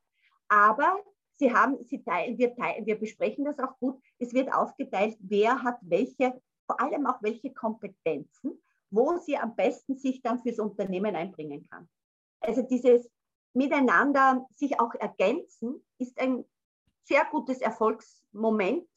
Aber 0.47 0.99
Sie 1.39 1.53
haben, 1.53 1.77
Sie 1.85 2.03
teilen, 2.03 2.37
wir, 2.37 2.53
teilen, 2.53 2.85
wir 2.85 2.99
besprechen 2.99 3.45
das 3.45 3.59
auch 3.59 3.77
gut. 3.79 4.01
Es 4.17 4.33
wird 4.33 4.53
aufgeteilt, 4.53 5.17
wer 5.21 5.63
hat 5.63 5.77
welche, 5.81 6.41
vor 6.65 6.81
allem 6.81 7.05
auch 7.05 7.21
welche 7.21 7.53
Kompetenzen, 7.53 8.61
wo 8.91 9.17
sie 9.17 9.37
am 9.37 9.55
besten 9.55 9.97
sich 9.97 10.21
dann 10.21 10.39
fürs 10.39 10.59
Unternehmen 10.59 11.15
einbringen 11.15 11.65
kann. 11.69 11.87
Also 12.41 12.63
dieses 12.63 13.09
Miteinander 13.53 14.45
sich 14.55 14.79
auch 14.79 14.93
ergänzen 14.95 15.83
ist 15.97 16.19
ein 16.19 16.43
sehr 17.09 17.25
gutes 17.25 17.59
Erfolgsmoment 17.59 18.87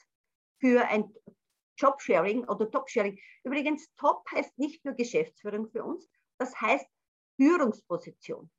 für 0.60 0.86
ein 0.86 1.12
Jobsharing 1.78 2.44
oder 2.44 2.70
Topsharing. 2.70 3.18
Übrigens, 3.42 3.92
Top 3.96 4.24
heißt 4.30 4.56
nicht 4.58 4.84
nur 4.84 4.94
Geschäftsführung 4.94 5.68
für 5.70 5.82
uns, 5.82 6.08
das 6.38 6.54
heißt 6.60 6.86
Führungsposition. 7.36 8.50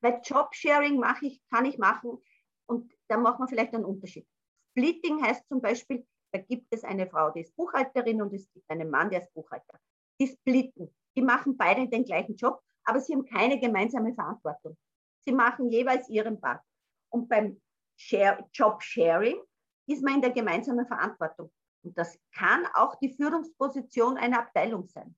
Weil 0.00 0.20
Jobsharing 0.24 0.98
mache 0.98 1.26
ich, 1.26 1.42
kann 1.50 1.66
ich 1.66 1.78
machen 1.78 2.18
und 2.66 2.92
da 3.08 3.18
macht 3.18 3.40
man 3.40 3.48
vielleicht 3.48 3.74
einen 3.74 3.84
Unterschied. 3.84 4.26
Splitting 4.70 5.22
heißt 5.22 5.46
zum 5.48 5.60
Beispiel, 5.60 6.06
da 6.32 6.40
gibt 6.40 6.68
es 6.70 6.84
eine 6.84 7.06
Frau, 7.08 7.30
die 7.30 7.40
ist 7.40 7.54
Buchhalterin 7.56 8.22
und 8.22 8.32
es 8.32 8.50
gibt 8.52 8.70
einen 8.70 8.88
Mann, 8.88 9.10
der 9.10 9.20
ist 9.22 9.34
Buchhalter. 9.34 9.78
Die 10.20 10.28
splitten. 10.28 10.94
Die 11.14 11.22
machen 11.22 11.56
beide 11.56 11.88
den 11.88 12.04
gleichen 12.04 12.36
Job, 12.36 12.62
aber 12.84 13.00
sie 13.00 13.12
haben 13.12 13.26
keine 13.26 13.60
gemeinsame 13.60 14.14
Verantwortung. 14.14 14.78
Sie 15.24 15.32
machen 15.32 15.70
jeweils 15.70 16.08
ihren 16.08 16.40
Part. 16.40 16.62
Und 17.10 17.28
beim 17.28 17.60
Share, 18.02 18.44
Job 18.52 18.82
Sharing 18.82 19.40
ist 19.86 20.02
man 20.02 20.16
in 20.16 20.22
der 20.22 20.32
gemeinsamen 20.32 20.86
Verantwortung. 20.86 21.52
Und 21.84 21.96
das 21.96 22.18
kann 22.32 22.66
auch 22.74 22.96
die 22.96 23.12
Führungsposition 23.12 24.16
einer 24.16 24.40
Abteilung 24.40 24.86
sein. 24.86 25.14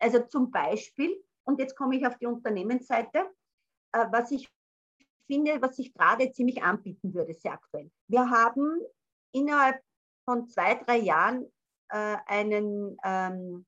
Also 0.00 0.20
zum 0.26 0.50
Beispiel, 0.50 1.22
und 1.44 1.58
jetzt 1.58 1.76
komme 1.76 1.96
ich 1.96 2.06
auf 2.06 2.16
die 2.18 2.26
Unternehmensseite, 2.26 3.30
äh, 3.92 4.06
was 4.10 4.30
ich 4.30 4.48
finde, 5.26 5.60
was 5.60 5.76
sich 5.76 5.92
gerade 5.92 6.32
ziemlich 6.32 6.62
anbieten 6.62 7.12
würde, 7.14 7.34
sehr 7.34 7.52
aktuell. 7.52 7.90
Wir 8.08 8.28
haben 8.28 8.80
innerhalb 9.32 9.82
von 10.24 10.48
zwei, 10.48 10.74
drei 10.74 10.98
Jahren 10.98 11.44
äh, 11.90 12.16
einen, 12.26 12.96
ähm, 13.04 13.66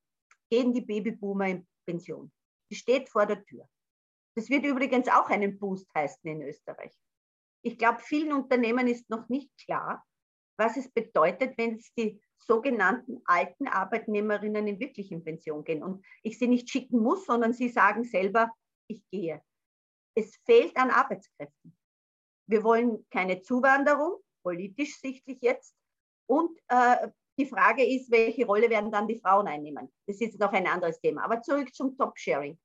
gehen 0.49 0.73
die 0.73 0.81
Babyboomer 0.81 1.47
in 1.47 1.67
Pension. 1.85 2.31
Die 2.69 2.75
steht 2.75 3.09
vor 3.09 3.25
der 3.25 3.43
Tür. 3.45 3.67
Das 4.35 4.49
wird 4.49 4.65
übrigens 4.65 5.07
auch 5.09 5.29
einen 5.29 5.59
Boost 5.59 5.87
heißen 5.93 6.29
in 6.29 6.41
Österreich. 6.41 6.93
Ich 7.63 7.77
glaube, 7.77 7.99
vielen 7.99 8.33
Unternehmen 8.33 8.87
ist 8.87 9.09
noch 9.09 9.29
nicht 9.29 9.49
klar, 9.57 10.03
was 10.57 10.77
es 10.77 10.89
bedeutet, 10.91 11.57
wenn 11.57 11.75
es 11.75 11.93
die 11.93 12.21
sogenannten 12.37 13.21
alten 13.25 13.67
Arbeitnehmerinnen 13.67 14.67
in 14.67 14.79
wirklich 14.79 15.11
in 15.11 15.23
Pension 15.23 15.63
gehen. 15.63 15.83
Und 15.83 16.03
ich 16.23 16.37
sie 16.39 16.47
nicht 16.47 16.69
schicken 16.69 16.99
muss, 16.99 17.25
sondern 17.25 17.53
sie 17.53 17.69
sagen 17.69 18.03
selber, 18.03 18.51
ich 18.87 19.03
gehe. 19.11 19.41
Es 20.15 20.35
fehlt 20.45 20.75
an 20.77 20.89
Arbeitskräften. 20.89 21.77
Wir 22.47 22.63
wollen 22.63 23.05
keine 23.09 23.41
Zuwanderung, 23.41 24.17
politisch 24.43 24.99
sichtlich 24.99 25.39
jetzt. 25.41 25.75
Und 26.27 26.59
äh, 26.67 27.09
die 27.39 27.45
Frage 27.45 27.85
ist, 27.85 28.11
welche 28.11 28.45
Rolle 28.45 28.69
werden 28.69 28.91
dann 28.91 29.07
die 29.07 29.19
Frauen 29.19 29.47
einnehmen? 29.47 29.91
Das 30.07 30.19
ist 30.19 30.39
noch 30.39 30.51
ein 30.51 30.67
anderes 30.67 30.99
Thema. 30.99 31.23
Aber 31.23 31.41
zurück 31.41 31.73
zum 31.73 31.95
Top-Sharing. 31.97 32.59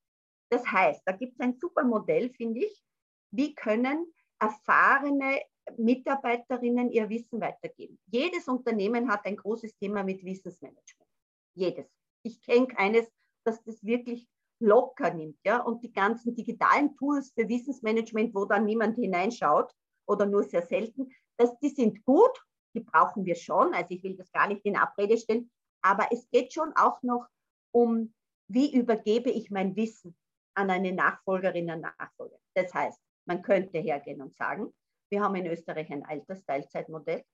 Das 0.51 0.67
heißt, 0.67 1.03
da 1.05 1.13
gibt 1.13 1.35
es 1.35 1.41
ein 1.41 1.57
super 1.57 1.85
Modell, 1.85 2.31
finde 2.31 2.65
ich. 2.65 2.83
Wie 3.31 3.55
können 3.55 4.13
erfahrene 4.39 5.41
Mitarbeiterinnen 5.77 6.91
ihr 6.91 7.09
Wissen 7.09 7.41
weitergeben? 7.41 7.99
Jedes 8.07 8.49
Unternehmen 8.49 9.11
hat 9.11 9.25
ein 9.27 9.37
großes 9.37 9.77
Thema 9.79 10.03
mit 10.03 10.25
Wissensmanagement. 10.25 11.11
Jedes. 11.55 11.87
Ich 12.23 12.41
kenne 12.43 12.67
keines, 12.67 13.07
das 13.45 13.63
das 13.65 13.83
wirklich 13.85 14.29
locker 14.61 15.13
nimmt. 15.13 15.39
Ja? 15.45 15.61
Und 15.61 15.83
die 15.83 15.93
ganzen 15.93 16.35
digitalen 16.35 16.97
Tools 16.97 17.33
für 17.33 17.49
Wissensmanagement, 17.49 18.35
wo 18.35 18.45
dann 18.45 18.65
niemand 18.65 18.97
hineinschaut 18.97 19.73
oder 20.07 20.27
nur 20.27 20.45
sehr 20.45 20.63
selten, 20.63 21.11
das, 21.37 21.59
die 21.59 21.69
sind 21.69 22.05
gut, 22.05 22.45
die 22.75 22.81
brauchen 22.81 23.25
wir 23.25 23.35
schon. 23.35 23.75
Also 23.75 23.89
ich 23.91 24.03
will 24.03 24.17
das 24.17 24.31
gar 24.33 24.49
nicht 24.49 24.65
in 24.65 24.77
Abrede 24.77 25.19
stellen. 25.19 25.51
Aber 25.83 26.09
es 26.11 26.29
geht 26.31 26.53
schon 26.53 26.73
auch 26.75 27.03
noch 27.03 27.27
um, 27.73 28.13
wie 28.49 28.75
übergebe 28.75 29.31
ich 29.31 29.51
mein 29.51 29.77
Wissen 29.77 30.17
an 30.55 30.71
eine 30.71 30.93
Nachfolgerin, 30.93 31.71
einen 31.71 31.83
Nachfolger. 31.99 32.39
Das 32.55 32.73
heißt, 32.73 33.01
man 33.27 33.43
könnte 33.43 33.79
hergehen 33.79 34.23
und 34.23 34.35
sagen, 34.35 34.73
wir 35.11 35.23
haben 35.23 35.35
in 35.37 35.47
Österreich 35.47 35.91
ein 35.91 36.05
Altersteilzeitmodell. 36.05 37.25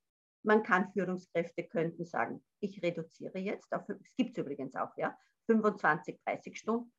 Man 0.42 0.62
kann 0.62 0.90
Führungskräfte 0.92 1.64
könnten 1.64 2.04
sagen, 2.04 2.44
ich 2.60 2.82
reduziere 2.82 3.38
jetzt 3.38 3.72
auf, 3.72 3.88
es 3.88 4.16
gibt 4.16 4.32
es 4.32 4.38
übrigens 4.38 4.74
auch, 4.74 4.96
ja, 4.96 5.16
25, 5.46 6.20
30 6.24 6.58
Stunden. 6.58 6.92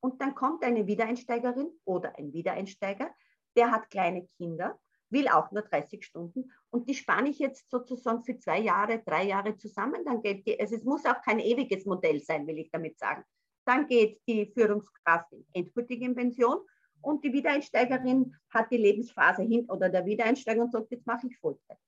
Und 0.00 0.20
dann 0.20 0.34
kommt 0.34 0.64
eine 0.64 0.86
Wiedereinsteigerin 0.86 1.70
oder 1.84 2.16
ein 2.18 2.32
Wiedereinsteiger, 2.32 3.10
der 3.56 3.70
hat 3.70 3.90
kleine 3.90 4.26
Kinder, 4.36 4.78
will 5.10 5.28
auch 5.28 5.50
nur 5.50 5.62
30 5.62 6.04
Stunden 6.04 6.52
und 6.70 6.88
die 6.88 6.94
spanne 6.94 7.30
ich 7.30 7.38
jetzt 7.38 7.70
sozusagen 7.70 8.22
für 8.24 8.38
zwei 8.38 8.60
Jahre, 8.60 9.02
drei 9.04 9.24
Jahre 9.24 9.56
zusammen. 9.56 10.04
Dann 10.04 10.22
geht 10.22 10.46
die, 10.46 10.60
also 10.60 10.76
es 10.76 10.84
muss 10.84 11.04
auch 11.06 11.20
kein 11.22 11.40
ewiges 11.40 11.86
Modell 11.86 12.20
sein, 12.20 12.46
will 12.46 12.58
ich 12.58 12.70
damit 12.70 12.98
sagen. 12.98 13.24
Dann 13.64 13.86
geht 13.86 14.20
die 14.26 14.52
Führungskraft 14.52 15.32
in 15.52 16.14
Pension 16.14 16.58
und 17.02 17.24
die 17.24 17.32
Wiedereinsteigerin 17.32 18.34
hat 18.50 18.70
die 18.70 18.76
Lebensphase 18.76 19.42
hin 19.42 19.68
oder 19.68 19.88
der 19.88 20.04
Wiedereinsteiger 20.04 20.62
und 20.62 20.72
sagt, 20.72 20.90
jetzt 20.90 21.06
mache 21.06 21.26
ich 21.26 21.38
Vollzeit. 21.38 21.78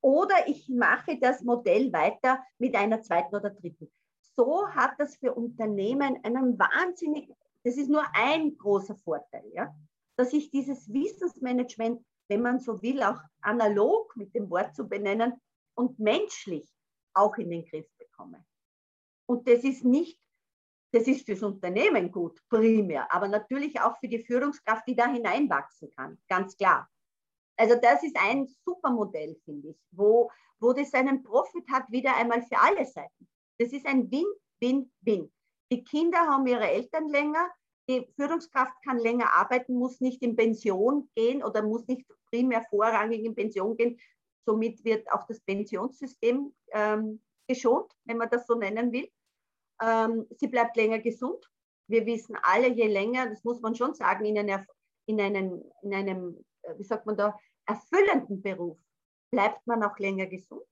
Oder 0.00 0.46
ich 0.46 0.68
mache 0.68 1.18
das 1.18 1.42
Modell 1.42 1.92
weiter 1.92 2.42
mit 2.58 2.74
einer 2.74 3.02
zweiten 3.02 3.34
oder 3.34 3.50
dritten. 3.50 3.90
So 4.36 4.68
hat 4.68 4.92
das 4.98 5.16
für 5.16 5.34
Unternehmen 5.34 6.18
einen 6.22 6.58
wahnsinnig 6.58 7.28
das 7.66 7.76
ist 7.76 7.90
nur 7.90 8.04
ein 8.14 8.56
großer 8.56 8.94
Vorteil, 8.94 9.42
ja? 9.52 9.74
dass 10.14 10.32
ich 10.32 10.52
dieses 10.52 10.88
Wissensmanagement, 10.92 12.00
wenn 12.28 12.40
man 12.40 12.60
so 12.60 12.80
will, 12.80 13.02
auch 13.02 13.20
analog 13.40 14.16
mit 14.16 14.32
dem 14.36 14.48
Wort 14.50 14.76
zu 14.76 14.86
benennen 14.88 15.32
und 15.74 15.98
menschlich 15.98 16.72
auch 17.12 17.36
in 17.38 17.50
den 17.50 17.64
Griff 17.64 17.88
bekomme. 17.98 18.44
Und 19.26 19.48
das 19.48 19.64
ist 19.64 19.84
nicht, 19.84 20.20
das 20.96 21.06
ist 21.06 21.26
fürs 21.26 21.42
Unternehmen 21.42 22.10
gut, 22.10 22.40
primär, 22.48 23.12
aber 23.12 23.28
natürlich 23.28 23.78
auch 23.78 23.98
für 23.98 24.08
die 24.08 24.24
Führungskraft, 24.24 24.88
die 24.88 24.96
da 24.96 25.06
hineinwachsen 25.06 25.90
kann, 25.94 26.18
ganz 26.26 26.56
klar. 26.56 26.88
Also 27.58 27.74
das 27.74 28.02
ist 28.02 28.16
ein 28.18 28.46
super 28.64 28.90
Modell, 28.90 29.36
finde 29.44 29.68
ich, 29.68 29.76
wo, 29.90 30.30
wo 30.58 30.72
das 30.72 30.94
einen 30.94 31.22
Profit 31.22 31.64
hat, 31.70 31.90
wieder 31.90 32.16
einmal 32.16 32.42
für 32.42 32.58
alle 32.58 32.86
Seiten. 32.86 33.28
Das 33.58 33.72
ist 33.72 33.84
ein 33.84 34.10
Win-Win-Win. 34.10 35.30
Die 35.70 35.84
Kinder 35.84 36.18
haben 36.20 36.46
ihre 36.46 36.66
Eltern 36.66 37.10
länger, 37.10 37.46
die 37.90 38.08
Führungskraft 38.16 38.74
kann 38.82 38.98
länger 38.98 39.34
arbeiten, 39.34 39.74
muss 39.74 40.00
nicht 40.00 40.22
in 40.22 40.34
Pension 40.34 41.10
gehen 41.14 41.44
oder 41.44 41.62
muss 41.62 41.86
nicht 41.86 42.06
primär 42.30 42.64
vorrangig 42.70 43.22
in 43.22 43.34
Pension 43.34 43.76
gehen. 43.76 43.98
Somit 44.46 44.82
wird 44.82 45.10
auch 45.12 45.26
das 45.26 45.40
Pensionssystem 45.40 46.54
ähm, 46.72 47.20
geschont, 47.46 47.92
wenn 48.04 48.16
man 48.16 48.30
das 48.30 48.46
so 48.46 48.54
nennen 48.54 48.92
will. 48.92 49.10
Ähm, 49.80 50.26
sie 50.30 50.48
bleibt 50.48 50.76
länger 50.76 51.00
gesund. 51.00 51.44
Wir 51.88 52.04
wissen 52.06 52.36
alle, 52.42 52.68
je 52.68 52.88
länger, 52.88 53.28
das 53.28 53.44
muss 53.44 53.60
man 53.60 53.74
schon 53.74 53.94
sagen, 53.94 54.24
in, 54.24 54.38
einer, 54.38 54.66
in, 55.06 55.20
einem, 55.20 55.62
in 55.82 55.94
einem, 55.94 56.44
äh, 56.62 56.78
wie 56.78 56.84
sagt 56.84 57.06
man 57.06 57.16
da, 57.16 57.38
erfüllenden 57.66 58.42
Beruf 58.42 58.78
bleibt 59.30 59.66
man 59.66 59.82
auch 59.82 59.98
länger 59.98 60.26
gesund. 60.26 60.64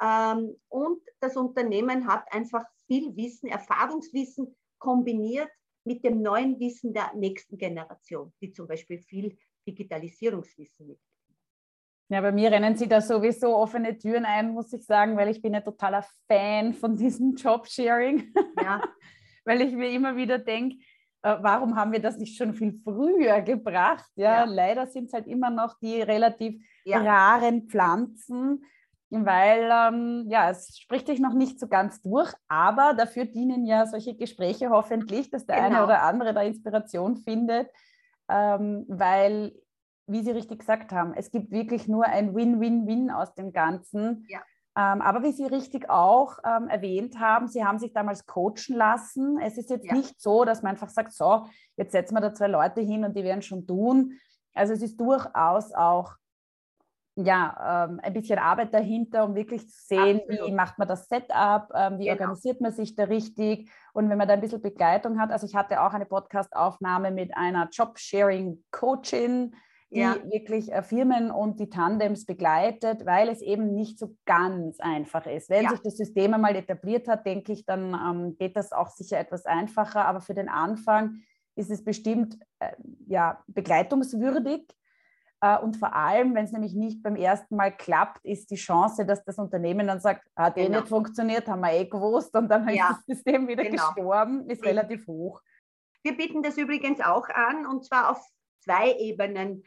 Ähm, 0.00 0.60
und 0.68 1.02
das 1.20 1.36
Unternehmen 1.36 2.06
hat 2.06 2.30
einfach 2.32 2.64
viel 2.86 3.14
Wissen, 3.16 3.48
Erfahrungswissen 3.48 4.54
kombiniert 4.78 5.50
mit 5.84 6.04
dem 6.04 6.22
neuen 6.22 6.58
Wissen 6.58 6.92
der 6.92 7.12
nächsten 7.14 7.58
Generation, 7.58 8.32
die 8.40 8.52
zum 8.52 8.66
Beispiel 8.66 8.98
viel 9.00 9.36
Digitalisierungswissen 9.66 10.86
mit. 10.86 11.00
Ja, 12.08 12.20
bei 12.20 12.32
mir 12.32 12.50
rennen 12.50 12.76
sie 12.76 12.86
da 12.86 13.00
sowieso 13.00 13.56
offene 13.56 13.96
Türen 13.96 14.24
ein, 14.24 14.52
muss 14.52 14.72
ich 14.72 14.84
sagen, 14.84 15.16
weil 15.16 15.28
ich 15.28 15.40
bin 15.40 15.54
ein 15.54 15.64
totaler 15.64 16.04
Fan 16.28 16.74
von 16.74 16.96
diesem 16.96 17.34
Jobsharing. 17.34 18.32
Ja. 18.62 18.82
weil 19.44 19.60
ich 19.62 19.74
mir 19.74 19.90
immer 19.90 20.16
wieder 20.16 20.38
denke, 20.38 20.76
äh, 21.22 21.36
warum 21.40 21.76
haben 21.76 21.92
wir 21.92 22.00
das 22.00 22.18
nicht 22.18 22.36
schon 22.36 22.52
viel 22.52 22.78
früher 22.84 23.40
gebracht? 23.40 24.10
Ja, 24.14 24.40
ja. 24.40 24.44
leider 24.44 24.86
sind 24.86 25.06
es 25.06 25.12
halt 25.14 25.26
immer 25.26 25.50
noch 25.50 25.78
die 25.78 26.02
relativ 26.02 26.62
ja. 26.84 26.98
raren 26.98 27.68
Pflanzen, 27.68 28.64
weil 29.08 29.70
ähm, 29.72 30.26
ja, 30.28 30.50
es 30.50 30.78
spricht 30.78 31.06
sich 31.06 31.20
noch 31.20 31.32
nicht 31.32 31.58
so 31.58 31.68
ganz 31.68 32.02
durch, 32.02 32.32
aber 32.48 32.94
dafür 32.94 33.24
dienen 33.24 33.64
ja 33.64 33.86
solche 33.86 34.14
Gespräche 34.14 34.70
hoffentlich, 34.70 35.30
dass 35.30 35.46
der 35.46 35.56
genau. 35.56 35.66
eine 35.66 35.84
oder 35.84 36.02
andere 36.02 36.34
da 36.34 36.42
Inspiration 36.42 37.16
findet, 37.16 37.70
ähm, 38.28 38.84
weil, 38.88 39.52
wie 40.06 40.22
Sie 40.22 40.30
richtig 40.30 40.60
gesagt 40.60 40.92
haben, 40.92 41.14
es 41.14 41.30
gibt 41.30 41.50
wirklich 41.50 41.88
nur 41.88 42.04
ein 42.04 42.34
Win-Win-Win 42.34 43.10
aus 43.10 43.34
dem 43.34 43.52
Ganzen. 43.52 44.26
Ja. 44.28 44.40
Ähm, 44.76 45.00
aber 45.02 45.22
wie 45.22 45.32
Sie 45.32 45.46
richtig 45.46 45.88
auch 45.88 46.38
ähm, 46.44 46.68
erwähnt 46.68 47.18
haben, 47.20 47.46
Sie 47.48 47.64
haben 47.64 47.78
sich 47.78 47.92
damals 47.92 48.26
coachen 48.26 48.74
lassen. 48.74 49.38
Es 49.40 49.56
ist 49.56 49.70
jetzt 49.70 49.86
ja. 49.86 49.94
nicht 49.94 50.20
so, 50.20 50.44
dass 50.44 50.62
man 50.62 50.72
einfach 50.72 50.88
sagt, 50.88 51.12
so, 51.12 51.46
jetzt 51.76 51.92
setzen 51.92 52.14
wir 52.14 52.20
da 52.20 52.34
zwei 52.34 52.48
Leute 52.48 52.80
hin 52.80 53.04
und 53.04 53.16
die 53.16 53.24
werden 53.24 53.42
schon 53.42 53.66
tun. 53.66 54.18
Also 54.52 54.72
es 54.72 54.82
ist 54.82 55.00
durchaus 55.00 55.72
auch 55.72 56.14
ja, 57.16 57.86
ähm, 57.86 58.00
ein 58.02 58.12
bisschen 58.12 58.38
Arbeit 58.40 58.74
dahinter, 58.74 59.24
um 59.24 59.36
wirklich 59.36 59.68
zu 59.70 59.86
sehen, 59.86 60.20
Absolut. 60.20 60.48
wie 60.48 60.52
macht 60.52 60.78
man 60.78 60.88
das 60.88 61.06
Setup, 61.06 61.68
ähm, 61.72 61.98
wie 61.98 62.06
genau. 62.06 62.14
organisiert 62.14 62.60
man 62.60 62.72
sich 62.72 62.96
da 62.96 63.04
richtig 63.04 63.70
und 63.92 64.10
wenn 64.10 64.18
man 64.18 64.26
da 64.26 64.34
ein 64.34 64.40
bisschen 64.40 64.60
Begleitung 64.62 65.20
hat. 65.20 65.30
Also 65.30 65.46
ich 65.46 65.54
hatte 65.54 65.80
auch 65.80 65.92
eine 65.92 66.06
Podcast-Aufnahme 66.06 67.12
mit 67.12 67.36
einer 67.36 67.68
Job-Sharing-Coachin, 67.70 69.54
die 69.94 70.00
ja. 70.00 70.16
wirklich 70.24 70.72
äh, 70.72 70.82
Firmen 70.82 71.30
und 71.30 71.60
die 71.60 71.70
Tandems 71.70 72.26
begleitet, 72.26 73.06
weil 73.06 73.28
es 73.28 73.40
eben 73.40 73.74
nicht 73.74 73.98
so 73.98 74.16
ganz 74.24 74.80
einfach 74.80 75.26
ist. 75.26 75.50
Wenn 75.50 75.64
ja. 75.64 75.70
sich 75.70 75.80
das 75.80 75.96
System 75.96 76.34
einmal 76.34 76.56
etabliert 76.56 77.08
hat, 77.08 77.24
denke 77.26 77.52
ich, 77.52 77.64
dann 77.64 77.94
ähm, 77.94 78.36
geht 78.36 78.56
das 78.56 78.72
auch 78.72 78.88
sicher 78.88 79.18
etwas 79.18 79.46
einfacher, 79.46 80.04
aber 80.04 80.20
für 80.20 80.34
den 80.34 80.48
Anfang 80.48 81.22
ist 81.56 81.70
es 81.70 81.84
bestimmt 81.84 82.38
äh, 82.58 82.72
ja, 83.06 83.42
begleitungswürdig 83.46 84.66
äh, 85.44 85.58
und 85.58 85.76
vor 85.76 85.94
allem, 85.94 86.34
wenn 86.34 86.46
es 86.46 86.52
nämlich 86.52 86.74
nicht 86.74 87.02
beim 87.02 87.16
ersten 87.16 87.56
Mal 87.56 87.70
klappt, 87.70 88.24
ist 88.24 88.50
die 88.50 88.56
Chance, 88.56 89.04
dass 89.04 89.24
das 89.24 89.38
Unternehmen 89.38 89.86
dann 89.86 90.00
sagt, 90.00 90.26
hat 90.34 90.56
eh 90.56 90.64
genau. 90.64 90.78
nicht 90.78 90.88
funktioniert, 90.88 91.46
haben 91.48 91.60
wir 91.60 91.72
eh 91.72 91.84
gewusst 91.84 92.34
und 92.34 92.48
dann 92.48 92.66
ja. 92.70 92.90
ist 92.90 92.98
das 92.98 93.16
System 93.16 93.46
wieder 93.46 93.64
genau. 93.64 93.88
gestorben, 93.88 94.48
ist 94.48 94.64
relativ 94.64 95.06
hoch. 95.06 95.42
Wir 96.02 96.16
bieten 96.16 96.42
das 96.42 96.56
übrigens 96.56 97.00
auch 97.00 97.28
an 97.28 97.66
und 97.66 97.84
zwar 97.84 98.10
auf 98.10 98.24
zwei 98.60 98.94
Ebenen. 98.98 99.64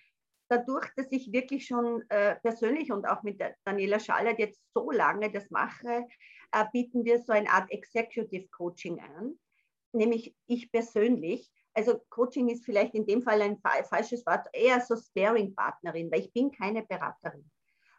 Dadurch, 0.49 0.87
dass 0.95 1.11
ich 1.11 1.31
wirklich 1.31 1.65
schon 1.65 2.03
äh, 2.09 2.35
persönlich 2.37 2.91
und 2.91 3.05
auch 3.05 3.23
mit 3.23 3.41
Daniela 3.65 3.99
Schallert 3.99 4.39
jetzt 4.39 4.61
so 4.73 4.91
lange 4.91 5.31
das 5.31 5.49
mache, 5.49 6.07
äh, 6.51 6.65
bieten 6.71 7.03
wir 7.03 7.21
so 7.21 7.33
eine 7.33 7.49
Art 7.49 7.69
Executive 7.71 8.47
Coaching 8.49 8.99
an, 8.99 9.37
nämlich 9.91 10.35
ich 10.47 10.71
persönlich. 10.71 11.51
Also 11.73 11.99
Coaching 12.09 12.49
ist 12.49 12.65
vielleicht 12.65 12.95
in 12.95 13.05
dem 13.05 13.21
Fall 13.21 13.41
ein 13.41 13.59
falsches 13.59 14.25
Wort, 14.25 14.47
eher 14.53 14.81
so 14.81 14.95
Sparing-Partnerin, 14.95 16.11
weil 16.11 16.21
ich 16.21 16.33
bin 16.33 16.51
keine 16.51 16.83
Beraterin. 16.83 17.49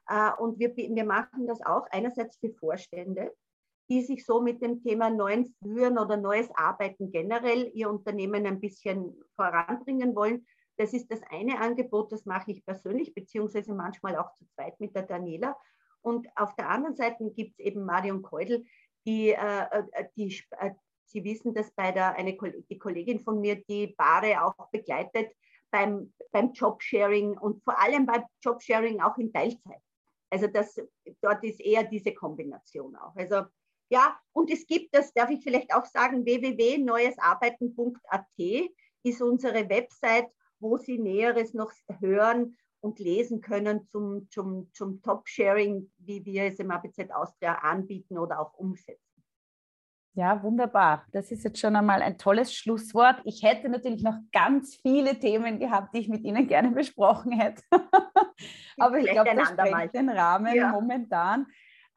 Äh, 0.08 0.32
und 0.38 0.58
wir, 0.58 0.74
wir 0.76 1.04
machen 1.04 1.46
das 1.46 1.60
auch 1.64 1.86
einerseits 1.90 2.38
für 2.38 2.50
Vorstände, 2.54 3.32
die 3.90 4.02
sich 4.02 4.24
so 4.24 4.40
mit 4.40 4.60
dem 4.62 4.82
Thema 4.82 5.10
neuen 5.10 5.46
Führen 5.62 5.98
oder 5.98 6.16
neues 6.16 6.48
Arbeiten 6.54 7.10
generell 7.10 7.70
ihr 7.74 7.88
Unternehmen 7.88 8.46
ein 8.46 8.60
bisschen 8.60 9.14
voranbringen 9.34 10.14
wollen. 10.14 10.46
Das 10.78 10.92
ist 10.92 11.10
das 11.10 11.20
eine 11.30 11.60
Angebot, 11.60 12.12
das 12.12 12.24
mache 12.24 12.52
ich 12.52 12.64
persönlich, 12.64 13.14
beziehungsweise 13.14 13.74
manchmal 13.74 14.16
auch 14.16 14.32
zu 14.32 14.46
zweit 14.46 14.78
mit 14.80 14.94
der 14.94 15.02
Daniela. 15.02 15.56
Und 16.00 16.26
auf 16.36 16.54
der 16.56 16.70
anderen 16.70 16.96
Seite 16.96 17.30
gibt 17.30 17.58
es 17.58 17.58
eben 17.58 17.84
Marion 17.84 18.22
Keudel, 18.22 18.64
die, 19.04 19.30
äh, 19.30 19.82
äh 19.92 20.04
die 20.16 20.42
äh, 20.58 20.70
Sie 21.08 21.24
wissen, 21.24 21.52
dass 21.54 21.70
bei 21.70 21.90
der, 21.90 22.14
eine 22.16 22.36
die 22.68 22.78
Kollegin 22.78 23.20
von 23.20 23.40
mir 23.40 23.56
die 23.64 23.86
Paare 23.88 24.44
auch 24.44 24.68
begleitet 24.70 25.32
beim, 25.70 26.12
beim 26.32 26.52
Jobsharing 26.52 27.38
und 27.38 27.64
vor 27.64 27.80
allem 27.80 28.04
beim 28.04 28.24
Jobsharing 28.42 29.00
auch 29.00 29.16
in 29.16 29.32
Teilzeit. 29.32 29.80
Also 30.30 30.48
das, 30.48 30.78
dort 31.22 31.42
ist 31.44 31.60
eher 31.60 31.84
diese 31.84 32.12
Kombination 32.12 32.94
auch. 32.96 33.16
Also 33.16 33.44
ja, 33.88 34.20
und 34.32 34.50
es 34.50 34.66
gibt 34.66 34.94
das, 34.94 35.14
darf 35.14 35.30
ich 35.30 35.42
vielleicht 35.42 35.74
auch 35.74 35.86
sagen, 35.86 36.26
www.neuesarbeiten.at 36.26 38.26
ist 39.02 39.22
unsere 39.22 39.66
Website, 39.70 40.28
wo 40.60 40.78
Sie 40.78 40.98
Näheres 40.98 41.54
noch 41.54 41.72
hören 42.00 42.56
und 42.80 42.98
lesen 42.98 43.40
können 43.40 43.86
zum, 43.88 44.28
zum, 44.30 44.70
zum 44.72 45.02
Top-Sharing, 45.02 45.90
wie 45.98 46.24
wir 46.24 46.44
es 46.44 46.58
im 46.58 46.70
ABZ 46.70 47.10
Austria 47.10 47.54
anbieten 47.54 48.18
oder 48.18 48.40
auch 48.40 48.54
umsetzen. 48.54 49.02
Ja, 50.14 50.42
wunderbar. 50.42 51.04
Das 51.12 51.30
ist 51.30 51.44
jetzt 51.44 51.60
schon 51.60 51.76
einmal 51.76 52.02
ein 52.02 52.18
tolles 52.18 52.52
Schlusswort. 52.52 53.20
Ich 53.24 53.44
hätte 53.44 53.68
natürlich 53.68 54.02
noch 54.02 54.18
ganz 54.32 54.74
viele 54.74 55.16
Themen 55.16 55.60
gehabt, 55.60 55.94
die 55.94 56.00
ich 56.00 56.08
mit 56.08 56.24
Ihnen 56.24 56.48
gerne 56.48 56.70
besprochen 56.72 57.30
hätte. 57.32 57.62
Aber 58.78 58.98
ich 58.98 59.10
glaube, 59.10 59.30
das 59.36 59.50
sprengt 59.50 59.94
den 59.94 60.08
Rahmen 60.08 60.56
ja. 60.56 60.72
momentan. 60.72 61.46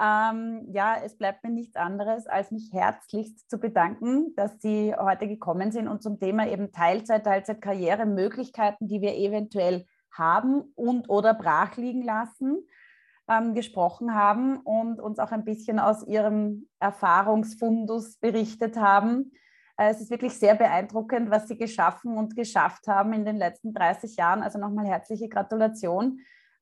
Ähm, 0.01 0.67
ja, 0.71 0.95
es 1.03 1.15
bleibt 1.15 1.43
mir 1.43 1.51
nichts 1.51 1.75
anderes, 1.75 2.25
als 2.25 2.49
mich 2.49 2.73
herzlichst 2.73 3.47
zu 3.47 3.59
bedanken, 3.59 4.33
dass 4.35 4.59
Sie 4.59 4.95
heute 4.95 5.27
gekommen 5.27 5.71
sind 5.71 5.87
und 5.87 6.01
zum 6.01 6.19
Thema 6.19 6.47
eben 6.47 6.71
Teilzeit, 6.71 7.23
Teilzeitkarriere, 7.23 8.07
Möglichkeiten, 8.07 8.87
die 8.87 9.01
wir 9.01 9.15
eventuell 9.15 9.85
haben 10.11 10.61
und 10.75 11.07
oder 11.07 11.35
brach 11.35 11.77
liegen 11.77 12.01
lassen, 12.01 12.67
ähm, 13.29 13.53
gesprochen 13.53 14.15
haben 14.15 14.57
und 14.57 14.99
uns 14.99 15.19
auch 15.19 15.31
ein 15.31 15.45
bisschen 15.45 15.77
aus 15.77 16.07
Ihrem 16.07 16.67
Erfahrungsfundus 16.79 18.17
berichtet 18.17 18.77
haben. 18.77 19.33
Äh, 19.77 19.91
es 19.91 20.01
ist 20.01 20.09
wirklich 20.09 20.33
sehr 20.33 20.55
beeindruckend, 20.55 21.29
was 21.29 21.47
Sie 21.47 21.57
geschaffen 21.57 22.17
und 22.17 22.35
geschafft 22.35 22.87
haben 22.87 23.13
in 23.13 23.23
den 23.23 23.37
letzten 23.37 23.71
30 23.71 24.15
Jahren. 24.15 24.41
Also 24.41 24.57
nochmal 24.57 24.87
herzliche 24.87 25.29
Gratulation. 25.29 26.21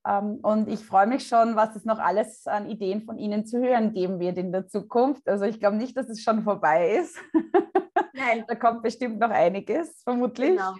Ähm, 0.09 0.39
und 0.41 0.67
ich 0.67 0.79
freue 0.79 1.07
mich 1.07 1.27
schon, 1.27 1.55
was 1.55 1.75
es 1.75 1.85
noch 1.85 1.99
alles 1.99 2.47
an 2.47 2.69
Ideen 2.69 3.03
von 3.03 3.19
Ihnen 3.19 3.45
zu 3.45 3.59
hören 3.59 3.93
geben 3.93 4.19
wird 4.19 4.37
in 4.37 4.51
der 4.51 4.67
Zukunft. 4.67 5.27
Also 5.29 5.45
ich 5.45 5.59
glaube 5.59 5.77
nicht, 5.77 5.95
dass 5.95 6.09
es 6.09 6.23
schon 6.23 6.41
vorbei 6.41 6.95
ist. 6.95 7.17
Nein. 8.13 8.43
da 8.47 8.55
kommt 8.55 8.81
bestimmt 8.81 9.19
noch 9.19 9.29
einiges, 9.29 10.01
vermutlich. 10.03 10.57
Genau. 10.57 10.75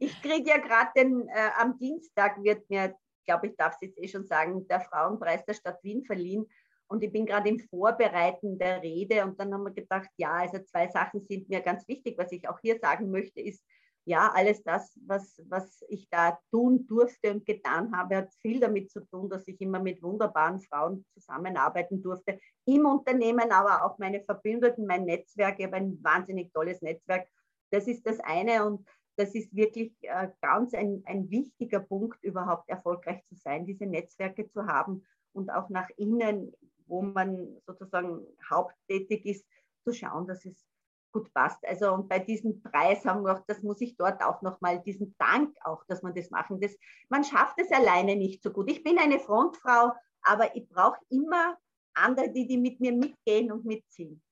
Ich 0.00 0.20
kriege 0.22 0.50
ja 0.50 0.58
gerade 0.58 0.90
den, 0.96 1.28
äh, 1.28 1.50
am 1.58 1.78
Dienstag 1.78 2.42
wird 2.42 2.68
mir, 2.68 2.94
glaube 3.26 3.48
ich, 3.48 3.56
darf 3.56 3.74
es 3.74 3.88
jetzt 3.88 3.98
eh 3.98 4.08
schon 4.08 4.26
sagen, 4.26 4.66
der 4.68 4.80
Frauenpreis 4.80 5.44
der 5.44 5.54
Stadt 5.54 5.82
Wien 5.82 6.04
verliehen. 6.04 6.46
Und 6.88 7.02
ich 7.02 7.10
bin 7.10 7.24
gerade 7.24 7.48
im 7.48 7.58
Vorbereiten 7.58 8.58
der 8.58 8.82
Rede 8.82 9.24
und 9.24 9.40
dann 9.40 9.54
haben 9.54 9.64
wir 9.64 9.72
gedacht, 9.72 10.10
ja, 10.18 10.32
also 10.32 10.58
zwei 10.58 10.88
Sachen 10.88 11.20
sind 11.20 11.48
mir 11.48 11.62
ganz 11.62 11.88
wichtig. 11.88 12.18
Was 12.18 12.30
ich 12.32 12.46
auch 12.48 12.60
hier 12.60 12.78
sagen 12.78 13.10
möchte, 13.10 13.40
ist, 13.40 13.64
ja, 14.04 14.32
alles 14.34 14.62
das, 14.64 14.98
was, 15.06 15.40
was 15.48 15.82
ich 15.88 16.08
da 16.10 16.38
tun 16.50 16.86
durfte 16.86 17.32
und 17.32 17.46
getan 17.46 17.96
habe, 17.96 18.16
hat 18.16 18.34
viel 18.40 18.58
damit 18.58 18.90
zu 18.90 19.00
tun, 19.06 19.28
dass 19.30 19.46
ich 19.46 19.60
immer 19.60 19.78
mit 19.78 20.02
wunderbaren 20.02 20.60
Frauen 20.60 21.04
zusammenarbeiten 21.14 22.02
durfte. 22.02 22.40
Im 22.64 22.84
Unternehmen, 22.86 23.52
aber 23.52 23.84
auch 23.84 23.98
meine 23.98 24.20
Verbündeten, 24.24 24.86
mein 24.86 25.04
Netzwerk. 25.04 25.58
Ich 25.58 25.66
habe 25.66 25.76
ein 25.76 26.02
wahnsinnig 26.02 26.52
tolles 26.52 26.82
Netzwerk. 26.82 27.28
Das 27.70 27.86
ist 27.86 28.04
das 28.06 28.18
eine 28.20 28.66
und 28.66 28.86
das 29.16 29.34
ist 29.34 29.54
wirklich 29.54 29.94
äh, 30.02 30.28
ganz 30.40 30.74
ein, 30.74 31.02
ein 31.06 31.30
wichtiger 31.30 31.80
Punkt, 31.80 32.22
überhaupt 32.24 32.68
erfolgreich 32.68 33.22
zu 33.28 33.36
sein, 33.36 33.66
diese 33.66 33.86
Netzwerke 33.86 34.48
zu 34.48 34.66
haben 34.66 35.04
und 35.32 35.50
auch 35.50 35.68
nach 35.68 35.88
innen, 35.96 36.52
wo 36.86 37.02
man 37.02 37.60
sozusagen 37.66 38.26
haupttätig 38.50 39.24
ist, 39.26 39.46
zu 39.84 39.92
schauen, 39.92 40.26
dass 40.26 40.44
es 40.44 40.64
gut 41.12 41.32
passt. 41.32 41.64
Also 41.66 41.92
und 41.92 42.08
bei 42.08 42.18
diesem 42.18 42.62
Preis 42.62 43.04
haben 43.04 43.24
wir 43.24 43.34
auch, 43.34 43.44
das 43.46 43.62
muss 43.62 43.80
ich 43.80 43.96
dort 43.96 44.22
auch 44.22 44.42
nochmal, 44.42 44.82
diesen 44.82 45.14
Dank 45.18 45.54
auch, 45.64 45.84
dass 45.86 46.02
man 46.02 46.14
das 46.14 46.30
machen. 46.30 46.60
Das, 46.60 46.76
man 47.08 47.22
schafft 47.22 47.58
es 47.58 47.70
alleine 47.70 48.16
nicht 48.16 48.42
so 48.42 48.50
gut. 48.50 48.70
Ich 48.70 48.82
bin 48.82 48.98
eine 48.98 49.20
Frontfrau, 49.20 49.92
aber 50.22 50.56
ich 50.56 50.68
brauche 50.68 50.98
immer 51.10 51.56
andere, 51.94 52.30
die, 52.30 52.46
die 52.46 52.56
mit 52.56 52.80
mir 52.80 52.92
mitgehen 52.92 53.52
und 53.52 53.64
mitziehen. 53.64 54.22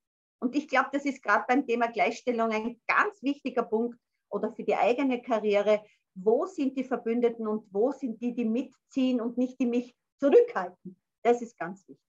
Und 0.40 0.56
ich 0.56 0.68
glaube, 0.68 0.88
das 0.92 1.04
ist 1.04 1.22
gerade 1.22 1.44
beim 1.46 1.66
Thema 1.66 1.88
Gleichstellung 1.88 2.50
ein 2.50 2.80
ganz 2.86 3.22
wichtiger 3.22 3.62
Punkt 3.62 3.98
oder 4.30 4.52
für 4.52 4.64
die 4.64 4.74
eigene 4.74 5.20
Karriere. 5.20 5.82
Wo 6.14 6.46
sind 6.46 6.76
die 6.76 6.84
Verbündeten 6.84 7.46
und 7.46 7.66
wo 7.70 7.92
sind 7.92 8.20
die, 8.20 8.34
die 8.34 8.46
mitziehen 8.46 9.20
und 9.20 9.36
nicht 9.36 9.60
die 9.60 9.66
mich 9.66 9.94
zurückhalten? 10.18 10.98
Das 11.22 11.42
ist 11.42 11.58
ganz 11.58 11.86
wichtig. 11.86 12.04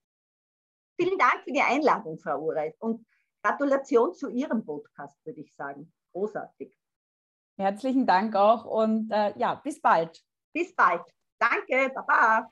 Vielen 0.98 1.18
Dank 1.18 1.42
für 1.44 1.52
die 1.52 1.60
Einladung, 1.60 2.18
Frau 2.18 2.40
Ureit. 2.40 2.74
Und 2.78 3.06
Gratulation 3.42 4.14
zu 4.14 4.28
Ihrem 4.28 4.64
Podcast, 4.64 5.18
würde 5.24 5.40
ich 5.40 5.54
sagen. 5.54 5.92
Großartig. 6.12 6.78
Herzlichen 7.58 8.06
Dank 8.06 8.34
auch 8.34 8.64
und 8.64 9.10
äh, 9.10 9.36
ja, 9.38 9.56
bis 9.56 9.80
bald. 9.80 10.22
Bis 10.52 10.74
bald. 10.74 11.02
Danke, 11.38 11.92
Baba. 11.94 12.50